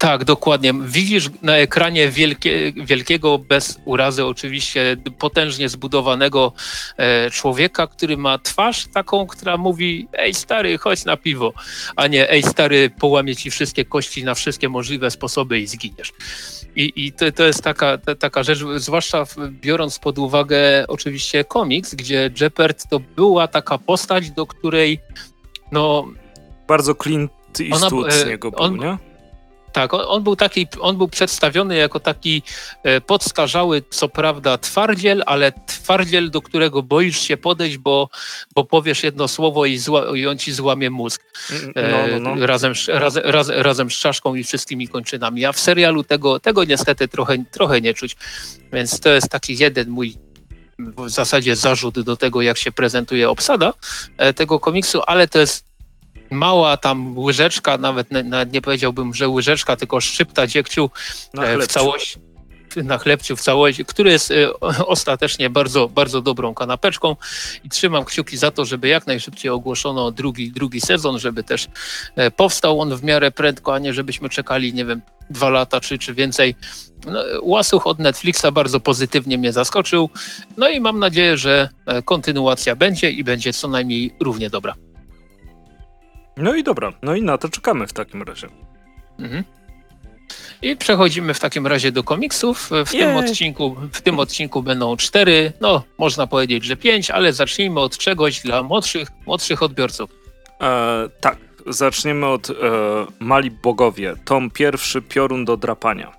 Tak, 0.00 0.24
dokładnie. 0.24 0.74
Widzisz 0.84 1.30
na 1.42 1.56
ekranie 1.56 2.08
wielkie, 2.08 2.72
wielkiego, 2.72 3.38
bez 3.38 3.80
urazy 3.84 4.24
oczywiście, 4.24 4.96
potężnie 5.18 5.68
zbudowanego 5.68 6.52
e, 6.96 7.30
człowieka, 7.30 7.86
który 7.86 8.16
ma 8.16 8.38
twarz 8.38 8.86
taką, 8.94 9.26
która 9.26 9.56
mówi 9.56 10.08
ej 10.12 10.34
stary, 10.34 10.78
chodź 10.78 11.04
na 11.04 11.16
piwo, 11.16 11.52
a 11.96 12.06
nie 12.06 12.30
ej 12.30 12.42
stary, 12.42 12.90
połamie 12.90 13.36
ci 13.36 13.50
wszystkie 13.50 13.84
kości 13.84 14.24
na 14.24 14.34
wszystkie 14.34 14.68
możliwe 14.68 15.10
sposoby 15.10 15.60
i 15.60 15.66
zginiesz. 15.66 16.12
I, 16.76 16.92
i 16.96 17.12
to, 17.12 17.32
to 17.32 17.44
jest 17.44 17.62
taka, 17.62 17.98
ta, 17.98 18.14
taka 18.14 18.42
rzecz, 18.42 18.58
zwłaszcza 18.76 19.24
biorąc 19.50 19.98
pod 19.98 20.18
uwagę 20.18 20.84
oczywiście 20.88 21.44
komiks, 21.44 21.94
gdzie 21.94 22.30
Jeppard 22.40 22.88
to 22.90 23.00
była 23.16 23.48
taka 23.48 23.78
postać, 23.78 24.30
do 24.30 24.46
której 24.46 25.00
no... 25.72 26.08
Bardzo 26.68 26.94
Clint 26.94 27.32
Eastwood 27.60 28.12
z 28.12 28.22
e, 28.22 28.26
niego 28.26 28.50
był, 28.50 28.60
on, 28.60 28.78
nie? 28.78 29.09
Tak, 29.72 29.94
on, 29.94 30.00
on, 30.08 30.22
był 30.22 30.36
taki, 30.36 30.66
on 30.80 30.96
był 30.96 31.08
przedstawiony 31.08 31.76
jako 31.76 32.00
taki 32.00 32.42
e, 32.82 33.00
podskarzały, 33.00 33.82
co 33.90 34.08
prawda, 34.08 34.58
twardziel, 34.58 35.22
ale 35.26 35.52
twardziel, 35.66 36.30
do 36.30 36.42
którego 36.42 36.82
boisz 36.82 37.20
się 37.20 37.36
podejść, 37.36 37.78
bo, 37.78 38.08
bo 38.54 38.64
powiesz 38.64 39.02
jedno 39.02 39.28
słowo 39.28 39.66
i, 39.66 39.78
zła, 39.78 40.16
i 40.16 40.26
on 40.26 40.38
ci 40.38 40.52
złamie 40.52 40.90
mózg. 40.90 41.22
E, 41.74 41.90
no, 41.90 42.18
no, 42.20 42.36
no. 42.36 42.46
Razem, 42.46 42.72
raz, 42.88 43.16
raz, 43.24 43.48
razem 43.48 43.90
z 43.90 43.94
czaszką 43.94 44.34
i 44.34 44.44
wszystkimi 44.44 44.88
kończynami. 44.88 45.44
A 45.44 45.52
w 45.52 45.60
serialu 45.60 46.04
tego, 46.04 46.40
tego 46.40 46.64
niestety 46.64 47.08
trochę, 47.08 47.44
trochę 47.50 47.80
nie 47.80 47.94
czuć. 47.94 48.16
Więc 48.72 49.00
to 49.00 49.08
jest 49.08 49.28
taki 49.28 49.58
jeden 49.58 49.88
mój 49.88 50.16
w 50.78 51.10
zasadzie 51.10 51.56
zarzut 51.56 52.00
do 52.00 52.16
tego, 52.16 52.42
jak 52.42 52.58
się 52.58 52.72
prezentuje 52.72 53.30
obsada 53.30 53.72
e, 54.16 54.34
tego 54.34 54.60
komiksu, 54.60 55.02
ale 55.06 55.28
to 55.28 55.38
jest 55.38 55.69
mała 56.30 56.76
tam 56.76 57.18
łyżeczka, 57.18 57.78
nawet, 57.78 58.10
nawet 58.10 58.52
nie 58.52 58.62
powiedziałbym, 58.62 59.14
że 59.14 59.28
łyżeczka, 59.28 59.76
tylko 59.76 60.00
szczypta 60.00 60.46
dziegciu 60.46 60.90
e, 61.38 61.58
w 61.58 61.66
całości 61.66 62.30
na 62.76 62.98
chlebciu 62.98 63.36
w 63.36 63.40
całości, 63.40 63.84
który 63.84 64.10
jest 64.10 64.30
e, 64.30 64.60
ostatecznie 64.86 65.50
bardzo, 65.50 65.88
bardzo 65.88 66.22
dobrą 66.22 66.54
kanapeczką 66.54 67.16
i 67.64 67.68
trzymam 67.68 68.04
kciuki 68.04 68.36
za 68.36 68.50
to, 68.50 68.64
żeby 68.64 68.88
jak 68.88 69.06
najszybciej 69.06 69.50
ogłoszono 69.50 70.10
drugi, 70.10 70.52
drugi 70.52 70.80
sezon, 70.80 71.18
żeby 71.18 71.44
też 71.44 71.66
e, 72.16 72.30
powstał 72.30 72.80
on 72.80 72.96
w 72.96 73.04
miarę 73.04 73.30
prędko, 73.30 73.74
a 73.74 73.78
nie 73.78 73.94
żebyśmy 73.94 74.28
czekali, 74.28 74.74
nie 74.74 74.84
wiem, 74.84 75.00
dwa 75.30 75.50
lata 75.50 75.80
czy, 75.80 75.98
czy 75.98 76.14
więcej. 76.14 76.54
No, 77.06 77.22
łasuch 77.42 77.86
od 77.86 77.98
Netflixa 77.98 78.46
bardzo 78.52 78.80
pozytywnie 78.80 79.38
mnie 79.38 79.52
zaskoczył, 79.52 80.10
no 80.56 80.68
i 80.68 80.80
mam 80.80 80.98
nadzieję, 80.98 81.36
że 81.36 81.68
kontynuacja 82.04 82.76
będzie 82.76 83.10
i 83.10 83.24
będzie 83.24 83.52
co 83.52 83.68
najmniej 83.68 84.14
równie 84.20 84.50
dobra. 84.50 84.74
No 86.36 86.54
i 86.54 86.62
dobra, 86.62 86.92
no 87.02 87.14
i 87.14 87.22
na 87.22 87.38
to 87.38 87.48
czekamy 87.48 87.86
w 87.86 87.92
takim 87.92 88.22
razie. 88.22 88.48
Mhm. 89.18 89.44
I 90.62 90.76
przechodzimy 90.76 91.34
w 91.34 91.40
takim 91.40 91.66
razie 91.66 91.92
do 91.92 92.02
komiksów. 92.04 92.70
W 92.86 92.90
tym, 92.90 93.16
odcinku, 93.16 93.76
w 93.92 94.00
tym 94.00 94.18
odcinku 94.18 94.62
będą 94.62 94.96
cztery, 94.96 95.52
no 95.60 95.82
można 95.98 96.26
powiedzieć, 96.26 96.64
że 96.64 96.76
pięć, 96.76 97.10
ale 97.10 97.32
zacznijmy 97.32 97.80
od 97.80 97.98
czegoś 97.98 98.40
dla 98.40 98.62
młodszych, 98.62 99.08
młodszych 99.26 99.62
odbiorców. 99.62 100.10
E, 100.60 101.08
tak, 101.20 101.38
zaczniemy 101.66 102.26
od 102.26 102.50
e, 102.50 102.54
Mali 103.20 103.50
Bogowie. 103.50 104.14
Tom 104.24 104.50
pierwszy, 104.50 105.02
Piorun 105.02 105.44
do 105.44 105.56
drapania. 105.56 106.12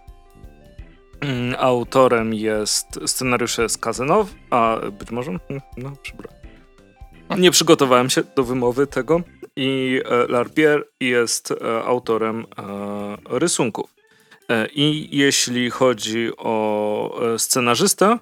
Mm, 1.22 1.56
autorem 1.60 2.34
jest 2.34 3.00
scenariusz 3.06 3.58
jest 3.58 3.78
Kazynow, 3.78 4.28
a 4.50 4.78
być 5.00 5.12
może, 5.12 5.32
hmm, 5.32 5.62
no 5.78 5.92
przepraszam. 6.02 6.42
Nie 7.38 7.52
przygotowałem 7.52 8.10
się 8.10 8.24
do 8.36 8.44
wymowy 8.44 8.88
tego 8.88 9.22
i 9.56 10.02
e, 10.06 10.28
Larpier 10.28 10.88
jest 11.00 11.52
e, 11.52 11.84
autorem 11.84 12.46
e, 12.58 13.38
rysunków. 13.40 13.96
I 14.76 15.18
jeśli 15.18 15.70
chodzi 15.70 16.30
o 16.38 17.22
scenarzystę, 17.38 18.18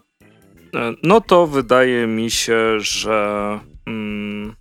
no 1.04 1.22
to 1.22 1.48
wydaje 1.48 2.08
mi 2.08 2.32
się, 2.32 2.80
że. 2.80 3.60
Mm, 3.88 4.56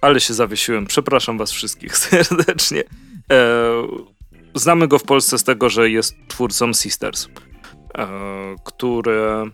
ale 0.00 0.20
się 0.20 0.34
zawiesiłem. 0.34 0.86
Przepraszam 0.86 1.38
Was 1.38 1.52
wszystkich 1.52 1.96
serdecznie. 2.08 2.84
znamy 4.54 4.88
go 4.88 4.98
w 4.98 5.02
Polsce 5.02 5.38
z 5.38 5.44
tego, 5.44 5.68
że 5.68 5.90
jest 5.90 6.16
twórcą 6.28 6.72
Sisters, 6.74 7.28
które 8.64 9.50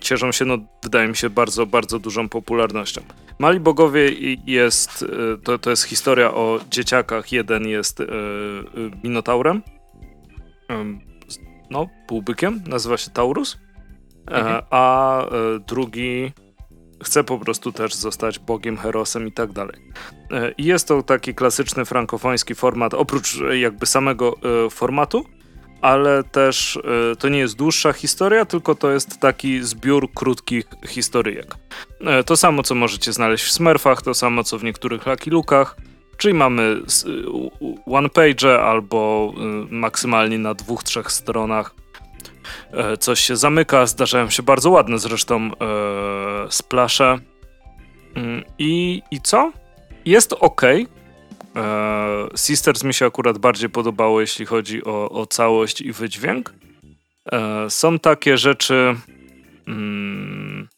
cieszą 0.00 0.32
się, 0.32 0.44
no, 0.44 0.58
wydaje 0.82 1.08
mi 1.08 1.16
się, 1.16 1.30
bardzo, 1.30 1.66
bardzo 1.66 1.98
dużą 1.98 2.28
popularnością. 2.28 3.00
Mali 3.38 3.60
Bogowie 3.60 4.10
jest, 4.46 5.02
e, 5.02 5.38
to, 5.42 5.58
to 5.58 5.70
jest 5.70 5.82
historia 5.82 6.34
o 6.34 6.60
dzieciakach. 6.70 7.32
Jeden 7.32 7.68
jest 7.68 8.00
e, 8.00 8.04
e, 8.04 8.06
minotaurem, 9.04 9.62
no, 11.70 11.88
półbykiem, 12.08 12.60
nazywa 12.66 12.96
się 12.96 13.10
Taurus, 13.10 13.58
mhm. 14.26 14.62
a 14.70 15.26
drugi 15.66 16.32
chce 17.02 17.24
po 17.24 17.38
prostu 17.38 17.72
też 17.72 17.94
zostać 17.94 18.38
bogiem, 18.38 18.76
herosem 18.76 19.28
i 19.28 19.32
tak 19.32 19.52
dalej. 19.52 19.76
I 20.58 20.64
jest 20.64 20.88
to 20.88 21.02
taki 21.02 21.34
klasyczny 21.34 21.84
frankofoński 21.84 22.54
format, 22.54 22.94
oprócz 22.94 23.40
jakby 23.52 23.86
samego 23.86 24.34
formatu, 24.70 25.24
ale 25.82 26.24
też 26.24 26.76
y, 27.12 27.16
to 27.16 27.28
nie 27.28 27.38
jest 27.38 27.56
dłuższa 27.56 27.92
historia, 27.92 28.44
tylko 28.44 28.74
to 28.74 28.90
jest 28.90 29.20
taki 29.20 29.62
zbiór 29.62 30.12
krótkich 30.14 30.64
historyjek. 30.86 31.54
Y, 32.20 32.24
to 32.24 32.36
samo, 32.36 32.62
co 32.62 32.74
możecie 32.74 33.12
znaleźć 33.12 33.44
w 33.44 33.50
Smurfach, 33.50 34.02
to 34.02 34.14
samo, 34.14 34.44
co 34.44 34.58
w 34.58 34.64
niektórych 34.64 35.06
Lucky 35.06 35.30
Lukach, 35.30 35.76
czyli 36.16 36.34
mamy 36.34 36.62
y, 36.62 36.82
one 37.86 38.08
page 38.08 38.62
albo 38.62 39.32
maksymalnie 39.70 40.38
na 40.38 40.54
dwóch, 40.54 40.82
trzech 40.82 41.12
stronach 41.12 41.74
coś 43.00 43.20
się 43.20 43.36
zamyka, 43.36 43.86
zdarzają 43.86 44.30
się 44.30 44.42
bardzo 44.42 44.70
ładne 44.70 44.98
zresztą 44.98 45.50
splasze. 46.48 47.18
Mm, 48.14 48.44
I, 48.58 49.02
I 49.10 49.20
co? 49.20 49.52
Jest 50.04 50.32
ok, 50.40 50.62
E, 50.62 51.01
Sisters 52.36 52.84
mi 52.84 52.94
się 52.94 53.06
akurat 53.06 53.38
bardziej 53.38 53.70
podobało, 53.70 54.20
jeśli 54.20 54.46
chodzi 54.46 54.84
o, 54.84 55.10
o 55.10 55.26
całość 55.26 55.80
i 55.80 55.92
wydźwięk. 55.92 56.54
E, 57.32 57.70
są 57.70 57.98
takie 57.98 58.38
rzeczy, 58.38 58.96
mm, 59.66 60.68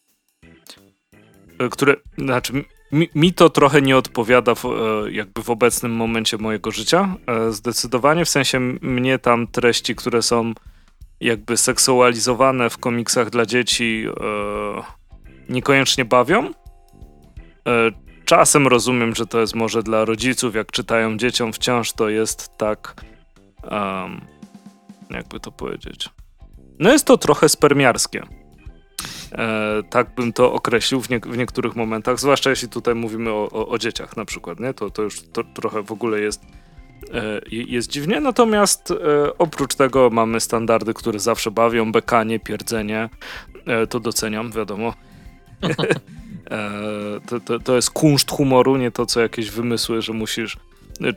które, 1.71 1.95
znaczy, 2.17 2.53
mi, 2.91 3.09
mi, 3.15 3.33
to 3.33 3.49
trochę 3.49 3.81
nie 3.81 3.97
odpowiada 3.97 4.55
w, 4.55 4.65
e, 4.65 5.11
jakby 5.11 5.43
w 5.43 5.49
obecnym 5.49 5.91
momencie 5.91 6.37
mojego 6.37 6.71
życia. 6.71 7.15
Zdecydowanie, 7.49 8.25
w 8.25 8.29
sensie 8.29 8.59
mnie 8.81 9.19
tam 9.19 9.47
treści, 9.47 9.95
które 9.95 10.21
są 10.21 10.53
jakby 11.19 11.57
seksualizowane 11.57 12.69
w 12.69 12.77
komiksach 12.77 13.29
dla 13.29 13.45
dzieci, 13.45 14.05
niekoniecznie 15.49 16.05
bawią 16.05 16.51
czasem 18.25 18.67
rozumiem, 18.67 19.15
że 19.15 19.25
to 19.25 19.39
jest 19.39 19.55
może 19.55 19.83
dla 19.83 20.05
rodziców, 20.05 20.55
jak 20.55 20.71
czytają 20.71 21.17
dzieciom 21.17 21.53
wciąż, 21.53 21.93
to 21.93 22.09
jest 22.09 22.57
tak. 22.57 22.95
Um, 23.71 24.21
jakby 25.09 25.39
to 25.39 25.51
powiedzieć. 25.51 26.09
No 26.79 26.91
jest 26.91 27.05
to 27.05 27.17
trochę 27.17 27.49
spermiarskie. 27.49 28.23
E, 29.31 29.83
tak 29.89 30.15
bym 30.15 30.33
to 30.33 30.53
określił 30.53 31.01
w, 31.01 31.09
nie, 31.09 31.19
w, 31.19 31.37
niektórych 31.37 31.75
momentach, 31.75 32.19
zwłaszcza 32.19 32.49
jeśli 32.49 32.69
tutaj 32.69 32.95
mówimy 32.95 33.29
o, 33.31 33.49
o, 33.51 33.67
o 33.67 33.77
dzieciach 33.77 34.17
na 34.17 34.25
przykład, 34.25 34.59
nie? 34.59 34.73
To, 34.73 34.89
to 34.89 35.01
już 35.01 35.21
to, 35.21 35.43
trochę 35.43 35.83
w 35.83 35.91
ogóle 35.91 36.19
jest, 36.19 36.41
e, 37.13 37.41
jest 37.51 37.91
dziwnie. 37.91 38.19
Natomiast 38.19 38.91
e, 38.91 38.95
oprócz 39.37 39.75
tego 39.75 40.09
mamy 40.09 40.39
standardy, 40.39 40.93
które 40.93 41.19
zawsze 41.19 41.51
bawią, 41.51 41.91
bekanie, 41.91 42.39
pierdzenie. 42.39 43.09
E, 43.65 43.87
to 43.87 43.99
doceniam, 43.99 44.51
wiadomo. 44.51 44.93
E, 46.51 46.69
to, 47.27 47.39
to, 47.39 47.59
to 47.59 47.75
jest 47.75 47.91
kunszt 47.91 48.31
humoru, 48.31 48.77
nie 48.77 48.91
to 48.91 49.05
co 49.05 49.21
jakieś 49.21 49.51
wymysły, 49.51 50.01
że 50.01 50.13
musisz 50.13 50.57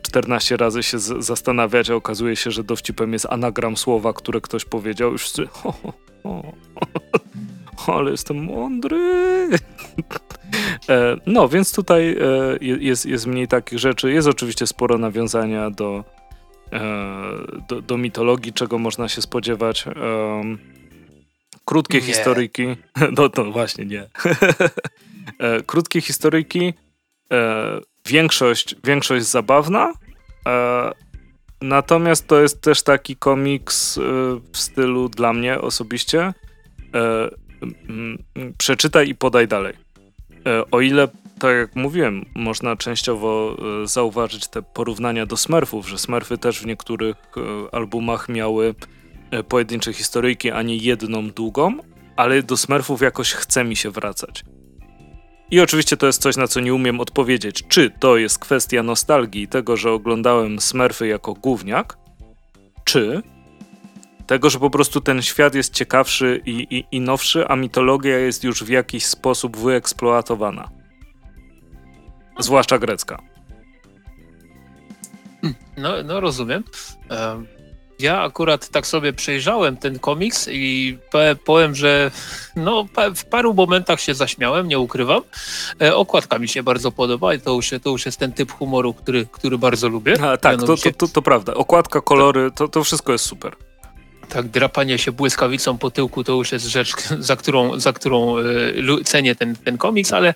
14 0.03 0.57
razy 0.57 0.83
się 0.83 0.99
zastanawiać, 0.99 1.91
a 1.91 1.95
okazuje 1.95 2.37
się, 2.37 2.51
że 2.51 2.65
dowcipem 2.65 3.13
jest 3.13 3.27
anagram 3.31 3.77
słowa, 3.77 4.13
które 4.13 4.41
ktoś 4.41 4.65
powiedział. 4.65 5.13
Już 5.13 5.33
ho, 5.51 5.75
ho, 6.23 6.53
ho, 7.77 7.95
ale 7.95 8.11
jestem 8.11 8.45
mądry. 8.45 8.99
E, 10.89 11.17
no, 11.27 11.49
więc 11.49 11.73
tutaj 11.73 12.17
e, 12.21 12.59
jest, 12.61 13.07
jest 13.07 13.27
mniej 13.27 13.49
takich 13.49 13.79
rzeczy. 13.79 14.13
Jest 14.13 14.29
oczywiście 14.29 14.67
sporo 14.67 14.99
nawiązania 14.99 15.71
do, 15.71 16.05
do, 17.69 17.83
do 17.83 17.97
mitologii, 17.97 18.53
czego 18.53 18.79
można 18.79 19.09
się 19.09 19.23
spodziewać. 19.23 19.85
Krótkie 21.69 21.99
nie. 21.99 22.05
historyjki. 22.05 22.67
No 23.17 23.29
to 23.29 23.45
właśnie 23.53 23.85
nie. 23.85 24.09
E, 25.39 25.63
krótkie 25.63 26.01
historyjki, 26.01 26.75
e, 27.33 27.81
większość, 28.07 28.75
większość 28.85 29.27
zabawna, 29.27 29.93
e, 30.49 30.93
natomiast 31.63 32.27
to 32.27 32.41
jest 32.41 32.61
też 32.61 32.83
taki 32.83 33.17
komiks 33.17 33.99
w 34.53 34.59
stylu 34.59 35.09
dla 35.09 35.33
mnie 35.33 35.61
osobiście 35.61 36.33
przeczytaj 38.59 39.09
i 39.09 39.15
podaj 39.15 39.49
dalej. 39.49 39.75
O 40.71 40.81
ile, 40.81 41.09
tak 41.39 41.57
jak 41.57 41.77
mówiłem, 41.77 42.25
można 42.35 42.77
częściowo 42.77 43.57
zauważyć 43.85 44.49
te 44.49 44.63
porównania 44.63 45.27
do 45.27 45.37
Smurfów, 45.37 45.89
że 45.89 45.99
Smurfy 45.99 46.39
też 46.39 46.61
w 46.61 46.67
niektórych 46.67 47.17
albumach 47.73 48.29
miały 48.29 48.75
pojedyncze 49.49 49.93
historyjki, 49.93 50.51
a 50.51 50.63
nie 50.63 50.77
jedną 50.77 51.31
długą, 51.31 51.77
ale 52.17 52.43
do 52.43 52.57
Smurfów 52.57 53.03
jakoś 53.03 53.33
chce 53.33 53.65
mi 53.65 53.77
się 53.77 53.91
wracać. 53.91 54.45
I 55.51 55.61
oczywiście 55.61 55.97
to 55.97 56.07
jest 56.07 56.23
coś, 56.23 56.37
na 56.37 56.49
co 56.49 56.61
nie 56.61 56.75
umiem 56.75 57.01
odpowiedzieć. 57.01 57.65
Czy 57.69 57.91
to 57.91 58.17
jest 58.17 58.39
kwestia 58.39 58.83
nostalgii 58.83 59.49
tego, 59.49 59.77
że 59.77 59.93
oglądałem 59.93 60.61
Smurfy 60.61 61.07
jako 61.07 61.35
gówniak, 61.35 61.99
czy 62.85 63.23
tego, 64.27 64.51
że 64.51 64.59
po 64.59 64.71
prostu 64.71 65.01
ten 65.01 65.23
świat 65.23 65.55
jest 65.55 65.75
ciekawszy 65.75 66.43
i, 66.47 66.67
i, 66.77 66.85
i 66.93 67.01
nowszy, 67.01 67.49
a 67.49 67.57
mitologia 67.57 68.19
jest 68.19 68.45
już 68.45 68.65
w 68.65 68.69
jakiś 68.69 69.07
sposób 69.07 69.57
wyeksploatowana. 69.57 70.71
Zwłaszcza 72.39 72.79
grecka. 72.79 73.23
No, 75.77 76.03
no 76.05 76.21
rozumiem. 76.21 76.65
Ja 77.99 78.23
akurat 78.23 78.69
tak 78.69 78.87
sobie 78.87 79.13
przejrzałem 79.13 79.77
ten 79.77 79.99
komiks 79.99 80.49
i 80.53 80.99
powiem, 81.45 81.75
że 81.75 82.11
no, 82.57 82.87
w 83.17 83.25
paru 83.25 83.55
momentach 83.55 84.01
się 84.01 84.15
zaśmiałem, 84.15 84.69
nie 84.69 84.79
ukrywam. 84.79 85.23
E, 85.83 85.97
okładka 85.97 86.39
mi 86.39 86.49
się 86.49 86.63
bardzo 86.63 86.93
podoba 86.93 87.35
i 87.35 87.41
to 87.41 87.53
już, 87.53 87.71
to 87.83 87.91
już 87.91 88.07
jest 88.07 88.19
ten 88.19 88.33
typ 88.33 88.53
humoru, 88.53 88.95
który, 88.95 89.27
który 89.33 89.59
bardzo 89.59 89.89
lubię. 89.89 90.23
A, 90.23 90.37
tak, 90.37 90.61
to, 90.61 90.77
to, 90.77 90.93
to, 90.93 91.09
to, 91.09 91.23
prawda. 91.23 91.55
Okładka, 91.55 92.01
kolory, 92.01 92.51
to, 92.55 92.69
to 92.69 92.85
wszystko 92.85 93.13
jest 93.13 93.25
super. 93.25 93.57
Tak, 94.29 94.49
drapanie 94.49 94.99
się 94.99 95.13
błyskawicą 95.13 95.79
po 95.79 95.91
tyłku 95.91 96.25
to 96.25 96.33
już 96.33 96.53
jest 96.53 96.67
rzecz, 96.67 96.93
za 97.19 97.37
którą, 97.37 97.81
za 97.81 97.93
którą 97.93 98.39
y, 98.39 99.05
cenię 99.05 99.35
ten, 99.35 99.57
ten 99.57 99.79
komiks, 99.79 100.13
ale 100.13 100.35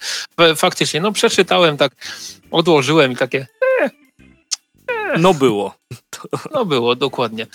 faktycznie, 0.57 1.01
no 1.01 1.13
przeczytałem 1.13 1.77
tak, 1.77 1.93
odłożyłem 2.51 3.13
i 3.13 3.17
takie. 3.17 3.47
No 5.19 5.35
było. 5.35 5.75
No 6.55 6.65
było, 6.65 6.97
dokładnie. 6.97 7.47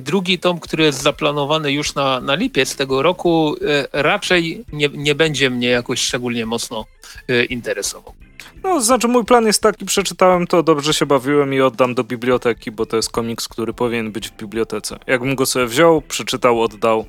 Drugi 0.00 0.38
tom, 0.38 0.60
który 0.60 0.84
jest 0.84 1.02
zaplanowany 1.02 1.72
już 1.72 1.94
na, 1.94 2.20
na 2.20 2.34
lipiec 2.34 2.76
tego 2.76 3.02
roku, 3.02 3.56
e, 3.92 4.02
raczej 4.02 4.64
nie, 4.72 4.88
nie 4.88 5.14
będzie 5.14 5.50
mnie 5.50 5.68
jakoś 5.68 6.00
szczególnie 6.00 6.46
mocno 6.46 6.84
e, 7.28 7.44
interesował. 7.44 8.14
No, 8.62 8.80
znaczy 8.80 9.08
mój 9.08 9.24
plan 9.24 9.46
jest 9.46 9.62
taki, 9.62 9.84
przeczytałem 9.84 10.46
to, 10.46 10.62
dobrze 10.62 10.94
się 10.94 11.06
bawiłem 11.06 11.54
i 11.54 11.60
oddam 11.60 11.94
do 11.94 12.04
biblioteki, 12.04 12.70
bo 12.70 12.86
to 12.86 12.96
jest 12.96 13.10
komiks, 13.10 13.48
który 13.48 13.72
powinien 13.72 14.12
być 14.12 14.28
w 14.28 14.36
bibliotece. 14.36 14.98
Jakbym 15.06 15.34
go 15.34 15.46
sobie 15.46 15.66
wziął, 15.66 16.02
przeczytał, 16.02 16.62
oddał, 16.62 17.04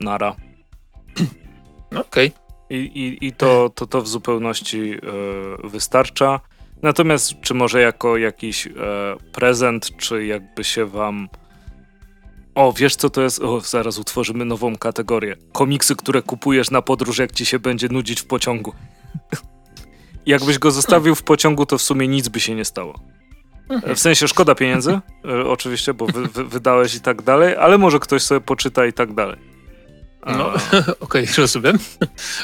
nara. 0.00 0.36
Okej. 1.90 2.28
Okay. 2.28 2.42
I, 2.70 2.76
i, 2.76 3.26
I 3.26 3.32
to, 3.32 3.70
to, 3.74 3.86
to 3.86 4.02
w 4.02 4.08
zupełności 4.08 4.78
yy, 4.78 4.98
wystarcza. 5.64 6.40
Natomiast 6.82 7.40
czy 7.40 7.54
może 7.54 7.80
jako 7.80 8.16
jakiś 8.16 8.66
e, 8.66 8.70
prezent, 9.32 9.96
czy 9.96 10.26
jakby 10.26 10.64
się 10.64 10.86
wam. 10.86 11.28
O, 12.54 12.72
wiesz 12.72 12.96
co 12.96 13.10
to 13.10 13.22
jest? 13.22 13.42
O, 13.42 13.60
zaraz 13.60 13.98
utworzymy 13.98 14.44
nową 14.44 14.76
kategorię. 14.76 15.36
Komiksy, 15.52 15.96
które 15.96 16.22
kupujesz 16.22 16.70
na 16.70 16.82
podróż, 16.82 17.18
jak 17.18 17.32
ci 17.32 17.46
się 17.46 17.58
będzie 17.58 17.88
nudzić 17.88 18.20
w 18.20 18.24
pociągu. 18.24 18.72
Jakbyś 20.26 20.58
go 20.58 20.70
zostawił 20.70 21.14
w 21.14 21.22
pociągu, 21.22 21.66
to 21.66 21.78
w 21.78 21.82
sumie 21.82 22.08
nic 22.08 22.28
by 22.28 22.40
się 22.40 22.54
nie 22.54 22.64
stało. 22.64 23.00
W 23.94 23.98
sensie 23.98 24.28
szkoda 24.28 24.54
pieniędzy, 24.54 25.00
e, 25.24 25.44
oczywiście, 25.44 25.94
bo 25.94 26.06
wy, 26.06 26.28
wy, 26.28 26.44
wydałeś 26.44 26.94
i 26.94 27.00
tak 27.00 27.22
dalej, 27.22 27.56
ale 27.56 27.78
może 27.78 27.98
ktoś 27.98 28.22
sobie 28.22 28.40
poczyta 28.40 28.86
i 28.86 28.92
tak 28.92 29.14
dalej. 29.14 29.51
No, 30.26 30.46
okej, 31.00 31.24
okay, 31.24 31.26
rozumiem. 31.38 31.78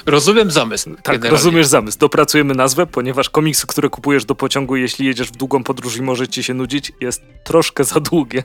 Rozumiem 0.07 0.51
zamysł. 0.51 0.91
Tak, 0.91 0.99
generalnie. 1.05 1.31
rozumiesz 1.31 1.67
zamysł. 1.67 1.99
Dopracujemy 1.99 2.55
nazwę, 2.55 2.87
ponieważ 2.87 3.31
komiksy, 3.31 3.67
które 3.67 3.91
kupujesz 3.91 4.25
do 4.25 4.35
pociągu, 4.35 4.77
jeśli 4.77 5.07
jedziesz 5.07 5.29
w 5.29 5.37
długą 5.37 5.65
podróż 5.65 5.97
i 5.97 6.03
może 6.03 6.29
ci 6.29 6.43
się 6.43 6.55
nudzić, 6.55 6.93
jest 7.01 7.23
troszkę 7.45 7.85
za 7.85 8.01
długie. 8.01 8.43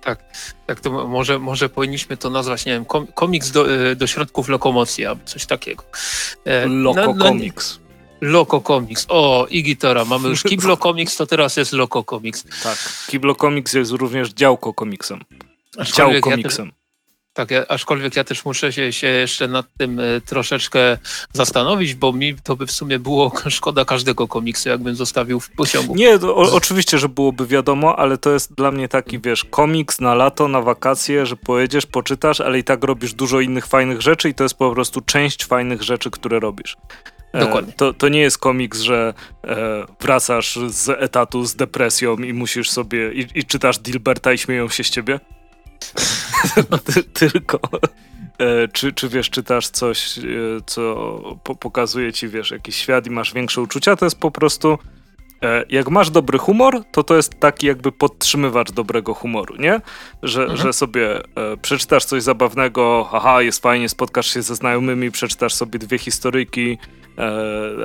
Tak, 0.00 0.24
tak 0.66 0.80
to 0.80 1.08
może, 1.08 1.38
może 1.38 1.68
powinniśmy 1.68 2.16
to 2.16 2.30
nazwać, 2.30 2.66
nie 2.66 2.72
wiem, 2.72 2.84
komiks 3.14 3.50
do, 3.50 3.74
e, 3.74 3.96
do 3.96 4.06
środków 4.06 4.48
lokomocji 4.48 5.06
albo 5.06 5.24
coś 5.24 5.46
takiego. 5.46 5.84
E, 6.44 6.66
Loko 6.66 7.14
no, 7.14 7.24
Comics. 7.24 7.80
Loko 8.20 8.60
Comics. 8.60 9.06
O, 9.08 9.46
i 9.50 9.62
gitara. 9.62 10.04
Mamy 10.04 10.28
już 10.28 10.42
Kiblo 10.50 10.76
Comics, 10.76 11.16
to 11.16 11.26
teraz 11.26 11.56
jest 11.56 11.72
Loko 11.72 12.04
Comics. 12.04 12.44
Tak, 12.62 12.78
Kiblo 13.06 13.34
Comics 13.34 13.72
jest 13.72 13.90
również 13.90 14.32
działko 14.32 14.74
komiksem. 14.74 15.20
Dział 15.94 16.10
komiksem. 16.20 16.66
Ja 16.66 16.77
tak, 17.38 17.50
ja, 17.50 17.68
aczkolwiek 17.68 18.16
ja 18.16 18.24
też 18.24 18.44
muszę 18.44 18.72
się, 18.72 18.92
się 18.92 19.06
jeszcze 19.06 19.48
nad 19.48 19.66
tym 19.78 20.00
y, 20.00 20.20
troszeczkę 20.26 20.98
zastanowić, 21.32 21.94
bo 21.94 22.12
mi 22.12 22.34
to 22.34 22.56
by 22.56 22.66
w 22.66 22.72
sumie 22.72 22.98
było 22.98 23.32
szkoda 23.48 23.84
każdego 23.84 24.28
komiksu, 24.28 24.68
jakbym 24.68 24.94
zostawił 24.94 25.40
w 25.40 25.50
pociągu. 25.50 25.94
Nie, 25.94 26.18
to, 26.18 26.36
o, 26.36 26.52
oczywiście, 26.52 26.98
że 26.98 27.08
byłoby 27.08 27.46
wiadomo, 27.46 27.98
ale 27.98 28.18
to 28.18 28.30
jest 28.30 28.54
dla 28.54 28.70
mnie 28.70 28.88
taki, 28.88 29.20
wiesz, 29.20 29.44
komiks 29.44 30.00
na 30.00 30.14
lato, 30.14 30.48
na 30.48 30.60
wakacje, 30.60 31.26
że 31.26 31.36
pojedziesz, 31.36 31.86
poczytasz, 31.86 32.40
ale 32.40 32.58
i 32.58 32.64
tak 32.64 32.84
robisz 32.84 33.14
dużo 33.14 33.40
innych 33.40 33.66
fajnych 33.66 34.00
rzeczy 34.00 34.28
i 34.28 34.34
to 34.34 34.44
jest 34.44 34.54
po 34.54 34.70
prostu 34.70 35.00
część 35.00 35.44
fajnych 35.44 35.82
rzeczy, 35.82 36.10
które 36.10 36.40
robisz. 36.40 36.76
E, 37.32 37.40
Dokładnie. 37.40 37.72
To, 37.72 37.92
to 37.94 38.08
nie 38.08 38.20
jest 38.20 38.38
komiks, 38.38 38.80
że 38.80 39.14
e, 39.44 39.84
wracasz 40.00 40.58
z 40.66 40.88
etatu 40.88 41.44
z 41.44 41.54
depresją 41.54 42.16
i 42.16 42.32
musisz 42.32 42.70
sobie 42.70 43.12
i, 43.12 43.26
i 43.34 43.44
czytasz 43.44 43.78
Dilberta 43.78 44.32
i 44.32 44.38
śmieją 44.38 44.68
się 44.68 44.84
z 44.84 44.90
ciebie. 44.90 45.20
Tylko 47.20 47.60
e, 48.38 48.68
czy, 48.68 48.92
czy 48.92 49.08
wiesz, 49.08 49.30
czytasz 49.30 49.68
coś, 49.68 50.18
e, 50.18 50.22
co 50.66 50.94
po 51.44 51.54
pokazuje 51.54 52.12
ci, 52.12 52.28
wiesz, 52.28 52.50
jakiś 52.50 52.76
świat 52.76 53.06
i 53.06 53.10
masz 53.10 53.34
większe 53.34 53.60
uczucia, 53.60 53.96
to 53.96 54.06
jest 54.06 54.20
po 54.20 54.30
prostu 54.30 54.78
e, 55.42 55.64
jak 55.68 55.90
masz 55.90 56.10
dobry 56.10 56.38
humor, 56.38 56.82
to 56.92 57.02
to 57.02 57.16
jest 57.16 57.40
taki 57.40 57.66
jakby 57.66 57.92
podtrzymywacz 57.92 58.72
dobrego 58.72 59.14
humoru, 59.14 59.56
nie? 59.56 59.80
Że, 60.22 60.42
mhm. 60.42 60.58
że 60.58 60.72
sobie 60.72 61.20
przeczytasz 61.62 62.04
coś 62.04 62.22
zabawnego, 62.22 63.10
aha, 63.12 63.42
jest 63.42 63.62
fajnie, 63.62 63.88
spotkasz 63.88 64.34
się 64.34 64.42
ze 64.42 64.54
znajomymi, 64.54 65.10
przeczytasz 65.10 65.54
sobie 65.54 65.78
dwie 65.78 65.98
historyjki, 65.98 66.78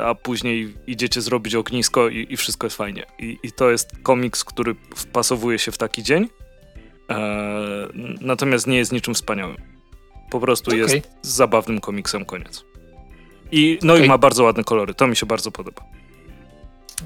a 0.05 0.15
później 0.15 0.75
idziecie 0.87 1.21
zrobić 1.21 1.55
ognisko 1.55 2.09
i, 2.09 2.27
i 2.29 2.37
wszystko 2.37 2.67
jest 2.67 2.77
fajnie. 2.77 3.05
I, 3.19 3.39
I 3.43 3.51
to 3.51 3.71
jest 3.71 3.91
komiks, 4.03 4.43
który 4.43 4.75
wpasowuje 4.95 5.59
się 5.59 5.71
w 5.71 5.77
taki 5.77 6.03
dzień. 6.03 6.29
E, 7.09 7.87
natomiast 8.21 8.67
nie 8.67 8.77
jest 8.77 8.91
niczym 8.91 9.13
wspaniałym. 9.13 9.57
Po 10.31 10.39
prostu 10.39 10.71
okay. 10.71 10.79
jest 10.79 10.95
zabawnym 11.21 11.79
komiksem, 11.79 12.25
koniec. 12.25 12.63
I, 13.51 13.79
no 13.81 13.93
okay. 13.93 14.05
i 14.05 14.09
ma 14.09 14.17
bardzo 14.17 14.43
ładne 14.43 14.63
kolory, 14.63 14.93
to 14.93 15.07
mi 15.07 15.15
się 15.15 15.25
bardzo 15.25 15.51
podoba. 15.51 15.83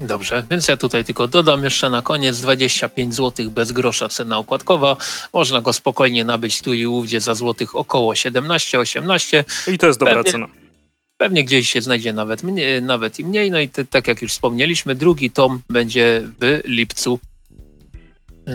Dobrze, 0.00 0.44
więc 0.50 0.68
ja 0.68 0.76
tutaj 0.76 1.04
tylko 1.04 1.28
dodam 1.28 1.64
jeszcze 1.64 1.90
na 1.90 2.02
koniec 2.02 2.40
25 2.40 3.14
zł 3.14 3.50
bez 3.50 3.72
grosza 3.72 4.08
cena 4.08 4.38
okładkowa. 4.38 4.96
Można 5.32 5.60
go 5.60 5.72
spokojnie 5.72 6.24
nabyć 6.24 6.62
tu 6.62 6.74
i 6.74 6.86
ówdzie 6.86 7.20
za 7.20 7.34
złotych 7.34 7.76
około 7.76 8.12
17-18. 8.12 9.44
I 9.72 9.78
to 9.78 9.86
jest 9.86 9.98
dobra 9.98 10.14
pewnie, 10.14 10.32
cena. 10.32 10.48
Pewnie 11.16 11.44
gdzieś 11.44 11.70
się 11.70 11.82
znajdzie 11.82 12.12
nawet, 12.12 12.42
mniej, 12.42 12.82
nawet 12.82 13.18
i 13.18 13.24
mniej. 13.24 13.50
No 13.50 13.60
i 13.60 13.68
te, 13.68 13.84
tak 13.84 14.08
jak 14.08 14.22
już 14.22 14.32
wspomnieliśmy, 14.32 14.94
drugi 14.94 15.30
tom 15.30 15.60
będzie 15.70 16.22
w 16.40 16.60
lipcu 16.64 17.18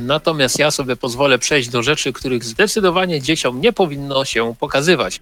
Natomiast 0.01 0.59
ja 0.59 0.71
sobie 0.71 0.95
pozwolę 0.95 1.39
przejść 1.39 1.69
do 1.69 1.83
rzeczy, 1.83 2.13
których 2.13 2.43
zdecydowanie 2.43 3.21
dzieciom 3.21 3.61
nie 3.61 3.73
powinno 3.73 4.25
się 4.25 4.55
pokazywać. 4.59 5.21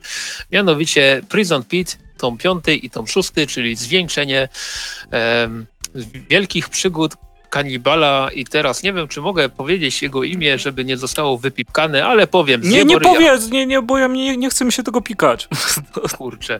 Mianowicie 0.52 1.22
Prison 1.30 1.64
Pit, 1.64 1.98
tom 2.18 2.38
piąty 2.38 2.76
i 2.76 2.90
tom 2.90 3.08
szósty, 3.08 3.48
czyli 3.48 3.76
zwiększenie 3.76 4.50
wielkich 6.30 6.70
przygód 6.70 7.14
kanibala 7.52 8.30
i 8.36 8.46
teraz 8.46 8.84
nie 8.84 8.94
wiem, 8.94 9.08
czy 9.08 9.22
mogę 9.22 9.50
powiedzieć 9.50 10.02
jego 10.02 10.24
imię, 10.24 10.60
żeby 10.60 10.86
nie 10.86 10.98
zostało 10.98 11.38
wypipkane, 11.38 12.06
ale 12.06 12.28
powiem. 12.28 12.62
Nie, 12.64 12.86
nie 12.86 13.00
powiedz, 13.00 13.50
nie, 13.50 13.66
nie, 13.66 13.82
bo 13.82 13.98
ja 13.98 14.08
nie, 14.08 14.38
nie 14.38 14.50
chcę 14.50 14.66
mi 14.66 14.72
się 14.72 14.84
tego 14.84 15.02
pikać. 15.02 15.48
Kurczę. 16.18 16.60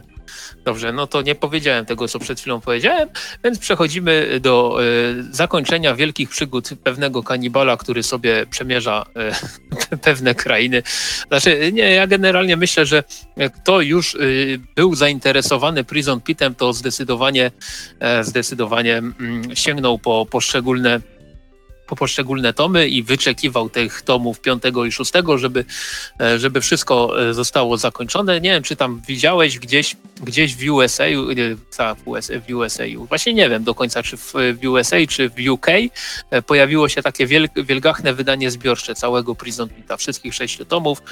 Dobrze, 0.64 0.92
no 0.92 1.06
to 1.06 1.22
nie 1.22 1.34
powiedziałem 1.34 1.86
tego, 1.86 2.08
co 2.08 2.18
przed 2.18 2.40
chwilą 2.40 2.60
powiedziałem, 2.60 3.08
więc 3.44 3.58
przechodzimy 3.58 4.40
do 4.40 4.78
y, 4.82 5.34
zakończenia 5.34 5.94
wielkich 5.94 6.28
przygód 6.28 6.68
pewnego 6.84 7.22
kanibala, 7.22 7.76
który 7.76 8.02
sobie 8.02 8.46
przemierza 8.50 9.06
y, 9.92 9.96
pewne 10.06 10.34
krainy. 10.34 10.82
Znaczy, 11.28 11.70
nie, 11.72 11.90
ja 11.90 12.06
generalnie 12.06 12.56
myślę, 12.56 12.86
że 12.86 13.04
kto 13.54 13.80
już 13.80 14.14
y, 14.14 14.60
był 14.76 14.94
zainteresowany 14.94 15.84
Prison 15.84 16.20
Pitem, 16.20 16.54
to 16.54 16.72
zdecydowanie, 16.72 17.50
zdecydowanie 18.22 18.98
mm, 18.98 19.56
sięgnął 19.56 19.98
po 19.98 20.26
poszczególne 20.26 20.81
poszczególne 21.96 22.52
tomy 22.52 22.88
i 22.88 23.02
wyczekiwał 23.02 23.70
tych 23.70 24.02
tomów 24.02 24.40
piątego 24.40 24.84
i 24.84 24.92
szóstego, 24.92 25.38
żeby, 25.38 25.64
e, 26.20 26.38
żeby 26.38 26.60
wszystko 26.60 27.28
e, 27.28 27.34
zostało 27.34 27.76
zakończone. 27.76 28.40
Nie 28.40 28.50
wiem, 28.50 28.62
czy 28.62 28.76
tam 28.76 29.02
widziałeś 29.08 29.58
gdzieś, 29.58 29.96
gdzieś 30.22 30.56
w 30.56 30.70
USA, 30.70 31.04
tak, 31.76 31.98
w 31.98 32.08
USA, 32.08 32.34
w 32.48 32.54
USA, 32.54 32.84
właśnie 33.08 33.34
nie 33.34 33.48
wiem 33.48 33.64
do 33.64 33.74
końca, 33.74 34.02
czy 34.02 34.16
w, 34.16 34.32
w 34.62 34.66
USA, 34.66 34.96
czy 35.08 35.28
w 35.28 35.50
UK 35.50 35.66
e, 36.30 36.42
pojawiło 36.42 36.88
się 36.88 37.02
takie 37.02 37.26
wiel, 37.26 37.48
wielgachne 37.56 38.14
wydanie 38.14 38.50
zbiorcze 38.50 38.94
całego 38.94 39.34
Prison 39.34 39.68
Pita, 39.68 39.96
wszystkich 39.96 40.34
sześciu 40.34 40.64
tomów, 40.64 41.02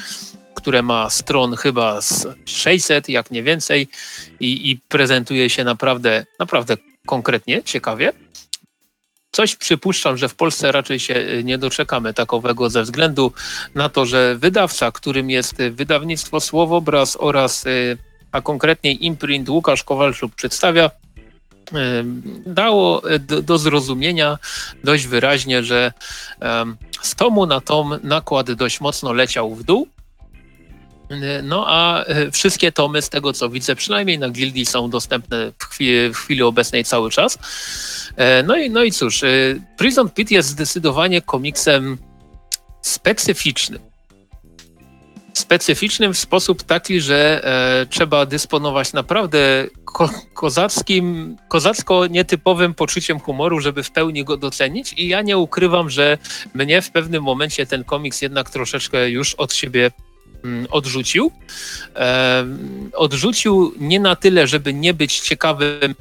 które 0.55 0.83
ma 0.83 1.11
stron 1.11 1.57
chyba 1.57 2.01
z 2.01 2.27
600, 2.45 3.09
jak 3.09 3.31
nie 3.31 3.43
więcej 3.43 3.89
i, 4.41 4.71
i 4.71 4.79
prezentuje 4.89 5.51
się 5.51 5.65
naprawdę, 5.65 6.27
naprawdę 6.39 6.77
konkretnie, 7.07 7.63
ciekawie. 7.63 8.13
Coś 9.33 9.57
przypuszczam, 9.57 10.17
że 10.17 10.29
w 10.29 10.35
Polsce 10.35 10.73
raczej 10.73 11.01
się 11.01 11.15
y, 11.15 11.45
nie 11.45 11.59
doczekamy 11.59 12.15
takowego 12.15 12.71
ze 12.71 12.83
względu 12.83 13.33
na 13.75 13.89
to, 13.89 14.07
że 14.07 14.37
wydawca, 14.37 14.93
którym 14.93 15.31
jest 15.31 15.57
wydawnictwo 15.71 16.41
Słowobraz 16.41 17.17
oraz, 17.21 17.67
y, 17.67 17.99
a 18.33 18.41
konkretnie 18.41 18.93
imprint 18.93 19.49
Łukasz 19.49 19.85
Kowalczuk 19.85 20.35
przedstawia, 20.35 20.87
y, 20.87 21.71
dało 22.47 23.03
do, 23.21 23.43
do, 23.43 23.59
zrozumienia 23.59 24.39
dość 24.85 25.07
wyraźnie, 25.07 25.65
że 25.65 25.93
z 27.03 27.15
tomu 27.15 27.47
na 27.47 27.61
tom 27.61 27.99
nakład 28.03 28.53
dość 28.53 28.81
mocno 28.81 29.13
leciał 29.13 29.55
w 29.55 29.65
dół. 29.65 29.89
No 31.43 31.65
a 31.69 32.05
wszystkie 32.33 32.73
tomy, 32.73 33.03
z 33.03 33.09
tego 33.09 33.33
co 33.33 33.49
widzę, 33.49 33.77
przynajmniej 33.77 34.19
na 34.19 34.31
Gildii 34.31 34.67
są 34.67 34.91
dostępne 34.91 35.53
w 35.59 35.65
chwili, 35.65 36.09
w 36.09 36.17
chwili 36.17 36.43
obecnej 36.43 36.85
cały 36.85 37.11
czas. 37.11 37.39
E, 38.17 38.43
no 38.43 38.57
i, 38.57 38.71
no 38.71 38.83
i 38.83 38.93
cóż, 38.93 39.23
e, 39.23 39.29
Prison 39.77 40.11
Pit 40.11 40.31
jest 40.31 40.49
zdecydowanie 40.49 41.23
komiksem 41.23 41.99
specyficznym. 42.83 43.81
Specyficznym 45.35 46.15
w 46.15 46.19
sposób 46.19 46.63
taki, 46.63 47.01
że 47.01 47.45
e, 47.45 47.87
trzeba 47.87 48.27
dysponować 48.27 48.93
naprawdę 48.93 49.67
ko 49.85 50.11
kozackim, 50.35 51.37
kozacko 51.49 52.07
nietypowym 52.07 52.75
poczuciem 52.75 53.21
humoru, 53.21 53.61
żeby 53.61 53.83
w 53.83 53.91
pełni 53.91 54.25
go 54.25 54.37
docenić. 54.37 54.93
I 54.93 55.09
ja 55.09 55.23
nie 55.23 55.39
ukrywam, 55.39 55.91
że 55.91 56.19
mnie 56.55 56.83
w 56.83 56.91
pewnym 56.91 57.23
momencie 57.23 57.67
ten 57.67 57.85
komiks 57.85 58.23
jednak 58.23 58.51
troszeczkę 58.51 59.11
już 59.11 59.35
od 59.35 59.55
siebie 59.55 59.91
odrzucił. 60.71 61.33
E, 61.97 62.47
odrzucił 62.95 63.75
nie 63.79 64.01
na 64.01 64.17
tyle, 64.17 64.47
żeby 64.47 64.75
nie 64.75 64.95
być 64.95 65.21
ciekawym 65.21 65.95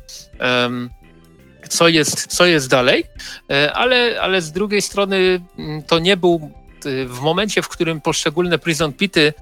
co 1.69 1.87
jest, 1.87 2.27
co 2.27 2.45
jest 2.45 2.69
dalej, 2.69 3.03
e, 3.51 3.73
ale, 3.73 4.21
ale 4.21 4.41
z 4.41 4.51
drugiej 4.51 4.81
strony 4.81 5.41
mm, 5.57 5.83
to 5.83 5.99
nie 5.99 6.17
był 6.17 6.51
e, 6.85 7.05
w 7.05 7.19
momencie, 7.19 7.61
w 7.61 7.67
którym 7.67 8.01
poszczególne 8.01 8.59
prison 8.59 8.93
pity 8.93 9.33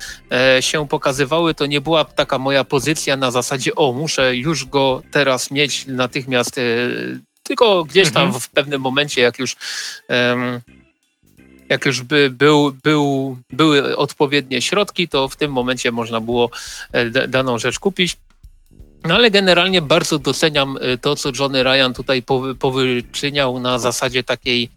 się 0.60 0.88
pokazywały, 0.88 1.54
to 1.54 1.66
nie 1.66 1.82
była 1.82 2.06
taka 2.06 2.38
moja 2.38 2.64
pozycja 2.64 3.18
na 3.18 3.32
zasadzie, 3.32 3.76
o, 3.76 3.94
muszę 3.94 4.36
już 4.36 4.66
go 4.66 5.02
teraz 5.12 5.52
mieć 5.52 5.88
natychmiast, 5.88 6.60
tylko 7.44 7.84
gdzieś 7.84 8.12
tam 8.12 8.24
mhm. 8.24 8.42
w 8.42 8.50
pewnym 8.50 8.82
momencie, 8.82 9.22
jak 9.22 9.40
już 9.40 9.56
jak 11.70 11.86
już 11.86 12.02
by 12.02 12.30
był, 12.30 12.72
był, 12.84 13.38
były 13.50 13.98
odpowiednie 13.98 14.62
środki, 14.62 15.08
to 15.08 15.30
w 15.30 15.36
tym 15.36 15.52
momencie 15.52 15.92
można 15.92 16.22
było 16.22 16.50
daną 17.28 17.58
rzecz 17.58 17.80
kupić. 17.80 18.18
No 19.04 19.16
ale 19.16 19.32
generalnie 19.32 19.82
bardzo 19.82 20.20
doceniam 20.20 20.78
y, 20.78 20.98
to, 20.98 21.16
co 21.16 21.32
Johnny 21.40 21.64
Ryan 21.64 21.94
tutaj 21.94 22.24
powyczyniał 22.60 23.60
na 23.60 23.80
zasadzie 23.80 24.24
takiej 24.24 24.70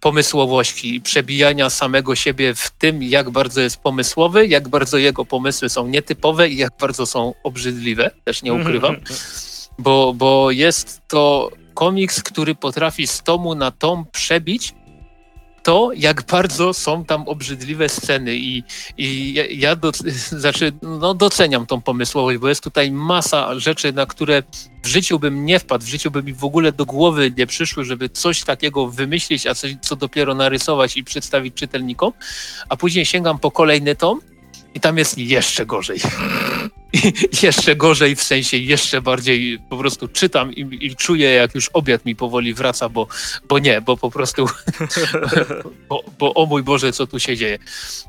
pomysłowości, 0.00 1.00
przebijania 1.00 1.70
samego 1.70 2.16
siebie 2.16 2.54
w 2.54 2.70
tym, 2.70 3.02
jak 3.02 3.30
bardzo 3.30 3.60
jest 3.60 3.76
pomysłowy, 3.76 4.46
jak 4.46 4.68
bardzo 4.68 4.98
jego 4.98 5.24
pomysły 5.24 5.68
są 5.68 5.86
nietypowe 5.86 6.48
i 6.48 6.56
jak 6.56 6.72
bardzo 6.80 7.06
są 7.06 7.34
obrzydliwe, 7.42 8.10
też 8.24 8.42
nie 8.42 8.54
ukrywam, 8.54 8.96
bo, 9.78 10.14
bo 10.14 10.50
jest 10.50 11.00
to 11.08 11.50
komiks, 11.74 12.22
który 12.22 12.54
potrafi 12.54 13.06
z 13.06 13.22
tomu 13.22 13.54
na 13.54 13.70
tom 13.70 14.04
przebić 14.12 14.74
to, 15.66 15.90
jak 15.96 16.22
bardzo 16.26 16.74
są 16.74 17.04
tam 17.04 17.28
obrzydliwe 17.28 17.88
sceny 17.88 18.36
i, 18.36 18.62
i 18.98 19.34
ja, 19.34 19.44
ja 19.50 19.76
do, 19.76 19.92
znaczy, 20.42 20.72
no 20.82 21.14
doceniam 21.14 21.66
tą 21.66 21.80
pomysłowość, 21.80 22.38
bo 22.38 22.48
jest 22.48 22.62
tutaj 22.62 22.90
masa 22.90 23.58
rzeczy, 23.58 23.92
na 23.92 24.06
które 24.06 24.42
w 24.82 24.86
życiu 24.86 25.18
bym 25.18 25.46
nie 25.46 25.58
wpadł, 25.58 25.84
w 25.84 25.88
życiu 25.88 26.10
by 26.10 26.22
mi 26.22 26.34
w 26.34 26.44
ogóle 26.44 26.72
do 26.72 26.86
głowy 26.86 27.32
nie 27.38 27.46
przyszły, 27.46 27.84
żeby 27.84 28.08
coś 28.08 28.44
takiego 28.44 28.88
wymyślić, 28.88 29.46
a 29.46 29.54
coś, 29.54 29.76
co 29.80 29.96
dopiero 29.96 30.34
narysować 30.34 30.96
i 30.96 31.04
przedstawić 31.04 31.54
czytelnikom, 31.54 32.12
a 32.68 32.76
później 32.76 33.06
sięgam 33.06 33.38
po 33.38 33.50
kolejny 33.50 33.96
tom 33.96 34.20
i 34.74 34.80
tam 34.80 34.98
jest 34.98 35.18
jeszcze 35.18 35.66
gorzej. 35.66 36.00
jeszcze 37.42 37.76
gorzej, 37.76 38.16
w 38.16 38.22
sensie 38.22 38.56
jeszcze 38.56 39.02
bardziej 39.02 39.58
po 39.70 39.76
prostu 39.76 40.08
czytam 40.08 40.52
i, 40.52 40.86
i, 40.86 40.96
czuję, 40.96 41.30
jak 41.30 41.54
już 41.54 41.68
obiad 41.68 42.04
mi 42.04 42.16
powoli 42.16 42.54
wraca, 42.54 42.88
bo, 42.88 43.06
bo 43.48 43.58
nie, 43.58 43.80
bo 43.80 43.96
po 43.96 44.10
prostu, 44.10 44.46
bo, 45.88 46.04
bo 46.18 46.34
o 46.34 46.46
mój 46.46 46.62
Boże, 46.62 46.92
co 46.92 47.06
tu 47.06 47.20
się 47.20 47.36
dzieje. 47.36 47.58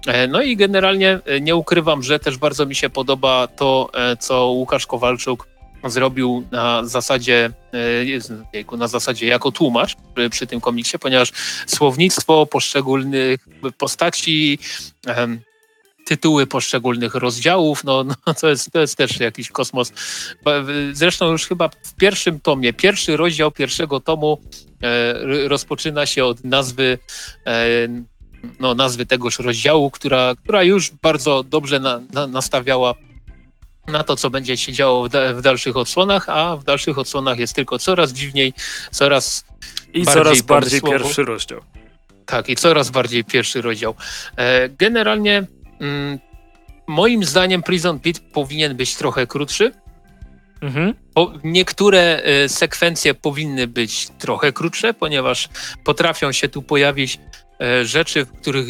E, 0.08 0.28
no 0.28 0.42
i 0.42 0.56
generalnie 0.56 1.20
e, 1.26 1.42
nie 1.42 1.56
ukrywam, 1.56 2.04
że 2.04 2.20
też 2.20 2.38
bardzo 2.38 2.66
mi 2.66 2.76
się 2.76 2.90
podoba 2.90 3.48
to, 3.48 3.90
e, 3.94 4.18
co 4.18 4.48
Łukasz 4.48 4.88
Kowalczuk 4.88 5.48
zrobił 5.86 6.44
na 6.52 6.86
zasadzie, 6.86 7.52
na 8.78 8.88
zasadzie 8.88 9.28
jako 9.28 9.52
tłumacz 9.52 9.96
przy 10.32 10.48
tym 10.48 10.62
komiksie, 10.62 11.00
ponieważ 11.00 11.32
słownictwo 11.68 12.46
poszczególnych 12.46 13.48
postaci, 13.78 14.60
tytuły 16.08 16.48
poszczególnych 16.48 17.16
rozdziałów, 17.16 17.84
no, 17.84 18.04
no 18.04 18.34
to, 18.42 18.50
jest, 18.50 18.72
to 18.72 18.80
jest 18.80 18.96
też 18.96 19.20
jakiś 19.20 19.50
kosmos. 19.50 19.92
Zresztą 20.94 21.32
już 21.32 21.48
chyba 21.48 21.70
w 21.84 21.96
pierwszym 21.96 22.40
tomie, 22.40 22.74
pierwszy 22.74 23.18
rozdział 23.18 23.52
pierwszego 23.52 24.00
tomu 24.00 24.42
e, 24.84 25.48
rozpoczyna 25.48 26.06
się 26.06 26.26
od 26.26 26.44
nazwy 26.44 26.98
e, 27.48 27.68
no, 28.60 28.76
nazwy 28.76 29.06
tegoż 29.06 29.40
rozdziału, 29.40 29.92
która, 29.92 30.36
która 30.44 30.64
już 30.64 30.92
bardzo 30.92 31.44
dobrze 31.44 31.80
na, 31.80 32.02
na, 32.14 32.28
nastawiała 32.28 32.94
na 33.88 34.04
to, 34.04 34.16
co 34.16 34.30
będzie 34.30 34.58
się 34.58 34.74
działo 34.74 35.04
w, 35.04 35.10
da, 35.10 35.34
w, 35.34 35.42
dalszych 35.42 35.78
odsłonach, 35.78 36.30
a 36.30 36.58
w 36.58 36.64
dalszych 36.64 36.98
odsłonach 36.98 37.40
jest 37.40 37.54
tylko 37.54 37.80
coraz 37.80 38.14
dziwniej, 38.14 38.54
coraz 38.92 39.46
I 39.94 40.04
bardziej 40.04 40.24
coraz 40.24 40.42
bardziej 40.42 40.82
pierwszy 40.82 41.24
rozdział. 41.24 41.62
Tak, 42.26 42.50
i 42.50 42.56
coraz 42.56 42.90
bardziej 42.90 43.24
pierwszy 43.24 43.62
rozdział. 43.62 43.96
E, 44.38 44.70
generalnie 44.70 45.48
Mm, 45.82 46.20
moim 46.88 47.24
zdaniem 47.24 47.64
Prison 47.64 48.00
Pit 48.00 48.20
powinien 48.20 48.76
być 48.76 48.96
trochę 48.96 49.28
krótszy. 49.28 49.72
Mhm. 50.62 50.94
niektóre 51.44 52.22
y, 52.46 52.50
sekwencje 52.50 53.14
powinny 53.14 53.68
być 53.68 54.08
trochę 54.20 54.54
krótsze, 54.54 54.94
ponieważ 54.94 55.50
potrafią 55.84 56.32
się 56.32 56.50
tu 56.50 56.62
pojawić 56.62 57.20
y, 57.82 57.86
rzeczy, 57.86 58.26
w 58.26 58.32
których 58.32 58.68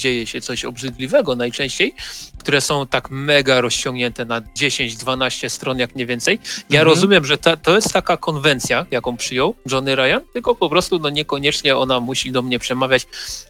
dzieje 0.00 0.26
się 0.26 0.40
coś 0.40 0.64
obrzydliwego 0.64 1.36
najczęściej, 1.36 1.94
które 2.38 2.60
są 2.60 2.86
tak 2.86 3.10
mega 3.10 3.60
rozciągnięte 3.60 4.24
na 4.24 4.40
10-12 4.40 5.48
stron, 5.48 5.78
jak 5.78 5.96
nie 5.96 6.06
więcej. 6.06 6.38
Ja 6.70 6.80
mhm. 6.80 6.88
rozumiem, 6.88 7.24
że 7.24 7.38
ta, 7.38 7.56
to 7.56 7.74
jest 7.76 7.92
taka 7.92 8.16
konwencja, 8.16 8.86
jaką 8.90 9.16
przyjął 9.16 9.54
Johnny 9.70 9.96
Ryan, 9.96 10.20
tylko 10.32 10.54
po 10.54 10.68
prostu 10.68 10.98
no 10.98 11.10
niekoniecznie 11.10 11.76
ona 11.76 12.00
musi 12.00 12.32
do 12.32 12.42
mnie 12.42 12.58
przemawiać. 12.58 13.06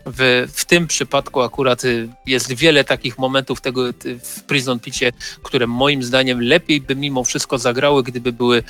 W, 0.07 0.49
w 0.53 0.65
tym 0.65 0.87
przypadku 0.87 1.41
akurat 1.43 1.85
y, 1.85 2.09
jest 2.27 2.53
wiele 2.53 2.85
takich 2.85 3.19
momentów 3.19 3.61
tego 3.61 3.83
w 4.25 4.43
Prison 4.43 4.81
Picie, 4.81 5.13
które 5.43 5.67
moim 5.67 6.03
zdaniem 6.03 6.43
lepiej 6.43 6.81
by 6.81 6.97
mimo 6.97 7.25
wszystko 7.25 7.59
zagrały, 7.59 8.03
gdyby 8.03 8.33
były 8.33 8.59
e, 8.59 8.63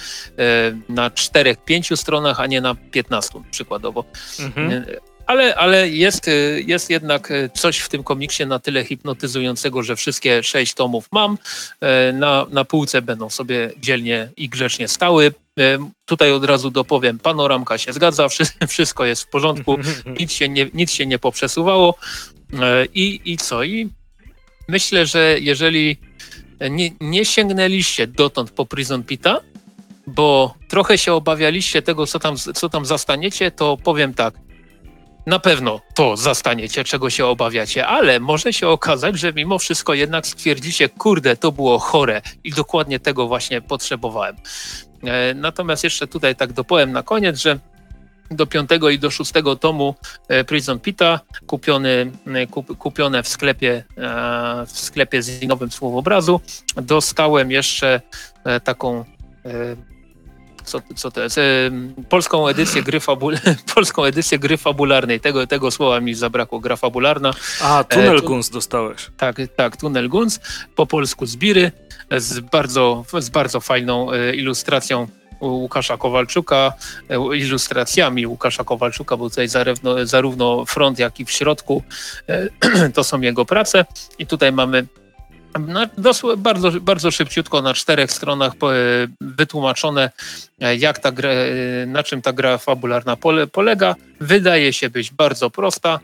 na 0.89 1.11
4-5 1.11 1.97
stronach, 1.97 2.41
a 2.41 2.47
nie 2.47 2.61
na 2.61 2.75
15 2.75 3.43
przykładowo. 3.51 4.05
Mhm. 4.41 4.85
Ale, 5.31 5.55
ale 5.55 5.89
jest, 5.89 6.29
y, 6.29 6.65
jest 6.67 6.91
jednak 6.91 7.31
y, 7.31 7.51
coś 7.55 7.79
w 7.79 7.89
tym 7.89 8.05
komiksie 8.05 8.47
na 8.47 8.59
tyle 8.59 8.85
hipnotyzującego, 8.85 9.83
że 9.83 9.97
wszystkie 9.97 10.43
sześć 10.43 10.75
tomów 10.75 11.09
mam. 11.13 11.39
E, 11.81 12.13
na, 12.13 12.47
na 12.51 12.65
półce 12.65 13.03
będą 13.03 13.31
sobie 13.31 13.71
dzielnie 13.79 14.29
i 14.37 14.49
grzecznie 14.49 14.89
stały. 14.89 15.33
E, 15.59 15.91
tutaj 16.05 16.33
od 16.33 16.45
razu 16.45 16.71
dopowiem, 16.71 17.19
panoramka 17.19 17.79
się 17.79 17.93
zgadza, 17.93 18.29
wszystko 18.69 19.05
jest 19.05 19.23
w 19.23 19.27
porządku, 19.27 19.79
nic 20.21 20.33
się 20.33 20.49
nie, 20.49 20.67
nic 20.75 20.91
się 20.93 21.07
nie 21.07 21.19
poprzesuwało. 21.19 21.95
E, 22.61 22.87
I, 22.95 23.33
I 23.33 23.37
co? 23.37 23.65
I 23.65 23.89
myślę, 24.69 25.07
że 25.07 25.37
jeżeli 25.41 25.97
nie, 26.71 26.91
nie 27.01 27.25
sięgnęliście 27.25 28.07
dotąd 28.07 28.51
po 28.51 28.67
Prison 28.67 29.03
Pita, 29.03 29.41
bo 30.07 30.55
trochę 30.69 30.99
się 30.99 31.13
obawialiście 31.13 31.83
tego, 31.83 32.07
co 32.07 32.19
tam, 32.19 32.37
co 32.37 32.69
tam 32.69 32.87
zastaniecie, 32.87 33.51
to 33.51 33.77
powiem 33.77 34.15
tak 34.15 34.35
na 35.31 35.39
pewno 35.39 35.81
to 35.95 36.17
zastaniecie, 36.17 36.85
czego 36.85 37.11
się 37.11 37.27
obawiacie, 37.27 37.87
ale 37.87 38.21
może 38.21 38.53
się 38.53 38.69
okazać, 38.69 39.19
że 39.19 39.33
mimo 39.33 39.59
wszystko 39.59 39.95
jednak 39.95 40.27
stwierdzicie, 40.27 40.89
kurde, 40.89 41.37
to 41.37 41.53
było 41.53 41.79
chore 41.79 42.23
i 42.45 42.51
dokładnie 42.51 43.01
tego 43.01 43.29
właśnie 43.29 43.63
potrzebowałem. 43.63 44.37
E, 45.05 45.35
natomiast 45.35 45.85
jeszcze 45.85 46.07
tutaj 46.07 46.37
tak 46.37 46.53
dopowiem 46.53 46.93
na 46.93 47.03
koniec, 47.03 47.39
że 47.39 47.59
do 48.31 48.47
piątego 48.47 48.91
i 48.91 48.99
do 48.99 49.11
szóstego 49.11 49.57
tomu 49.57 49.95
e, 50.29 50.45
Prison 50.45 50.81
Pita, 50.81 51.21
kupiony, 51.47 52.13
kup, 52.51 52.79
kupione 52.79 53.23
w 53.23 53.29
sklepie, 53.29 53.85
e, 53.99 54.67
w 54.67 54.79
sklepie 54.79 55.23
z 55.23 55.43
nowym 55.43 55.71
słowobrazu. 55.71 56.41
Dostałem 56.77 57.51
jeszcze 57.51 58.01
taką 58.65 59.05
co, 60.65 60.81
co 60.97 61.11
to 61.11 61.23
jest? 61.23 61.41
Polską 62.09 62.49
edycję 62.49 62.83
gry, 62.83 63.01
fabul 63.01 63.37
polską 63.75 64.05
edycję 64.05 64.39
gry 64.39 64.57
fabularnej. 64.57 65.21
Tego, 65.21 65.47
tego 65.47 65.71
słowa 65.71 66.01
mi 66.01 66.15
zabrakło, 66.15 66.61
gra 66.61 66.77
fabularna. 66.77 67.35
A, 67.63 67.85
Tunnel 67.85 68.19
e, 68.19 68.21
Guns 68.21 68.51
dostałeś. 68.51 69.11
Tak, 69.17 69.37
tak, 69.57 69.77
Tunnel 69.77 70.09
Guns. 70.09 70.41
Po 70.75 70.87
polsku 70.87 71.27
Zbiry 71.27 71.73
z 72.17 72.41
bardzo, 72.41 73.05
z 73.19 73.29
bardzo 73.29 73.61
fajną 73.61 74.09
ilustracją 74.35 75.09
Łukasza 75.41 75.97
Kowalczuka, 75.97 76.73
e, 77.09 77.37
ilustracjami 77.37 78.27
Łukasza 78.27 78.65
Kowalczuka, 78.65 79.17
bo 79.17 79.31
tutaj 79.31 79.49
zarówno, 79.49 80.07
zarówno 80.07 80.65
front, 80.65 80.99
jak 80.99 81.21
i 81.21 81.25
w 81.25 81.31
środku 81.31 81.83
e, 82.29 82.91
to 82.95 83.05
są 83.05 83.21
jego 83.21 83.45
prace. 83.45 83.85
I 84.19 84.27
tutaj 84.27 84.53
mamy 84.53 84.87
bardzo, 86.37 86.73
bardzo 86.81 87.11
szybciutko 87.11 87.63
na 87.63 87.75
czterech 87.75 88.13
stronach 88.13 88.53
e, 88.53 88.57
wytłumaczone, 89.21 90.11
jak 90.79 90.99
ta 90.99 91.13
gra, 91.13 91.31
na 91.87 92.03
czym 92.03 92.23
ta 92.23 92.33
gra 92.33 92.59
fabularna 92.59 93.17
polega. 93.53 93.95
Wydaje 94.21 94.73
się 94.73 94.91
być 94.91 95.11
bardzo 95.11 95.51
prosta. 95.51 96.01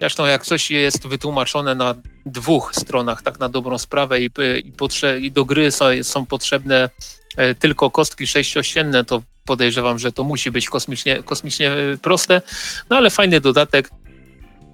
Zresztą 0.00 0.26
jak 0.26 0.44
coś 0.44 0.70
jest 0.70 1.06
wytłumaczone 1.06 1.74
na 1.74 1.94
dwóch 2.26 2.74
stronach, 2.74 3.22
tak 3.22 3.40
na 3.40 3.48
dobrą 3.48 3.78
sprawę 3.78 4.20
i, 4.20 4.24
i, 4.24 5.24
i 5.26 5.32
do 5.32 5.44
gry 5.44 5.70
są, 5.70 5.84
są 6.02 6.26
potrzebne 6.26 6.88
E, 7.36 7.54
tylko 7.54 7.90
kostki 7.90 8.26
sześciościenne, 8.26 9.04
to 9.04 9.22
podejrzewam, 9.44 9.98
że 9.98 10.12
to 10.12 10.24
musi 10.24 10.50
być 10.50 10.68
kosmicznie, 10.68 11.22
kosmicznie 11.22 11.72
e, 11.72 11.96
proste, 12.02 12.42
no 12.90 12.96
ale 12.96 13.10
fajny 13.10 13.40
dodatek. 13.40 13.90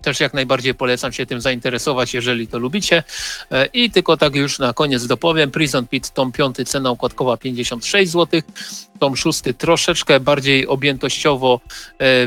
Też 0.02 0.20
jak 0.20 0.34
najbardziej 0.34 0.74
polecam 0.74 1.12
się 1.12 1.26
tym 1.26 1.40
zainteresować, 1.40 2.14
jeżeli 2.14 2.46
to 2.46 2.58
lubicie. 2.58 3.02
E, 3.50 3.66
I 3.66 3.90
tylko 3.90 4.16
tak 4.16 4.34
już 4.34 4.58
na 4.58 4.72
koniec 4.72 5.06
dopowiem. 5.06 5.50
Prison 5.50 5.86
Pit 5.86 6.10
tom 6.10 6.32
5 6.32 6.56
cena 6.56 6.90
układkowa 6.90 7.36
56 7.36 8.12
zł. 8.12 8.40
Tom 8.98 9.16
6 9.16 9.42
troszeczkę 9.58 10.20
bardziej 10.20 10.66
objętościowo 10.66 11.60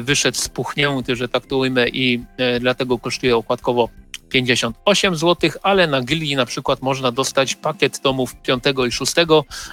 wyszedł 0.02 0.38
spuchnięty, 0.38 1.16
że 1.16 1.30
tak 1.30 1.46
to 1.46 1.58
ujmę 1.58 1.88
i 1.88 2.24
dlatego 2.60 3.00
kosztuje 3.00 3.38
okładkowo 3.38 3.90
58 4.32 5.16
zł, 5.16 5.50
ale 5.64 5.88
na 5.88 6.02
Gili 6.02 6.36
na 6.36 6.46
przykład 6.46 6.82
można 6.82 7.12
dostać 7.12 7.56
pakiet 7.56 8.02
tomów 8.02 8.36
5 8.36 8.64
i 8.88 8.92
6 8.92 9.14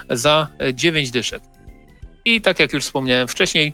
za 0.09 0.47
9 0.73 1.11
dyszek. 1.11 1.43
I 2.25 2.41
tak 2.41 2.59
jak 2.59 2.73
już 2.73 2.83
wspomniałem 2.83 3.27
wcześniej, 3.27 3.73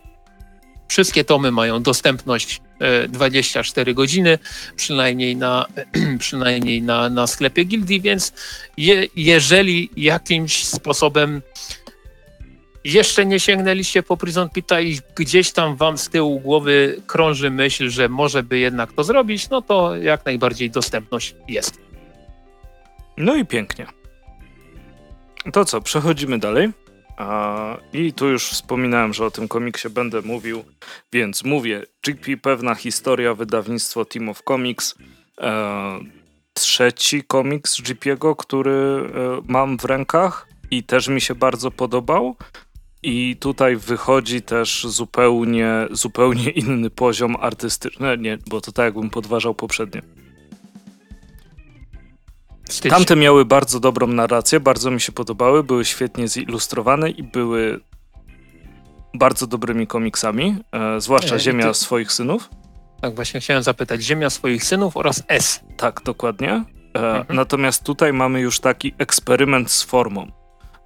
wszystkie 0.88 1.24
tomy 1.24 1.52
mają 1.52 1.84
dostępność 1.84 2.62
24 3.10 3.92
e, 3.92 3.94
godziny, 3.94 4.40
przynajmniej 4.76 5.36
na, 5.36 5.66
przynajmniej 6.20 6.82
na, 6.82 7.10
na 7.10 7.28
sklepie 7.28 7.64
Gildii, 7.64 8.02
więc 8.02 8.34
je, 8.78 9.08
jeżeli 9.16 9.90
jakimś 9.98 10.66
sposobem 10.66 11.42
jeszcze 12.84 13.26
nie 13.26 13.40
sięgnęliście 13.40 14.04
po 14.04 14.18
Prison 14.18 14.50
Pita 14.50 14.82
i 14.82 15.00
gdzieś 15.16 15.52
tam 15.52 15.76
wam 15.76 15.98
z 15.98 16.10
tyłu 16.10 16.40
głowy 16.40 17.02
krąży 17.08 17.50
myśl, 17.50 17.90
że 17.90 18.10
może 18.10 18.44
by 18.44 18.60
jednak 18.60 18.94
to 18.94 19.04
zrobić, 19.04 19.50
no 19.50 19.62
to 19.62 19.96
jak 19.96 20.26
najbardziej 20.26 20.70
dostępność 20.70 21.36
jest. 21.48 21.80
No 23.18 23.36
i 23.36 23.46
pięknie. 23.46 23.86
To 25.54 25.66
co, 25.66 25.82
przechodzimy 25.82 26.40
dalej. 26.40 26.70
I 27.94 28.14
tu 28.14 28.28
już 28.28 28.50
wspominałem, 28.50 29.14
że 29.14 29.26
o 29.26 29.32
tym 29.32 29.48
komiksie 29.48 29.90
będę 29.90 30.22
mówił, 30.22 30.64
więc 31.14 31.44
mówię. 31.44 31.84
GP 32.04 32.38
Pewna 32.38 32.76
Historia, 32.76 33.34
wydawnictwo 33.34 34.06
Team 34.06 34.30
of 34.30 34.44
Comics. 34.44 34.96
E, 35.42 36.00
trzeci 36.54 37.24
komiks 37.24 37.82
GP'ego, 37.82 38.36
który 38.36 38.72
e, 38.72 39.42
mam 39.48 39.78
w 39.78 39.86
rękach 39.86 40.48
i 40.72 40.84
też 40.84 41.08
mi 41.08 41.22
się 41.22 41.36
bardzo 41.36 41.72
podobał. 41.72 42.36
I 43.04 43.36
tutaj 43.40 43.76
wychodzi 43.76 44.42
też 44.42 44.88
zupełnie, 44.90 45.88
zupełnie 45.92 46.50
inny 46.50 46.90
poziom 46.90 47.36
artystyczny. 47.40 48.18
Nie, 48.18 48.38
bo 48.50 48.62
to 48.62 48.72
tak 48.72 48.86
jakbym 48.86 49.10
podważał 49.10 49.56
poprzednie. 49.56 50.02
Tamte 52.90 53.16
miały 53.16 53.46
bardzo 53.46 53.80
dobrą 53.80 54.08
narrację, 54.08 54.60
bardzo 54.60 54.92
mi 54.92 55.02
się 55.02 55.12
podobały, 55.12 55.64
były 55.64 55.86
świetnie 55.86 56.28
zilustrowane 56.28 57.10
i 57.10 57.24
były 57.24 57.80
bardzo 59.14 59.48
dobrymi 59.48 59.88
komiksami, 59.88 60.56
e, 60.72 61.02
zwłaszcza 61.02 61.40
Ziemia 61.40 61.68
ty... 61.68 61.74
swoich 61.74 62.12
synów. 62.12 62.50
Tak, 63.02 63.16
właśnie 63.16 63.40
chciałem 63.40 63.64
zapytać. 63.64 64.02
Ziemia 64.02 64.30
swoich 64.30 64.64
synów 64.64 64.98
oraz 64.98 65.24
S. 65.28 65.60
Tak, 65.78 66.02
dokładnie. 66.06 66.52
E, 66.52 66.66
mhm. 66.96 67.36
Natomiast 67.36 67.84
tutaj 67.84 68.14
mamy 68.14 68.40
już 68.40 68.60
taki 68.60 68.94
eksperyment 68.98 69.72
z 69.72 69.84
formą. 69.84 70.32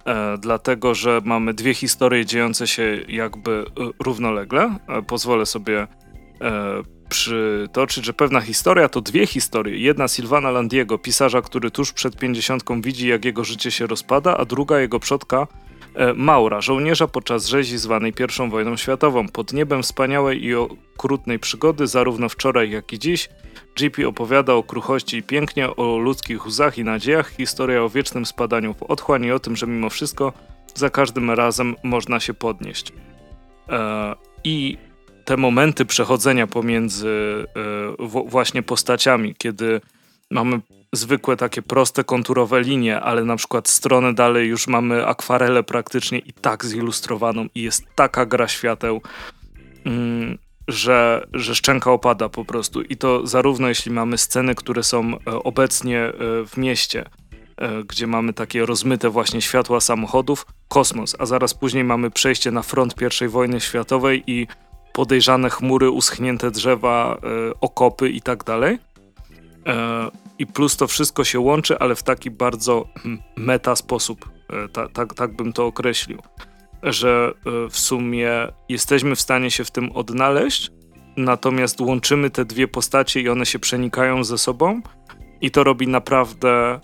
E, 0.06 0.38
dlatego 0.38 0.94
że 0.94 1.20
mamy 1.24 1.54
dwie 1.54 1.74
historie 1.74 2.26
dziejące 2.26 2.66
się 2.66 2.98
jakby 3.08 3.50
e, 3.50 3.64
równolegle. 4.04 4.76
E, 4.88 5.02
pozwolę 5.02 5.46
sobie 5.46 5.86
przytoczyć, 7.10 8.04
że 8.04 8.12
pewna 8.12 8.40
historia 8.40 8.88
to 8.88 9.00
dwie 9.00 9.26
historie. 9.26 9.78
Jedna 9.78 10.08
Silvana 10.08 10.50
Landiego, 10.50 10.98
pisarza, 10.98 11.42
który 11.42 11.70
tuż 11.70 11.92
przed 11.92 12.16
pięćdziesiątką 12.16 12.82
widzi, 12.82 13.08
jak 13.08 13.24
jego 13.24 13.44
życie 13.44 13.70
się 13.70 13.86
rozpada, 13.86 14.36
a 14.36 14.44
druga 14.44 14.80
jego 14.80 15.00
przodka 15.00 15.46
Maura, 16.14 16.60
żołnierza 16.60 17.08
podczas 17.08 17.46
rzezi 17.46 17.78
zwanej 17.78 18.12
I 18.46 18.50
wojną 18.50 18.76
światową. 18.76 19.28
Pod 19.28 19.52
niebem 19.52 19.82
wspaniałej 19.82 20.44
i 20.44 20.54
okrutnej 20.54 21.38
przygody, 21.38 21.86
zarówno 21.86 22.28
wczoraj, 22.28 22.70
jak 22.70 22.92
i 22.92 22.98
dziś, 22.98 23.28
GP 23.76 24.08
opowiada 24.08 24.52
o 24.54 24.62
kruchości 24.62 25.16
i 25.16 25.22
pięknie, 25.22 25.76
o 25.76 25.98
ludzkich 25.98 26.46
łzach 26.46 26.78
i 26.78 26.84
nadziejach, 26.84 27.30
historia 27.30 27.82
o 27.82 27.88
wiecznym 27.88 28.26
spadaniu 28.26 28.74
w 28.74 28.82
otchłań 28.82 29.24
i 29.24 29.32
o 29.32 29.38
tym, 29.38 29.56
że 29.56 29.66
mimo 29.66 29.90
wszystko 29.90 30.32
za 30.74 30.90
każdym 30.90 31.30
razem 31.30 31.76
można 31.82 32.20
się 32.20 32.34
podnieść. 32.34 32.92
E, 33.68 34.14
I 34.44 34.78
te 35.30 35.36
momenty 35.36 35.84
przechodzenia 35.84 36.46
pomiędzy 36.46 37.08
e, 38.08 38.22
właśnie 38.26 38.62
postaciami, 38.62 39.34
kiedy 39.38 39.80
mamy 40.30 40.60
zwykłe 40.92 41.36
takie 41.36 41.62
proste, 41.62 42.04
konturowe 42.04 42.60
linie, 42.60 43.00
ale 43.00 43.24
na 43.24 43.36
przykład 43.36 43.68
stronę 43.68 44.14
dalej 44.14 44.48
już 44.48 44.66
mamy 44.66 45.06
akwarelę 45.06 45.62
praktycznie 45.62 46.18
i 46.18 46.32
tak 46.32 46.64
zilustrowaną 46.64 47.46
i 47.54 47.62
jest 47.62 47.84
taka 47.94 48.26
gra 48.26 48.48
świateł. 48.48 49.02
Mm, 49.84 50.38
że, 50.68 51.26
że 51.32 51.54
szczęka 51.54 51.90
opada 51.90 52.28
po 52.28 52.44
prostu. 52.44 52.82
I 52.82 52.96
to 52.96 53.26
zarówno 53.26 53.68
jeśli 53.68 53.92
mamy 53.92 54.18
sceny, 54.18 54.54
które 54.54 54.82
są 54.82 55.14
e, 55.14 55.18
obecnie 55.26 56.00
e, 56.00 56.12
w 56.46 56.56
mieście, 56.56 57.04
gdzie 57.88 58.06
mamy 58.06 58.32
takie 58.32 58.66
rozmyte 58.66 59.10
właśnie 59.10 59.42
światła 59.42 59.80
samochodów, 59.80 60.46
kosmos, 60.68 61.16
a 61.18 61.26
zaraz 61.26 61.54
później 61.54 61.84
mamy 61.84 62.10
przejście 62.10 62.50
na 62.50 62.62
front 62.62 62.94
I 63.22 63.28
wojny 63.28 63.60
światowej 63.60 64.22
i 64.26 64.46
podejrzane 64.92 65.50
chmury, 65.50 65.90
uschnięte 65.90 66.50
drzewa, 66.50 67.20
okopy 67.60 68.10
i 68.10 68.20
tak 68.20 68.44
dalej. 68.44 68.78
I 70.38 70.46
plus 70.46 70.76
to 70.76 70.86
wszystko 70.86 71.24
się 71.24 71.40
łączy, 71.40 71.78
ale 71.78 71.94
w 71.94 72.02
taki 72.02 72.30
bardzo 72.30 72.88
meta 73.36 73.76
sposób, 73.76 74.30
tak, 74.72 74.92
tak, 74.92 75.14
tak 75.14 75.36
bym 75.36 75.52
to 75.52 75.66
określił. 75.66 76.18
Że 76.82 77.32
e, 77.46 77.70
w 77.70 77.78
sumie 77.78 78.32
jesteśmy 78.68 79.16
w 79.16 79.20
stanie 79.20 79.50
się 79.50 79.64
w 79.64 79.70
tym 79.70 79.92
odnaleźć, 79.92 80.70
natomiast 81.16 81.80
łączymy 81.80 82.30
te 82.30 82.44
dwie 82.44 82.68
postacie 82.68 83.20
i 83.20 83.28
one 83.28 83.46
się 83.46 83.58
przenikają 83.58 84.24
ze 84.24 84.38
sobą. 84.38 84.82
I 85.40 85.50
to 85.50 85.64
robi 85.64 85.88
naprawdę 85.88 86.50
e, 86.74 86.80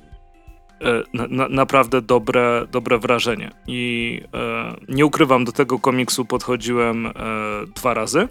na, 1.14 1.26
na, 1.26 1.48
naprawdę 1.48 2.02
dobre, 2.02 2.66
dobre 2.72 2.98
wrażenie. 2.98 3.50
I 3.66 4.20
e, 4.34 4.76
nie 4.88 5.06
ukrywam, 5.06 5.44
do 5.44 5.52
tego 5.52 5.78
komiksu 5.78 6.24
podchodziłem 6.24 7.06
e, 7.06 7.12
dwa 7.74 7.94
razy. 7.94 8.28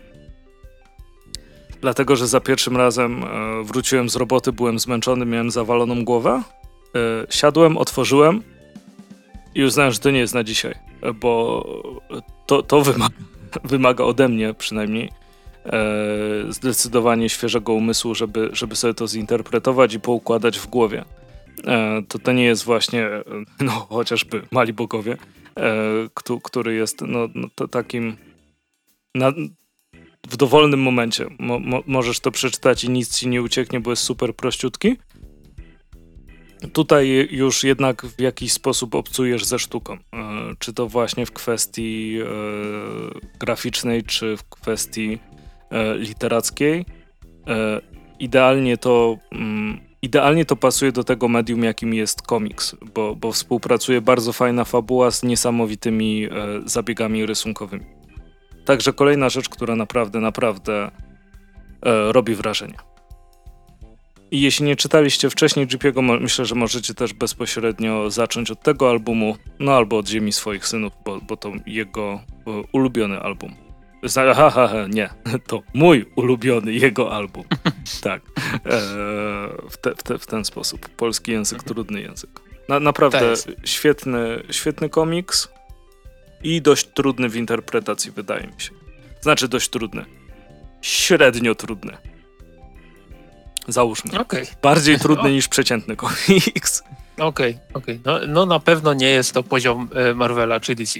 Dlatego, 1.81 2.15
że 2.15 2.27
za 2.27 2.39
pierwszym 2.39 2.77
razem 2.77 3.23
e, 3.23 3.63
wróciłem 3.63 4.09
z 4.09 4.15
roboty, 4.15 4.51
byłem 4.51 4.79
zmęczony, 4.79 5.25
miałem 5.25 5.51
zawaloną 5.51 6.05
głowę. 6.05 6.43
E, 6.95 6.99
siadłem, 7.29 7.77
otworzyłem 7.77 8.41
i 9.55 9.63
uznałem, 9.63 9.91
że 9.91 9.99
to 9.99 10.11
nie 10.11 10.19
jest 10.19 10.33
na 10.33 10.43
dzisiaj 10.43 10.75
bo 11.13 11.65
to, 12.45 12.63
to 12.63 12.81
wymaga, 12.81 13.15
wymaga 13.63 14.03
ode 14.03 14.29
mnie 14.29 14.53
przynajmniej 14.53 15.09
e, 15.65 15.71
zdecydowanie 16.49 17.29
świeżego 17.29 17.73
umysłu, 17.73 18.15
żeby, 18.15 18.49
żeby 18.53 18.75
sobie 18.75 18.93
to 18.93 19.07
zinterpretować 19.07 19.93
i 19.93 19.99
poukładać 19.99 20.59
w 20.59 20.67
głowie. 20.67 21.05
E, 21.67 22.03
to 22.07 22.19
to 22.19 22.31
nie 22.31 22.43
jest 22.43 22.63
właśnie, 22.63 23.09
no 23.59 23.71
chociażby 23.71 24.41
Mali 24.51 24.73
Bogowie, 24.73 25.17
e, 25.57 26.41
który 26.43 26.75
jest 26.75 27.01
no, 27.01 27.29
no 27.35 27.67
takim 27.67 28.17
na, 29.15 29.33
w 30.27 30.37
dowolnym 30.37 30.81
momencie. 30.81 31.25
Mo, 31.39 31.59
mo, 31.59 31.83
możesz 31.85 32.19
to 32.19 32.31
przeczytać 32.31 32.83
i 32.83 32.89
nic 32.89 33.17
ci 33.17 33.27
nie 33.27 33.41
ucieknie, 33.41 33.79
bo 33.79 33.89
jest 33.89 34.03
super 34.03 34.35
prościutki. 34.35 34.95
tutaj 36.73 37.27
już 37.31 37.63
jednak 37.63 38.05
w 38.05 38.21
jakiś 38.21 38.51
sposób 38.51 38.95
obcujesz 38.95 39.45
ze 39.45 39.59
sztuką. 39.59 39.93
E, 39.93 39.97
czy 40.59 40.73
to 40.73 40.87
właśnie 40.87 41.25
w 41.25 41.31
kwestii 41.31 42.17
e, 42.21 42.25
graficznej, 43.39 44.03
czy 44.03 44.37
w 44.37 44.49
kwestii 44.49 45.19
e, 45.71 45.97
literackiej. 45.97 46.85
Idealnie 48.19 48.77
to, 48.77 49.17
mm, 49.31 49.79
idealnie 50.05 50.45
to 50.45 50.55
pasuje 50.55 50.91
do 50.91 51.03
tego 51.03 51.27
medium, 51.27 51.63
jakim 51.63 51.93
jest 51.93 52.21
komiks, 52.21 52.75
bo, 52.93 53.15
bo 53.15 53.31
współpracuje 53.31 54.01
bardzo 54.01 54.33
fajna 54.33 54.65
fabuła 54.65 55.11
z 55.11 55.23
niesamowitymi 55.23 56.27
zabiegami 56.65 57.25
rysunkowymi. 57.25 57.85
Także 58.65 58.93
kolejna 58.93 59.29
rzecz, 59.29 59.49
która 59.49 59.75
naprawdę, 59.75 60.19
naprawdę 60.19 60.91
robi 62.11 62.35
wrażenie. 62.35 62.77
I 64.31 64.41
jeśli 64.41 64.65
nie 64.65 64.75
czytaliście 64.75 65.29
wcześniej 65.29 65.67
Jeepiego, 65.71 66.01
myślę, 66.01 66.45
że 66.45 66.55
możecie 66.55 66.93
też 66.93 67.13
bezpośrednio 67.13 68.09
zacząć 68.09 68.51
od 68.51 68.61
tego 68.61 68.89
albumu, 68.89 69.37
no 69.59 69.73
albo 69.73 69.97
od 69.97 70.07
Ziemi 70.07 70.31
swoich 70.31 70.67
synów, 70.67 70.93
bo, 71.05 71.21
bo 71.21 71.37
to 71.37 71.51
jego 71.65 72.13
e, 72.13 72.51
ulubiony 72.71 73.19
album. 73.19 73.64
Ha, 74.35 74.49
ha, 74.49 74.67
ha, 74.67 74.87
nie, 74.89 75.09
to 75.47 75.61
mój 75.73 76.05
ulubiony 76.15 76.73
jego 76.73 77.11
album. 77.11 77.43
tak, 78.01 78.21
e, 78.53 78.79
w, 79.69 79.77
te, 79.81 79.95
w, 79.95 80.03
te, 80.03 80.17
w, 80.17 80.27
ten 80.27 80.45
sposób. 80.45 80.89
Polski 80.89 81.31
język, 81.31 81.63
trudny 81.63 82.01
język. 82.01 82.29
Na, 82.69 82.79
naprawdę 82.79 83.33
świetny, 83.63 84.43
świetny 84.51 84.89
komiks 84.89 85.49
i 86.43 86.61
dość 86.61 86.87
trudny 86.87 87.29
w 87.29 87.35
interpretacji, 87.35 88.11
wydaje 88.11 88.47
mi 88.47 88.61
się. 88.61 88.71
Znaczy 89.21 89.47
dość 89.47 89.69
trudny. 89.69 90.05
Średnio 90.81 91.55
trudny. 91.55 91.97
Załóżmy. 93.67 94.19
Okay. 94.19 94.47
Bardziej 94.61 94.99
trudny 94.99 95.31
niż 95.35 95.47
przeciętny 95.47 95.95
komiks. 95.95 96.83
Okej, 97.17 97.27
okay, 97.27 97.59
okej. 97.73 97.99
Okay. 97.99 97.99
No, 98.05 98.27
no 98.27 98.45
na 98.45 98.59
pewno 98.59 98.93
nie 98.93 99.09
jest 99.09 99.33
to 99.33 99.43
poziom 99.43 99.89
e, 99.95 100.13
Marvela 100.13 100.59
czy 100.59 100.75
DC. 100.75 100.99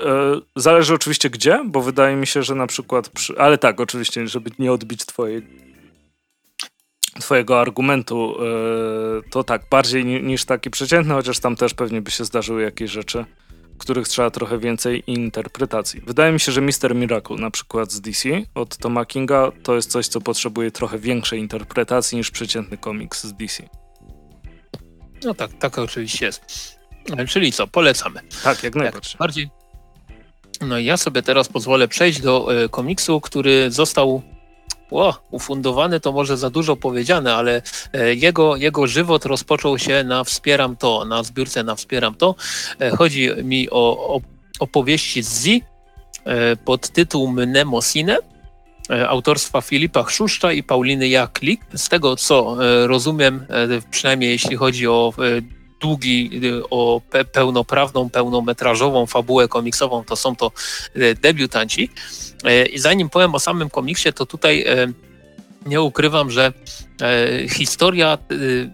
E, 0.00 0.40
zależy 0.56 0.94
oczywiście 0.94 1.30
gdzie, 1.30 1.64
bo 1.66 1.80
wydaje 1.80 2.16
mi 2.16 2.26
się, 2.26 2.42
że 2.42 2.54
na 2.54 2.66
przykład. 2.66 3.08
Przy... 3.08 3.38
Ale 3.38 3.58
tak, 3.58 3.80
oczywiście, 3.80 4.28
żeby 4.28 4.50
nie 4.58 4.72
odbić 4.72 5.06
twojej, 5.06 5.46
twojego 7.20 7.60
argumentu, 7.60 8.36
e, 8.40 9.30
to 9.30 9.44
tak, 9.44 9.62
bardziej 9.70 10.04
niż 10.04 10.44
taki 10.44 10.70
przeciętny, 10.70 11.14
chociaż 11.14 11.38
tam 11.38 11.56
też 11.56 11.74
pewnie 11.74 12.02
by 12.02 12.10
się 12.10 12.24
zdarzyły 12.24 12.62
jakieś 12.62 12.90
rzeczy 12.90 13.24
których 13.78 14.08
trzeba 14.08 14.30
trochę 14.30 14.58
więcej 14.58 15.02
interpretacji. 15.06 16.00
Wydaje 16.00 16.32
mi 16.32 16.40
się, 16.40 16.52
że 16.52 16.60
Mister 16.60 16.94
Miracle 16.94 17.36
na 17.36 17.50
przykład 17.50 17.92
z 17.92 18.00
DC 18.00 18.28
od 18.54 18.76
Toma 18.76 19.04
Kinga 19.04 19.52
to 19.62 19.74
jest 19.74 19.90
coś, 19.90 20.08
co 20.08 20.20
potrzebuje 20.20 20.70
trochę 20.70 20.98
większej 20.98 21.40
interpretacji 21.40 22.18
niż 22.18 22.30
przeciętny 22.30 22.76
komiks 22.76 23.24
z 23.24 23.32
DC. 23.32 23.62
No 25.24 25.34
tak, 25.34 25.50
tak 25.58 25.78
oczywiście 25.78 26.26
jest. 26.26 26.40
Czyli 27.28 27.52
co, 27.52 27.66
polecamy. 27.66 28.20
Tak, 28.44 28.62
jak 28.62 28.74
najbardziej. 28.74 29.10
Jak 29.12 29.18
bardziej. 29.18 29.50
No 30.60 30.78
i 30.78 30.84
ja 30.84 30.96
sobie 30.96 31.22
teraz 31.22 31.48
pozwolę 31.48 31.88
przejść 31.88 32.20
do 32.20 32.64
y, 32.64 32.68
komiksu, 32.68 33.20
który 33.20 33.70
został 33.70 34.22
o, 34.90 35.14
ufundowany 35.30 36.00
to 36.00 36.12
może 36.12 36.36
za 36.36 36.50
dużo 36.50 36.76
powiedziane, 36.76 37.34
ale 37.34 37.62
e, 37.92 38.14
jego, 38.14 38.56
jego 38.56 38.86
żywot 38.86 39.24
rozpoczął 39.24 39.78
się 39.78 40.04
na 40.04 40.24
Wspieram 40.24 40.76
To, 40.76 41.04
na 41.04 41.22
zbiórce 41.22 41.64
na 41.64 41.74
Wspieram 41.74 42.14
To. 42.14 42.34
E, 42.80 42.90
chodzi 42.90 43.30
mi 43.42 43.70
o, 43.70 44.14
o 44.14 44.20
opowieści 44.60 45.22
z 45.22 45.28
Z 45.28 45.46
e, 45.46 46.56
pod 46.56 46.88
tytułem 46.88 47.34
Mnemosine 47.34 48.18
autorstwa 49.08 49.60
Filipa 49.60 50.02
Chrzuszcza 50.02 50.52
i 50.52 50.62
Pauliny 50.62 51.08
Jaklik. 51.08 51.60
Z 51.74 51.88
tego 51.88 52.16
co 52.16 52.56
rozumiem, 52.86 53.46
przynajmniej 53.90 54.30
jeśli 54.30 54.56
chodzi 54.56 54.88
o 54.88 55.12
długi, 55.80 56.40
o 56.70 57.00
pełnoprawną, 57.32 58.10
pełnometrażową 58.10 59.06
fabułę 59.06 59.48
komiksową, 59.48 60.04
to 60.04 60.16
są 60.16 60.36
to 60.36 60.52
debiutanci. 61.20 61.90
E, 62.44 62.66
I 62.66 62.78
zanim 62.78 63.10
powiem 63.10 63.34
o 63.34 63.38
samym 63.38 63.70
komiksie, 63.70 64.12
to 64.12 64.26
tutaj 64.26 64.64
nie 65.66 65.80
ukrywam, 65.80 66.30
że 66.30 66.52
e, 67.02 67.48
historia 67.48 68.18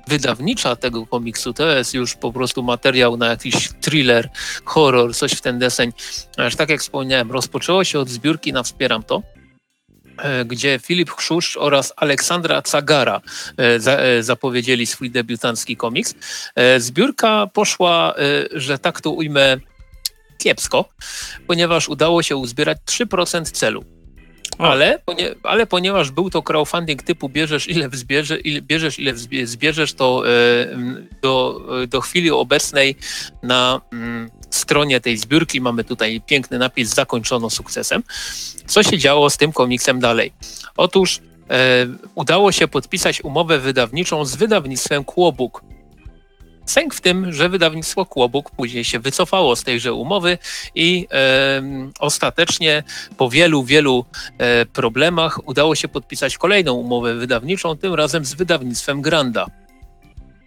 wydawnicza 0.09 0.77
tego 0.77 1.07
komiksu 1.07 1.53
to 1.53 1.69
jest 1.69 1.95
już 1.95 2.15
po 2.15 2.33
prostu 2.33 2.63
materiał 2.63 3.17
na 3.17 3.27
jakiś 3.27 3.69
thriller, 3.81 4.29
horror, 4.65 5.15
coś 5.15 5.33
w 5.33 5.41
ten 5.41 5.59
deseń. 5.59 5.93
Aż 6.37 6.57
tak 6.57 6.71
jak 6.71 6.81
wspomniałem, 6.81 7.33
rozpoczęło 7.33 7.85
się 7.85 7.99
od 7.99 8.09
zbiórki 8.09 8.53
na 8.53 8.63
Wspieram 8.63 9.03
to, 9.03 9.23
gdzie 10.47 10.79
Filip 10.83 11.11
Chrzuszcz 11.11 11.57
oraz 11.57 11.93
Aleksandra 11.97 12.63
Cagara 12.63 13.21
zapowiedzieli 14.21 14.87
swój 14.87 15.11
debiutancki 15.11 15.77
komiks. 15.77 16.15
Zbiórka 16.79 17.47
poszła, 17.47 18.15
że 18.53 18.79
tak 18.79 19.01
to 19.01 19.11
ujmę, 19.11 19.57
kiepsko, 20.39 20.85
ponieważ 21.47 21.89
udało 21.89 22.23
się 22.23 22.37
uzbierać 22.37 22.79
3% 22.87 23.45
celu. 23.45 23.85
Ale, 24.59 24.99
ale 25.43 25.67
ponieważ 25.67 26.11
był 26.11 26.31
to 26.31 26.43
crowdfunding 26.43 27.03
typu 27.03 27.29
bierzesz 27.29 27.69
ile 27.69 27.89
wzbierze, 27.89 28.39
ile, 28.39 28.63
bierzesz 28.63 28.99
ile 28.99 29.13
zbierzesz, 29.45 29.95
to 29.95 30.23
e, 30.27 30.31
do, 31.23 31.61
do 31.89 32.01
chwili 32.01 32.31
obecnej 32.31 32.97
na 33.43 33.81
mm, 33.93 34.31
stronie 34.55 35.01
tej 35.01 35.19
zbiórki 35.19 35.61
mamy 35.61 35.85
tutaj 35.85 36.21
piękny 36.27 36.59
napis 36.59 36.95
zakończono 36.95 37.51
sukcesem. 37.51 38.03
Co 38.67 38.83
się 38.83 38.99
działo 38.99 39.31
z 39.31 39.37
tym 39.37 39.53
komiksem 39.53 40.01
dalej? 40.01 40.33
Otóż 40.77 41.21
e, 41.51 41.87
udało 42.15 42.53
się 42.53 42.69
podpisać 42.69 43.25
umowę 43.25 43.59
wydawniczą 43.59 44.25
z 44.25 44.37
wydawnictwem 44.37 45.05
Kłobuk. 45.05 45.63
Sęk 46.67 46.95
w 46.95 47.01
tym, 47.01 47.33
że 47.33 47.49
wydawnictwo 47.49 48.07
Kłobuk 48.07 48.51
później 48.51 48.85
się 48.85 48.99
wycofało 48.99 49.57
z 49.57 49.65
tejże 49.65 49.93
umowy 49.93 50.39
i 50.75 51.07
e, 51.13 51.63
ostatecznie 51.99 52.83
po 53.17 53.31
wielu, 53.31 53.65
wielu 53.65 54.05
e, 54.39 54.67
problemach 54.67 55.49
udało 55.49 55.75
się 55.75 55.89
podpisać 55.89 56.39
kolejną 56.39 56.75
umowę 56.75 57.15
wydawniczą, 57.15 57.77
tym 57.77 57.95
razem 57.95 58.25
z 58.25 58.35
wydawnictwem 58.35 59.03
Granda. 59.03 59.47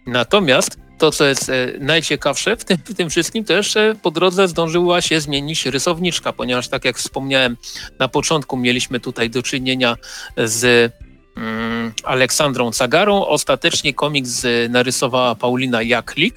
Natomiast 0.06 0.85
to, 0.98 1.10
co 1.10 1.24
jest 1.24 1.48
e, 1.48 1.72
najciekawsze 1.80 2.56
w 2.56 2.64
tym, 2.64 2.78
w 2.84 2.94
tym 2.94 3.10
wszystkim, 3.10 3.44
jeszcze 3.48 3.94
po 4.02 4.10
drodze 4.10 4.48
zdążyła 4.48 5.00
się 5.00 5.20
zmienić 5.20 5.66
rysowniczka, 5.66 6.32
ponieważ 6.32 6.68
tak 6.68 6.84
jak 6.84 6.98
wspomniałem 6.98 7.56
na 7.98 8.08
początku, 8.08 8.56
mieliśmy 8.56 9.00
tutaj 9.00 9.30
do 9.30 9.42
czynienia 9.42 9.96
z 10.36 10.92
Mm, 11.36 11.92
Aleksandrą 12.04 12.70
Cagarą. 12.70 13.26
Ostatecznie 13.26 13.94
komiks 13.94 14.46
narysowała 14.68 15.34
Paulina 15.34 15.82
Jaklik 15.82 16.34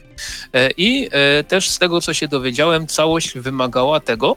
e, 0.54 0.72
i 0.78 1.10
e, 1.12 1.44
też 1.44 1.70
z 1.70 1.80
tego, 1.80 2.02
co 2.02 2.14
się 2.14 2.28
dowiedziałem, 2.28 2.88
całość 2.88 3.38
wymagała 3.38 4.00
tego, 4.00 4.36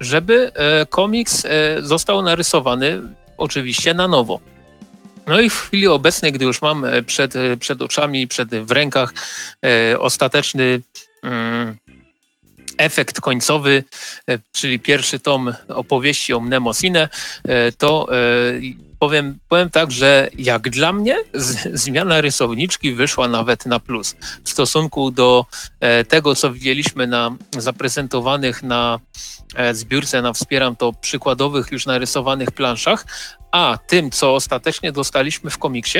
żeby 0.00 0.52
e, 0.54 0.86
komiks 0.86 1.46
został 1.82 2.22
narysowany 2.22 3.02
oczywiście 3.36 3.94
na 3.94 4.08
nowo. 4.08 4.40
No 5.26 5.40
i 5.40 5.50
w 5.50 5.60
chwili 5.60 5.86
obecnej, 5.86 6.32
gdy 6.32 6.44
już 6.44 6.62
mam 6.62 6.86
przed, 7.06 7.34
przed 7.60 7.82
oczami, 7.82 8.28
przed 8.28 8.54
w 8.54 8.70
rękach 8.70 9.14
ostateczny 9.98 10.80
mm, 11.22 11.76
efekt 12.78 13.20
końcowy, 13.20 13.84
czyli 14.52 14.78
pierwszy 14.78 15.20
tom 15.20 15.54
opowieści 15.68 16.34
o 16.34 16.40
Mnemosine, 16.40 17.08
to 17.78 18.08
powiem, 19.04 19.38
powiem 19.48 19.70
tak, 19.70 19.90
że 19.90 20.28
jak 20.38 20.70
dla 20.70 20.92
mnie 20.92 21.16
z, 21.34 21.80
zmiana 21.80 22.20
rysowniczki 22.20 22.92
wyszła 22.92 23.28
nawet 23.28 23.66
na 23.66 23.80
plus 23.80 24.16
w 24.44 24.50
stosunku 24.50 25.10
do 25.10 25.46
e, 25.80 26.04
tego, 26.04 26.34
co 26.34 26.52
widzieliśmy 26.52 27.06
na 27.06 27.36
zaprezentowanych 27.58 28.62
na 28.62 28.98
e, 29.54 29.74
zbiórce 29.74 30.22
na 30.22 30.32
Wspieram 30.32 30.76
to 30.76 30.92
przykładowych 30.92 31.72
już 31.72 31.86
narysowanych 31.86 32.50
planszach, 32.50 33.06
a 33.52 33.78
tym, 33.86 34.10
co 34.10 34.34
ostatecznie 34.34 34.92
dostaliśmy 34.92 35.50
w 35.50 35.58
komiksie, 35.58 35.98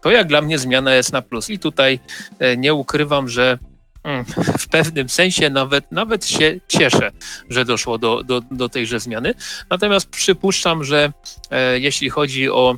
to 0.00 0.10
jak 0.10 0.26
dla 0.26 0.40
mnie 0.40 0.58
zmiana 0.58 0.94
jest 0.94 1.12
na 1.12 1.22
plus. 1.22 1.50
I 1.50 1.58
tutaj 1.58 2.00
e, 2.38 2.56
nie 2.56 2.74
ukrywam, 2.74 3.28
że 3.28 3.58
w 4.58 4.68
pewnym 4.68 5.08
sensie 5.08 5.50
nawet, 5.50 5.92
nawet 5.92 6.26
się 6.26 6.60
cieszę, 6.68 7.10
że 7.50 7.64
doszło 7.64 7.98
do, 7.98 8.22
do, 8.22 8.40
do 8.50 8.68
tejże 8.68 9.00
zmiany. 9.00 9.34
Natomiast 9.70 10.10
przypuszczam, 10.10 10.84
że 10.84 11.12
e, 11.50 11.78
jeśli 11.78 12.10
chodzi 12.10 12.50
o 12.50 12.76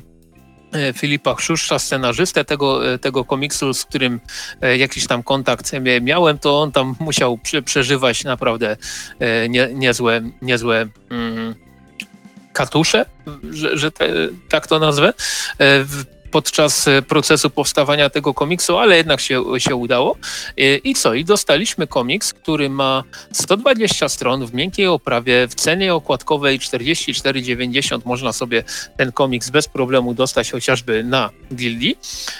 e, 0.73 0.93
Filipa 0.93 1.35
Chrzuszcza, 1.35 1.79
scenarzystę 1.79 2.45
tego, 2.45 2.93
e, 2.93 2.99
tego 2.99 3.25
komiksu, 3.25 3.73
z 3.73 3.85
którym 3.85 4.19
e, 4.61 4.77
jakiś 4.77 5.07
tam 5.07 5.23
kontakt 5.23 5.71
miałem, 6.01 6.39
to 6.39 6.61
on 6.61 6.71
tam 6.71 6.95
musiał 6.99 7.37
prze, 7.37 7.61
przeżywać 7.61 8.23
naprawdę 8.23 8.77
nie, 9.49 9.69
niezłe, 9.73 10.21
niezłe 10.41 10.87
mm, 11.09 11.55
katusze, 12.53 13.05
że, 13.49 13.77
że 13.77 13.91
te, 13.91 14.09
tak 14.49 14.67
to 14.67 14.79
nazwę. 14.79 15.13
Podczas 16.31 16.85
procesu 17.07 17.49
powstawania 17.49 18.09
tego 18.09 18.33
komiksu, 18.33 18.77
ale 18.77 18.97
jednak 18.97 19.21
się, 19.21 19.43
się 19.57 19.75
udało. 19.75 20.15
I 20.83 20.95
co? 20.95 21.13
I 21.13 21.25
dostaliśmy 21.25 21.87
komiks, 21.87 22.33
który 22.33 22.69
ma 22.69 23.03
120 23.31 24.09
stron 24.09 24.45
w 24.45 24.53
miękkiej 24.53 24.87
oprawie, 24.87 25.47
w 25.47 25.55
cenie 25.55 25.93
okładkowej 25.93 26.59
44,90 26.59 28.01
można 28.05 28.33
sobie 28.33 28.63
ten 28.97 29.11
komiks 29.11 29.49
bez 29.49 29.67
problemu 29.67 30.13
dostać 30.13 30.51
chociażby 30.51 31.03
na 31.03 31.29
Gildii. 31.53 31.97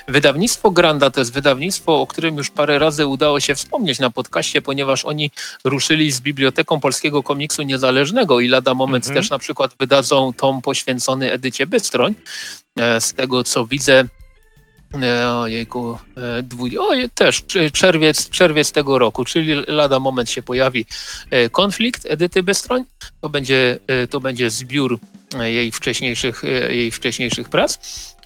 Wydawnictwo 0.07 0.71
Granda 0.71 1.09
to 1.09 1.21
jest 1.21 1.33
wydawnictwo, 1.33 2.01
o 2.01 2.07
którym 2.07 2.38
już 2.38 2.49
parę 2.49 2.79
razy 2.79 3.07
udało 3.07 3.39
się 3.39 3.55
wspomnieć 3.55 3.99
na 3.99 4.09
podcaście, 4.09 4.61
ponieważ 4.61 5.05
oni 5.05 5.31
ruszyli 5.63 6.11
z 6.11 6.21
Biblioteką 6.21 6.79
Polskiego 6.79 7.23
Komiksu 7.23 7.63
Niezależnego 7.63 8.39
i 8.39 8.47
lada 8.47 8.73
moment 8.73 9.05
mhm. 9.05 9.21
też 9.23 9.29
na 9.29 9.39
przykład 9.39 9.75
wydadzą 9.79 10.33
tom 10.33 10.61
poświęcony 10.61 11.31
Edycie 11.31 11.67
Bystroń. 11.67 12.15
E, 12.78 13.01
z 13.01 13.13
tego 13.13 13.43
co 13.43 13.67
widzę, 13.67 14.03
e, 15.01 15.30
Ojejku, 15.30 15.97
e, 16.17 16.43
dwój, 16.43 16.78
o, 16.78 16.89
też 17.13 17.43
czerwiec, 17.73 18.30
czerwiec 18.30 18.71
tego 18.71 18.99
roku, 18.99 19.25
czyli 19.25 19.53
lada 19.67 19.99
moment 19.99 20.30
się 20.30 20.41
pojawi 20.41 20.86
konflikt 21.51 22.05
Edyty 22.05 22.43
Bystroń. 22.43 22.84
To 23.21 23.30
będzie, 23.30 23.80
to 24.09 24.19
będzie 24.19 24.49
zbiór 24.49 24.99
jej 25.41 25.71
wcześniejszych, 25.71 26.43
jej 26.69 26.91
wcześniejszych 26.91 27.49
prac 27.49 27.80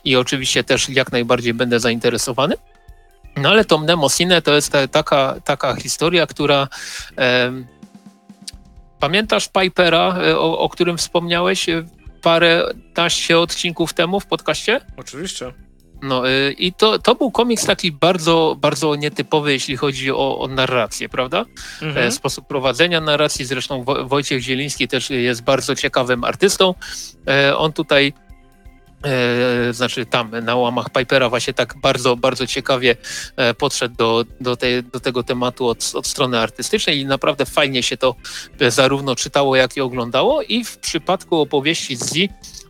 i 0.04 0.16
oczywiście 0.16 0.64
też 0.64 0.90
jak 0.90 1.12
najbardziej 1.12 1.54
będę 1.54 1.80
zainteresowany. 1.80 2.56
No 3.38 3.50
ale 3.50 3.66
to 3.66 3.78
Mnemosine 3.78 4.42
to 4.42 4.56
jest 4.56 4.74
taka, 4.92 5.36
taka 5.46 5.76
historia, 5.76 6.28
która 6.28 6.68
pamiętasz 9.00 9.50
Pipera, 9.50 10.18
o, 10.36 10.60
o 10.60 10.70
którym 10.70 10.98
wspomniałeś 10.98 11.68
parę 12.22 12.64
taście 12.94 13.40
odcinków 13.40 13.94
temu 13.94 14.20
w 14.20 14.26
podcaście? 14.26 14.82
Oczywiście. 14.98 15.54
No 16.02 16.30
y, 16.30 16.52
i 16.58 16.74
to, 16.74 17.00
to 17.00 17.16
był 17.16 17.32
komiks 17.32 17.66
taki 17.66 17.92
bardzo, 17.92 18.58
bardzo 18.60 18.96
nietypowy, 18.96 19.52
jeśli 19.54 19.78
chodzi 19.78 20.12
o, 20.12 20.40
o 20.40 20.48
narrację, 20.48 21.10
prawda? 21.10 21.46
Mhm. 21.82 22.08
E, 22.08 22.12
sposób 22.12 22.48
prowadzenia 22.48 23.02
narracji, 23.02 23.46
zresztą 23.46 23.84
Wojciech 24.06 24.42
Zieliński 24.42 24.88
też 24.88 25.10
jest 25.10 25.44
bardzo 25.44 25.76
ciekawym 25.76 26.24
artystą. 26.24 26.76
E, 27.28 27.58
on 27.58 27.74
tutaj 27.74 28.14
znaczy 29.72 30.06
tam 30.06 30.32
na 30.44 30.56
łamach 30.56 30.90
Pipera 30.90 31.30
właśnie 31.30 31.54
tak 31.54 31.76
bardzo, 31.78 32.16
bardzo 32.16 32.48
ciekawie 32.48 32.96
e, 33.36 33.54
podszedł 33.54 33.96
do, 33.96 34.26
do, 34.42 34.56
tej, 34.56 34.84
do 34.84 35.00
tego 35.00 35.24
tematu 35.24 35.68
od, 35.68 35.92
od 35.96 36.08
strony 36.08 36.40
artystycznej 36.40 37.00
i 37.00 37.06
naprawdę 37.06 37.46
fajnie 37.46 37.84
się 37.84 37.98
to 37.98 38.16
zarówno 38.68 39.16
czytało, 39.16 39.56
jak 39.56 39.78
i 39.78 39.82
oglądało 39.82 40.42
i 40.42 40.64
w 40.64 40.78
przypadku 40.78 41.42
opowieści 41.42 41.96
z 41.96 42.14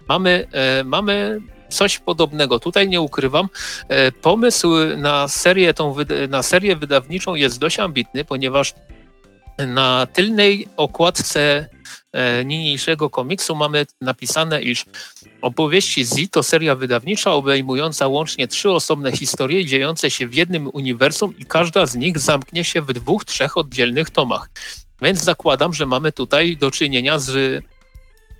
mamy, 0.10 0.48
e, 0.52 0.84
mamy 0.84 1.40
coś 1.70 2.00
podobnego. 2.00 2.60
Tutaj 2.60 2.90
nie 2.90 3.02
ukrywam, 3.02 3.50
pomysł 4.22 4.68
na 4.98 5.28
serię, 5.28 5.74
tą, 5.74 5.96
na 6.30 6.44
serię 6.44 6.76
wydawniczą 6.76 7.36
jest 7.36 7.60
dość 7.60 7.80
ambitny, 7.80 8.26
ponieważ 8.26 8.74
na 9.58 10.08
tylnej 10.14 10.68
okładce 10.78 11.70
E, 11.72 11.81
niniejszego 12.46 13.10
komiksu 13.10 13.56
mamy 13.56 13.86
napisane, 14.02 14.62
iż 14.62 14.86
opowieści 15.42 16.04
Z 16.04 16.32
to 16.32 16.44
seria 16.44 16.76
wydawnicza 16.76 17.34
obejmująca 17.34 18.08
łącznie 18.08 18.48
trzy 18.48 18.72
osobne 18.72 19.12
historie 19.12 19.66
dziejące 19.66 20.12
się 20.12 20.28
w 20.28 20.34
jednym 20.34 20.70
uniwersum 20.74 21.38
i 21.38 21.46
każda 21.46 21.86
z 21.86 21.96
nich 21.96 22.20
zamknie 22.20 22.64
się 22.64 22.82
w 22.82 22.94
dwóch, 22.94 23.26
trzech 23.26 23.58
oddzielnych 23.58 24.10
tomach. 24.10 24.50
Więc 25.02 25.24
zakładam, 25.24 25.74
że 25.74 25.86
mamy 25.86 26.12
tutaj 26.12 26.58
do 26.58 26.72
czynienia 26.72 27.20
z 27.20 27.64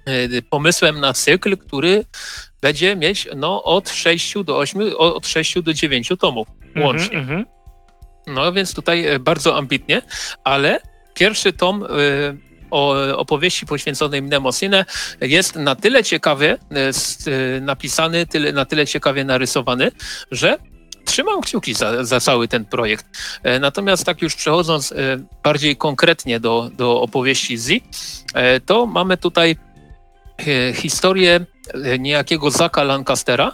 e, 0.06 0.42
pomysłem 0.42 1.00
na 1.00 1.14
cykl, 1.14 1.58
który 1.58 2.06
będzie 2.62 2.96
mieć 2.96 3.28
no, 3.36 3.64
od 3.64 3.90
6 3.90 4.34
do 4.46 4.58
8, 4.58 4.82
od 4.98 5.28
6 5.28 5.62
do 5.62 5.74
9 5.74 6.10
tomów 6.20 6.48
mhm, 6.68 6.86
łącznie. 6.86 7.18
Mm 7.18 7.28
-hmm. 7.28 7.46
No 8.28 8.54
więc 8.54 8.74
tutaj 8.74 9.08
e, 9.08 9.20
bardzo 9.20 9.58
ambitnie, 9.58 10.02
ale 10.44 10.80
pierwszy 11.14 11.54
tom 11.54 11.84
o 11.84 11.88
opowieści 13.18 13.66
poświęconej 13.66 14.22
Mnemosine 14.22 14.86
jest 15.22 15.56
na 15.56 15.76
tyle 15.76 16.04
ciekawie 16.04 16.52
e, 16.52 16.92
e, 17.58 17.62
napisany, 17.62 18.26
tyle, 18.26 18.54
na 18.54 18.66
tyle 18.66 18.88
ciekawie 18.88 19.24
narysowany, 19.24 19.92
że 20.32 20.58
trzymam 21.06 21.42
kciuki 21.42 21.74
za, 21.74 22.04
za 22.06 22.20
cały 22.20 22.48
ten 22.48 22.66
projekt. 22.66 23.06
E, 23.44 23.60
natomiast 23.60 24.06
tak 24.06 24.22
już 24.22 24.36
przechodząc 24.36 24.94
bardziej 25.44 25.76
konkretnie 25.78 26.40
do, 26.40 26.70
do 26.74 27.02
opowieści 27.02 27.58
Z, 27.58 27.84
to 28.66 28.86
mamy 28.86 29.18
tutaj 29.18 29.56
historię 30.74 31.46
niejakiego 32.00 32.52
Zaka 32.52 32.84
Lancastera. 32.84 33.52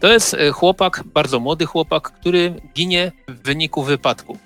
To 0.00 0.12
jest 0.12 0.36
chłopak, 0.52 1.02
bardzo 1.14 1.40
młody 1.40 1.66
chłopak, 1.66 2.12
który 2.12 2.54
ginie 2.74 3.12
w 3.28 3.42
wyniku 3.42 3.82
wypadku. 3.82 4.38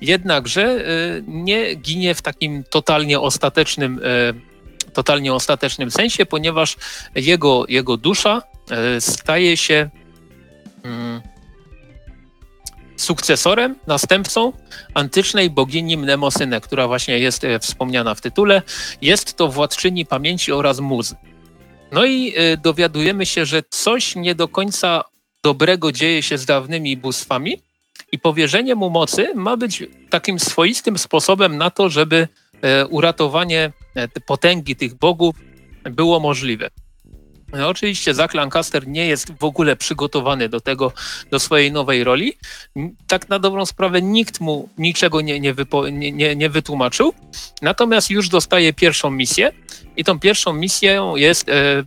Jednakże 0.00 0.62
y, 0.62 1.24
nie 1.26 1.74
ginie 1.74 2.14
w 2.14 2.22
takim 2.22 2.64
totalnie 2.64 3.20
ostatecznym, 3.20 3.98
y, 3.98 4.92
totalnie 4.92 5.34
ostatecznym 5.34 5.90
sensie, 5.90 6.26
ponieważ 6.26 6.76
jego, 7.14 7.64
jego 7.68 7.96
dusza 7.96 8.42
y, 8.96 9.00
staje 9.00 9.56
się 9.56 9.90
mm, 10.84 11.20
sukcesorem, 12.96 13.74
następcą 13.86 14.52
antycznej 14.94 15.50
bogini 15.50 15.96
Mnemosyne, 15.96 16.60
która 16.60 16.86
właśnie 16.88 17.18
jest 17.18 17.46
wspomniana 17.60 18.14
w 18.14 18.20
tytule. 18.20 18.62
Jest 19.02 19.36
to 19.36 19.48
władczyni 19.48 20.06
pamięci 20.06 20.52
oraz 20.52 20.80
muzy. 20.80 21.14
No 21.92 22.04
i 22.04 22.34
dowiadujemy 22.62 23.26
się, 23.26 23.46
że 23.46 23.62
coś 23.70 24.16
nie 24.16 24.34
do 24.34 24.48
końca 24.48 25.04
dobrego 25.42 25.92
dzieje 25.92 26.22
się 26.22 26.38
z 26.38 26.46
dawnymi 26.46 26.96
bóstwami, 26.96 27.62
i 28.12 28.18
powierzenie 28.18 28.74
mu 28.74 28.90
mocy 28.90 29.34
ma 29.34 29.56
być 29.56 29.84
takim 30.10 30.38
swoistym 30.38 30.98
sposobem 30.98 31.56
na 31.56 31.70
to, 31.70 31.88
żeby 31.88 32.28
e, 32.62 32.86
uratowanie 32.86 33.72
e, 33.94 34.08
potęgi 34.08 34.76
tych 34.76 34.94
bogów 34.94 35.34
było 35.84 36.20
możliwe. 36.20 36.70
No, 37.52 37.68
oczywiście 37.68 38.14
Zach 38.14 38.34
Lancaster 38.34 38.88
nie 38.88 39.06
jest 39.06 39.32
w 39.38 39.44
ogóle 39.44 39.76
przygotowany 39.76 40.48
do 40.48 40.60
tego, 40.60 40.92
do 41.30 41.40
swojej 41.40 41.72
nowej 41.72 42.04
roli. 42.04 42.32
Tak 43.06 43.28
na 43.28 43.38
dobrą 43.38 43.66
sprawę 43.66 44.02
nikt 44.02 44.40
mu 44.40 44.68
niczego 44.78 45.20
nie, 45.20 45.40
nie, 45.40 45.54
wypo, 45.54 45.88
nie, 45.88 46.36
nie 46.36 46.50
wytłumaczył. 46.50 47.12
Natomiast 47.62 48.10
już 48.10 48.28
dostaje 48.28 48.72
pierwszą 48.72 49.10
misję 49.10 49.52
i 49.96 50.04
tą 50.04 50.20
pierwszą 50.20 50.52
misją 50.52 51.16
jest 51.16 51.48
e, 51.48 51.84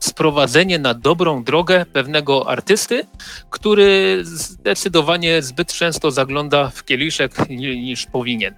sprowadzenie 0.00 0.78
na 0.78 0.94
dobrą 0.94 1.44
drogę 1.44 1.86
pewnego 1.92 2.50
artysty, 2.50 3.06
który 3.50 4.20
zdecydowanie 4.22 5.42
zbyt 5.42 5.72
często 5.72 6.10
zagląda 6.10 6.70
w 6.70 6.84
kieliszek 6.84 7.48
niż 7.48 8.06
powinien. 8.06 8.54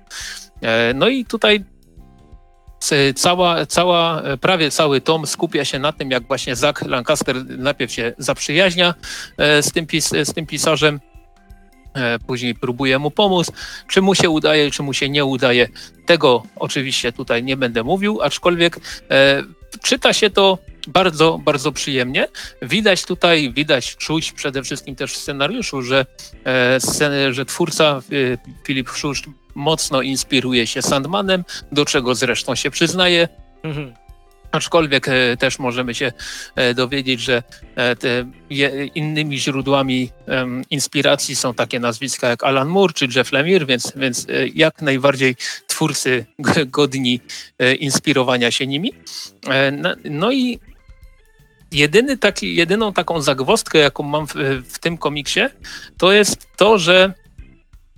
E, 0.63 0.95
no 0.95 1.09
i 1.09 1.25
tutaj 1.25 1.65
cała, 3.15 3.67
cała, 3.67 4.23
prawie 4.41 4.71
cały 4.71 5.01
tom 5.01 5.27
skupia 5.27 5.65
się 5.65 5.79
na 5.79 5.93
tym, 5.93 6.11
jak 6.11 6.27
właśnie 6.27 6.57
Zach 6.57 6.83
Lancaster 6.83 7.37
najpierw 7.59 7.93
się 7.93 8.13
zaprzyjaźnia 8.19 8.95
e, 9.39 9.63
z 9.63 9.73
tym, 9.73 9.87
pis, 9.87 10.09
z 10.09 10.35
tym 10.35 10.47
pisarzem, 10.47 11.01
e, 11.95 12.19
później 12.19 12.55
próbuje 12.55 12.99
mu 12.99 13.11
pomóc. 13.11 13.53
Czy 13.89 14.03
mu 14.03 14.15
się 14.15 14.31
udaje, 14.31 14.71
czy 14.71 14.83
mu 14.83 14.93
się 14.93 15.09
nie 15.09 15.25
udaje, 15.25 15.69
tego 16.07 16.43
oczywiście 16.57 17.13
tutaj 17.13 17.43
nie 17.43 17.57
będę 17.57 17.83
mówił, 17.83 18.23
aczkolwiek 18.23 18.81
czyta 19.83 20.13
się 20.13 20.31
to 20.31 20.59
bardzo, 20.89 21.41
bardzo 21.45 21.73
przyjemnie. 21.73 22.29
Widać 22.63 23.05
tutaj, 23.05 23.53
widać, 23.53 23.97
czuć 23.97 24.33
przede 24.33 24.63
wszystkim 24.63 24.97
też 24.97 25.13
w 25.13 25.17
scenariuszu, 25.17 25.83
że, 25.83 26.07
e, 26.47 27.33
że 27.33 27.45
twórca 27.45 27.85
e, 27.85 28.03
Filip 28.67 28.91
Szuszcz 28.91 29.27
mocno 29.55 30.03
inspiruje 30.03 30.67
się 30.67 30.83
Sandmanem, 30.83 31.45
do 31.73 31.85
czego 31.85 32.15
zresztą 32.15 32.55
się 32.55 32.71
przyznaje. 32.71 33.29
Mhm. 33.63 33.95
Aczkolwiek 34.53 35.09
e, 35.09 35.37
też 35.37 35.59
możemy 35.59 35.95
się 35.95 36.13
dowiedzieć, 36.75 37.21
że 37.21 37.43
innymi 38.95 39.39
źródłami 39.39 40.11
inspiracji 40.71 41.37
są 41.37 41.55
takie 41.55 41.81
nazwiska 41.81 42.29
jak 42.29 42.45
Alan 42.45 42.69
Moore 42.69 42.93
czy 42.93 43.09
Jeff 43.17 43.33
Lemire, 43.33 43.67
więc, 43.67 43.93
więc 43.97 44.27
jak 44.55 44.83
najbardziej 44.83 45.37
twórcy 45.67 46.27
godni 46.67 47.21
inspirowania 47.81 48.51
się 48.51 48.67
nimi. 48.67 48.93
No 50.05 50.33
i 50.33 50.61
jedyny 51.73 52.19
taki, 52.19 52.57
jedyną 52.57 52.93
taką 52.93 53.21
zagwozdkę, 53.21 53.79
jaką 53.79 54.03
mam 54.03 54.27
w, 54.27 54.35
w 54.69 54.79
tym 54.79 54.99
komiksie, 54.99 55.41
to 55.99 56.13
jest 56.13 56.47
to, 56.57 56.79
że 56.79 57.15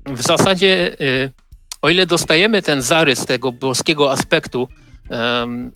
w 0.06 0.22
zasadzie, 0.22 0.96
y, 1.00 1.32
o 1.82 1.90
ile 1.90 2.06
dostajemy 2.06 2.62
ten 2.62 2.82
zarys 2.82 3.26
tego 3.26 3.52
boskiego 3.52 4.12
aspektu 4.12 4.68
um, 5.10 5.72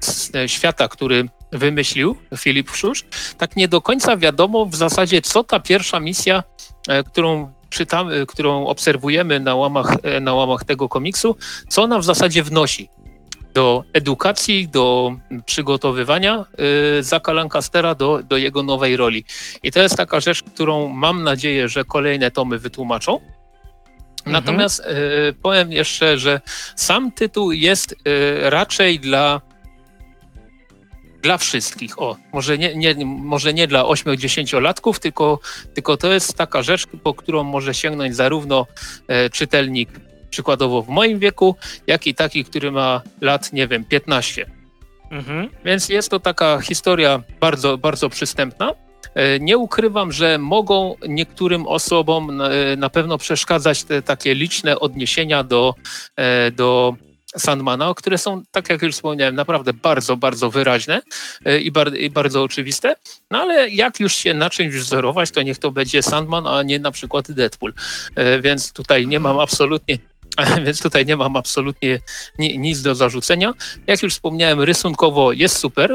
świata, 0.46 0.88
który 0.88 1.28
wymyślił 1.52 2.16
Filip 2.36 2.70
Szusz, 2.70 3.04
tak 3.38 3.56
nie 3.56 3.68
do 3.68 3.80
końca 3.80 4.16
wiadomo 4.16 4.66
w 4.66 4.74
zasadzie, 4.74 5.22
co 5.22 5.44
ta 5.44 5.60
pierwsza 5.60 6.00
misja, 6.00 6.42
e, 6.88 7.04
którą 7.04 7.52
czytamy, 7.70 8.26
którą 8.26 8.66
obserwujemy 8.66 9.40
na 9.40 9.54
łamach, 9.54 9.96
e, 10.02 10.20
na 10.20 10.34
łamach 10.34 10.64
tego 10.64 10.88
komiksu, 10.88 11.36
co 11.68 11.82
ona 11.82 11.98
w 11.98 12.04
zasadzie 12.04 12.42
wnosi. 12.42 12.88
Do 13.54 13.84
edukacji, 13.92 14.68
do 14.68 15.16
przygotowywania 15.46 16.44
y, 16.98 17.02
Zaka 17.02 17.32
Lancastera 17.32 17.94
do, 17.94 18.22
do 18.22 18.36
jego 18.36 18.62
nowej 18.62 18.96
roli. 18.96 19.24
I 19.62 19.72
to 19.72 19.82
jest 19.82 19.96
taka 19.96 20.20
rzecz, 20.20 20.42
którą 20.42 20.88
mam 20.88 21.22
nadzieję, 21.22 21.68
że 21.68 21.84
kolejne 21.84 22.30
tomy 22.30 22.58
wytłumaczą. 22.58 23.14
Mhm. 23.14 23.34
Natomiast 24.26 24.80
y, 24.80 24.84
powiem 25.42 25.72
jeszcze, 25.72 26.18
że 26.18 26.40
sam 26.76 27.12
tytuł 27.12 27.52
jest 27.52 27.92
y, 27.92 27.96
raczej 28.50 29.00
dla 29.00 29.40
dla 31.22 31.38
wszystkich. 31.38 32.02
O, 32.02 32.16
może 32.32 32.58
nie, 32.58 32.74
nie, 32.74 33.04
może 33.04 33.54
nie 33.54 33.66
dla 33.66 33.82
8-10-latków, 33.82 34.98
tylko, 34.98 35.40
tylko 35.74 35.96
to 35.96 36.12
jest 36.12 36.36
taka 36.36 36.62
rzecz, 36.62 36.86
po 37.02 37.14
którą 37.14 37.44
może 37.44 37.74
sięgnąć 37.74 38.16
zarówno 38.16 38.66
czytelnik 39.32 39.88
przykładowo 40.30 40.82
w 40.82 40.88
moim 40.88 41.18
wieku, 41.18 41.56
jak 41.86 42.06
i 42.06 42.14
taki, 42.14 42.44
który 42.44 42.70
ma 42.70 43.02
lat, 43.20 43.52
nie 43.52 43.68
wiem, 43.68 43.84
15. 43.84 44.46
Mhm. 45.10 45.48
Więc 45.64 45.88
jest 45.88 46.10
to 46.10 46.20
taka 46.20 46.60
historia 46.60 47.22
bardzo, 47.40 47.78
bardzo 47.78 48.08
przystępna. 48.08 48.74
E, 49.14 49.40
nie 49.40 49.58
ukrywam, 49.58 50.12
że 50.12 50.38
mogą 50.38 50.94
niektórym 51.08 51.66
osobom 51.66 52.40
e, 52.40 52.76
na 52.76 52.90
pewno 52.90 53.18
przeszkadzać 53.18 53.84
te 53.84 54.02
takie 54.02 54.34
liczne 54.34 54.80
odniesienia 54.80 55.44
do, 55.44 55.74
e, 56.16 56.50
do 56.50 56.94
Sandmana, 57.36 57.94
które 57.96 58.18
są, 58.18 58.42
tak 58.50 58.70
jak 58.70 58.82
już 58.82 58.94
wspomniałem, 58.94 59.34
naprawdę 59.34 59.72
bardzo, 59.72 60.16
bardzo 60.16 60.50
wyraźne 60.50 61.00
i, 61.60 61.70
bar 61.70 61.96
i, 61.96 62.10
bardzo 62.10 62.42
oczywiste. 62.42 62.94
No 63.30 63.38
ale 63.38 63.70
jak 63.70 64.00
już 64.00 64.14
się 64.14 64.34
na 64.34 64.50
czymś 64.50 64.74
wzorować, 64.74 65.30
to 65.30 65.42
niech 65.42 65.58
to 65.58 65.70
będzie 65.70 66.02
Sandman, 66.02 66.46
a 66.46 66.62
nie 66.62 66.78
na 66.78 66.90
przykład 66.90 67.32
Deadpool. 67.32 67.74
Więc 68.42 68.72
tutaj 68.72 69.06
nie 69.06 69.20
mam 69.20 69.38
absolutnie 69.38 69.98
więc 70.66 70.82
tutaj 70.82 71.06
nie 71.06 71.16
mam 71.16 71.36
absolutnie 71.36 71.98
nic 72.38 72.82
do 72.82 72.94
zarzucenia. 72.94 73.52
Jak 73.86 74.02
już 74.02 74.12
wspomniałem, 74.12 74.60
rysunkowo 74.60 75.32
jest 75.32 75.58
super. 75.58 75.92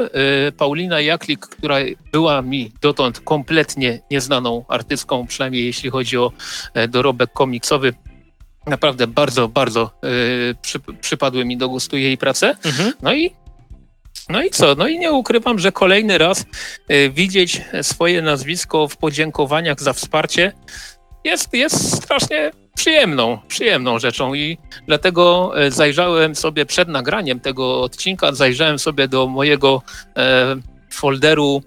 Y, 0.48 0.52
Paulina 0.52 1.00
Jaklik, 1.00 1.46
która 1.46 1.76
była 2.12 2.42
mi 2.42 2.72
dotąd 2.80 3.20
kompletnie 3.20 4.00
nieznaną 4.10 4.64
artystką, 4.68 5.26
przynajmniej 5.26 5.66
jeśli 5.66 5.90
chodzi 5.90 6.18
o 6.18 6.32
e, 6.74 6.88
dorobek 6.88 7.32
komiksowy, 7.32 7.94
naprawdę 8.66 9.06
bardzo, 9.06 9.48
bardzo 9.48 9.90
y, 10.04 10.54
przy, 10.62 10.80
przypadły 11.00 11.44
mi 11.44 11.56
do 11.56 11.68
gustu 11.68 11.96
jej 11.96 12.18
prace. 12.18 12.56
Mhm. 12.64 12.92
No 13.02 13.14
i 13.14 13.30
no 14.28 14.42
i 14.42 14.50
co? 14.50 14.74
No 14.74 14.88
i 14.88 14.98
nie 14.98 15.12
ukrywam, 15.12 15.58
że 15.58 15.72
kolejny 15.72 16.18
raz 16.18 16.44
y, 16.90 17.10
widzieć 17.10 17.60
swoje 17.82 18.22
nazwisko 18.22 18.88
w 18.88 18.96
podziękowaniach 18.96 19.80
za 19.80 19.92
wsparcie 19.92 20.52
jest, 21.24 21.54
jest 21.54 21.96
strasznie 21.96 22.50
przyjemną, 22.74 23.38
przyjemną 23.48 23.98
rzeczą 23.98 24.34
i 24.34 24.58
dlatego 24.86 25.52
e, 25.56 25.70
zajrzałem 25.70 26.34
sobie 26.34 26.66
przed 26.66 26.88
nagraniem 26.88 27.40
tego 27.40 27.82
odcinka, 27.82 28.32
zajrzałem 28.32 28.78
sobie 28.78 29.08
do 29.08 29.26
mojego 29.26 29.82
e, 30.16 30.56
folderu 30.90 31.62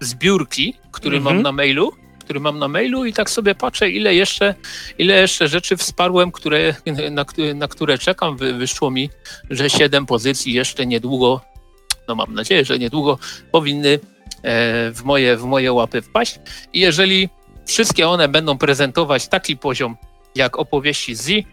zbiórki, 0.00 0.74
który 0.92 1.20
mam 1.20 1.26
mhm. 1.26 1.42
na 1.42 1.52
mailu, 1.52 1.92
który 2.18 2.40
mam 2.40 2.58
na 2.58 2.68
mailu 2.68 3.04
i 3.04 3.12
tak 3.12 3.30
sobie 3.30 3.54
patrzę, 3.54 3.90
ile 3.90 4.14
jeszcze, 4.14 4.54
ile 4.98 5.20
jeszcze 5.20 5.48
rzeczy 5.48 5.76
wsparłem, 5.76 6.32
które, 6.32 6.74
na, 7.10 7.24
na 7.54 7.68
które 7.68 7.98
czekam. 7.98 8.36
Wy, 8.36 8.52
wyszło 8.52 8.90
mi, 8.90 9.10
że 9.50 9.70
siedem 9.70 10.06
pozycji 10.06 10.52
jeszcze 10.52 10.86
niedługo, 10.86 11.40
no 12.08 12.14
mam 12.14 12.34
nadzieję, 12.34 12.64
że 12.64 12.78
niedługo 12.78 13.18
powinny 13.52 13.88
e, 13.88 14.00
w 14.92 15.02
moje, 15.04 15.36
w 15.36 15.44
moje 15.44 15.72
łapy 15.72 16.02
wpaść. 16.02 16.38
I 16.72 16.80
jeżeli 16.80 17.28
wszystkie 17.66 18.08
one 18.08 18.28
będą 18.28 18.58
prezentować 18.58 19.28
taki 19.28 19.56
poziom 19.56 19.96
jak 20.34 20.58
opowieści 20.58 21.14
Z 21.14 21.28
e, 21.28 21.44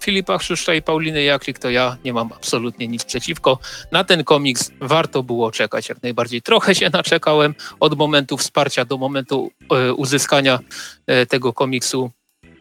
Filipa 0.00 0.38
Chrzuszcza 0.38 0.74
i 0.74 0.82
Pauliny 0.82 1.22
Jaklik, 1.22 1.58
to 1.58 1.70
ja 1.70 1.96
nie 2.04 2.12
mam 2.12 2.32
absolutnie 2.32 2.88
nic 2.88 3.04
przeciwko. 3.04 3.58
Na 3.92 4.04
ten 4.04 4.24
komiks 4.24 4.70
warto 4.80 5.22
było 5.22 5.50
czekać 5.50 5.88
jak 5.88 6.02
najbardziej. 6.02 6.42
Trochę 6.42 6.74
się 6.74 6.90
naczekałem 6.90 7.54
od 7.80 7.98
momentu 7.98 8.36
wsparcia 8.36 8.84
do 8.84 8.98
momentu 8.98 9.50
e, 9.70 9.92
uzyskania 9.92 10.58
e, 11.06 11.26
tego 11.26 11.52
komiksu, 11.52 12.10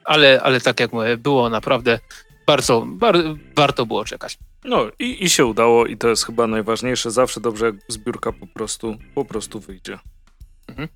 ale, 0.04 0.42
ale 0.44 0.62
tak 0.62 0.80
jak 0.80 0.94
mówię, 0.94 1.18
było 1.18 1.50
naprawdę 1.50 2.00
bardzo, 2.48 2.86
bardzo 2.88 3.36
warto 3.56 3.86
było 3.86 4.06
czekać. 4.06 4.38
No 4.64 4.88
i, 5.00 5.26
i 5.26 5.30
się 5.30 5.46
udało 5.46 5.86
i 5.86 5.98
to 5.98 6.08
jest 6.08 6.26
chyba 6.26 6.48
najważniejsze. 6.48 7.12
Zawsze 7.12 7.42
dobrze 7.42 7.66
jak 7.66 7.76
zbiórka 7.88 8.32
po 8.32 8.48
prostu, 8.48 8.98
po 9.16 9.26
prostu 9.26 9.60
wyjdzie. 9.60 10.00
Mhm. 10.68 10.88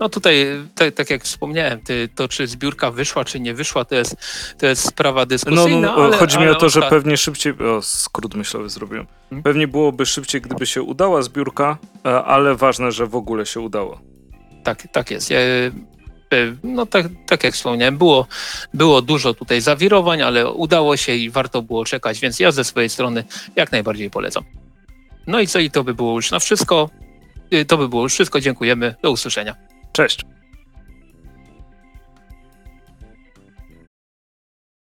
No 0.00 0.08
tutaj, 0.08 0.46
tak, 0.74 0.94
tak 0.94 1.10
jak 1.10 1.22
wspomniałem, 1.24 1.80
to 2.14 2.28
czy 2.28 2.46
zbiórka 2.46 2.90
wyszła, 2.90 3.24
czy 3.24 3.40
nie 3.40 3.54
wyszła, 3.54 3.84
to 3.84 3.94
jest, 3.94 4.16
to 4.58 4.66
jest 4.66 4.88
sprawa 4.88 5.26
dyskusyjna. 5.26 5.80
No, 5.80 5.96
no 5.96 6.04
ale, 6.04 6.16
chodzi 6.16 6.38
mi 6.38 6.48
o 6.48 6.54
to, 6.54 6.68
że 6.68 6.82
pewnie 6.82 7.16
szybciej, 7.16 7.52
o 7.52 7.82
skrót 7.82 8.34
myślowy 8.34 8.68
zrobiłem, 8.68 9.06
hmm? 9.30 9.42
pewnie 9.42 9.68
byłoby 9.68 10.06
szybciej, 10.06 10.40
gdyby 10.40 10.66
się 10.66 10.82
udała 10.82 11.22
zbiórka, 11.22 11.78
e, 12.04 12.24
ale 12.24 12.54
ważne, 12.54 12.92
że 12.92 13.06
w 13.06 13.16
ogóle 13.16 13.46
się 13.46 13.60
udało. 13.60 14.00
Tak, 14.64 14.88
tak 14.92 15.10
jest. 15.10 15.30
Ja, 15.30 15.38
e, 15.38 15.70
no 16.62 16.86
tak, 16.86 17.06
tak 17.26 17.44
jak 17.44 17.54
wspomniałem, 17.54 17.98
było, 17.98 18.26
było 18.74 19.02
dużo 19.02 19.34
tutaj 19.34 19.60
zawirowań, 19.60 20.22
ale 20.22 20.50
udało 20.50 20.96
się 20.96 21.14
i 21.14 21.30
warto 21.30 21.62
było 21.62 21.84
czekać, 21.84 22.20
więc 22.20 22.40
ja 22.40 22.52
ze 22.52 22.64
swojej 22.64 22.88
strony 22.88 23.24
jak 23.56 23.72
najbardziej 23.72 24.10
polecam. 24.10 24.44
No 25.26 25.40
i 25.40 25.46
co 25.46 25.58
i 25.58 25.70
to 25.70 25.84
by 25.84 25.94
było 25.94 26.14
już 26.14 26.30
na 26.30 26.38
wszystko. 26.38 26.90
Y, 27.52 27.64
to 27.64 27.78
by 27.78 27.88
było 27.88 28.02
już 28.02 28.12
wszystko. 28.12 28.40
Dziękujemy. 28.40 28.94
Do 29.02 29.10
usłyszenia. 29.10 29.56
Cześć. 29.92 30.24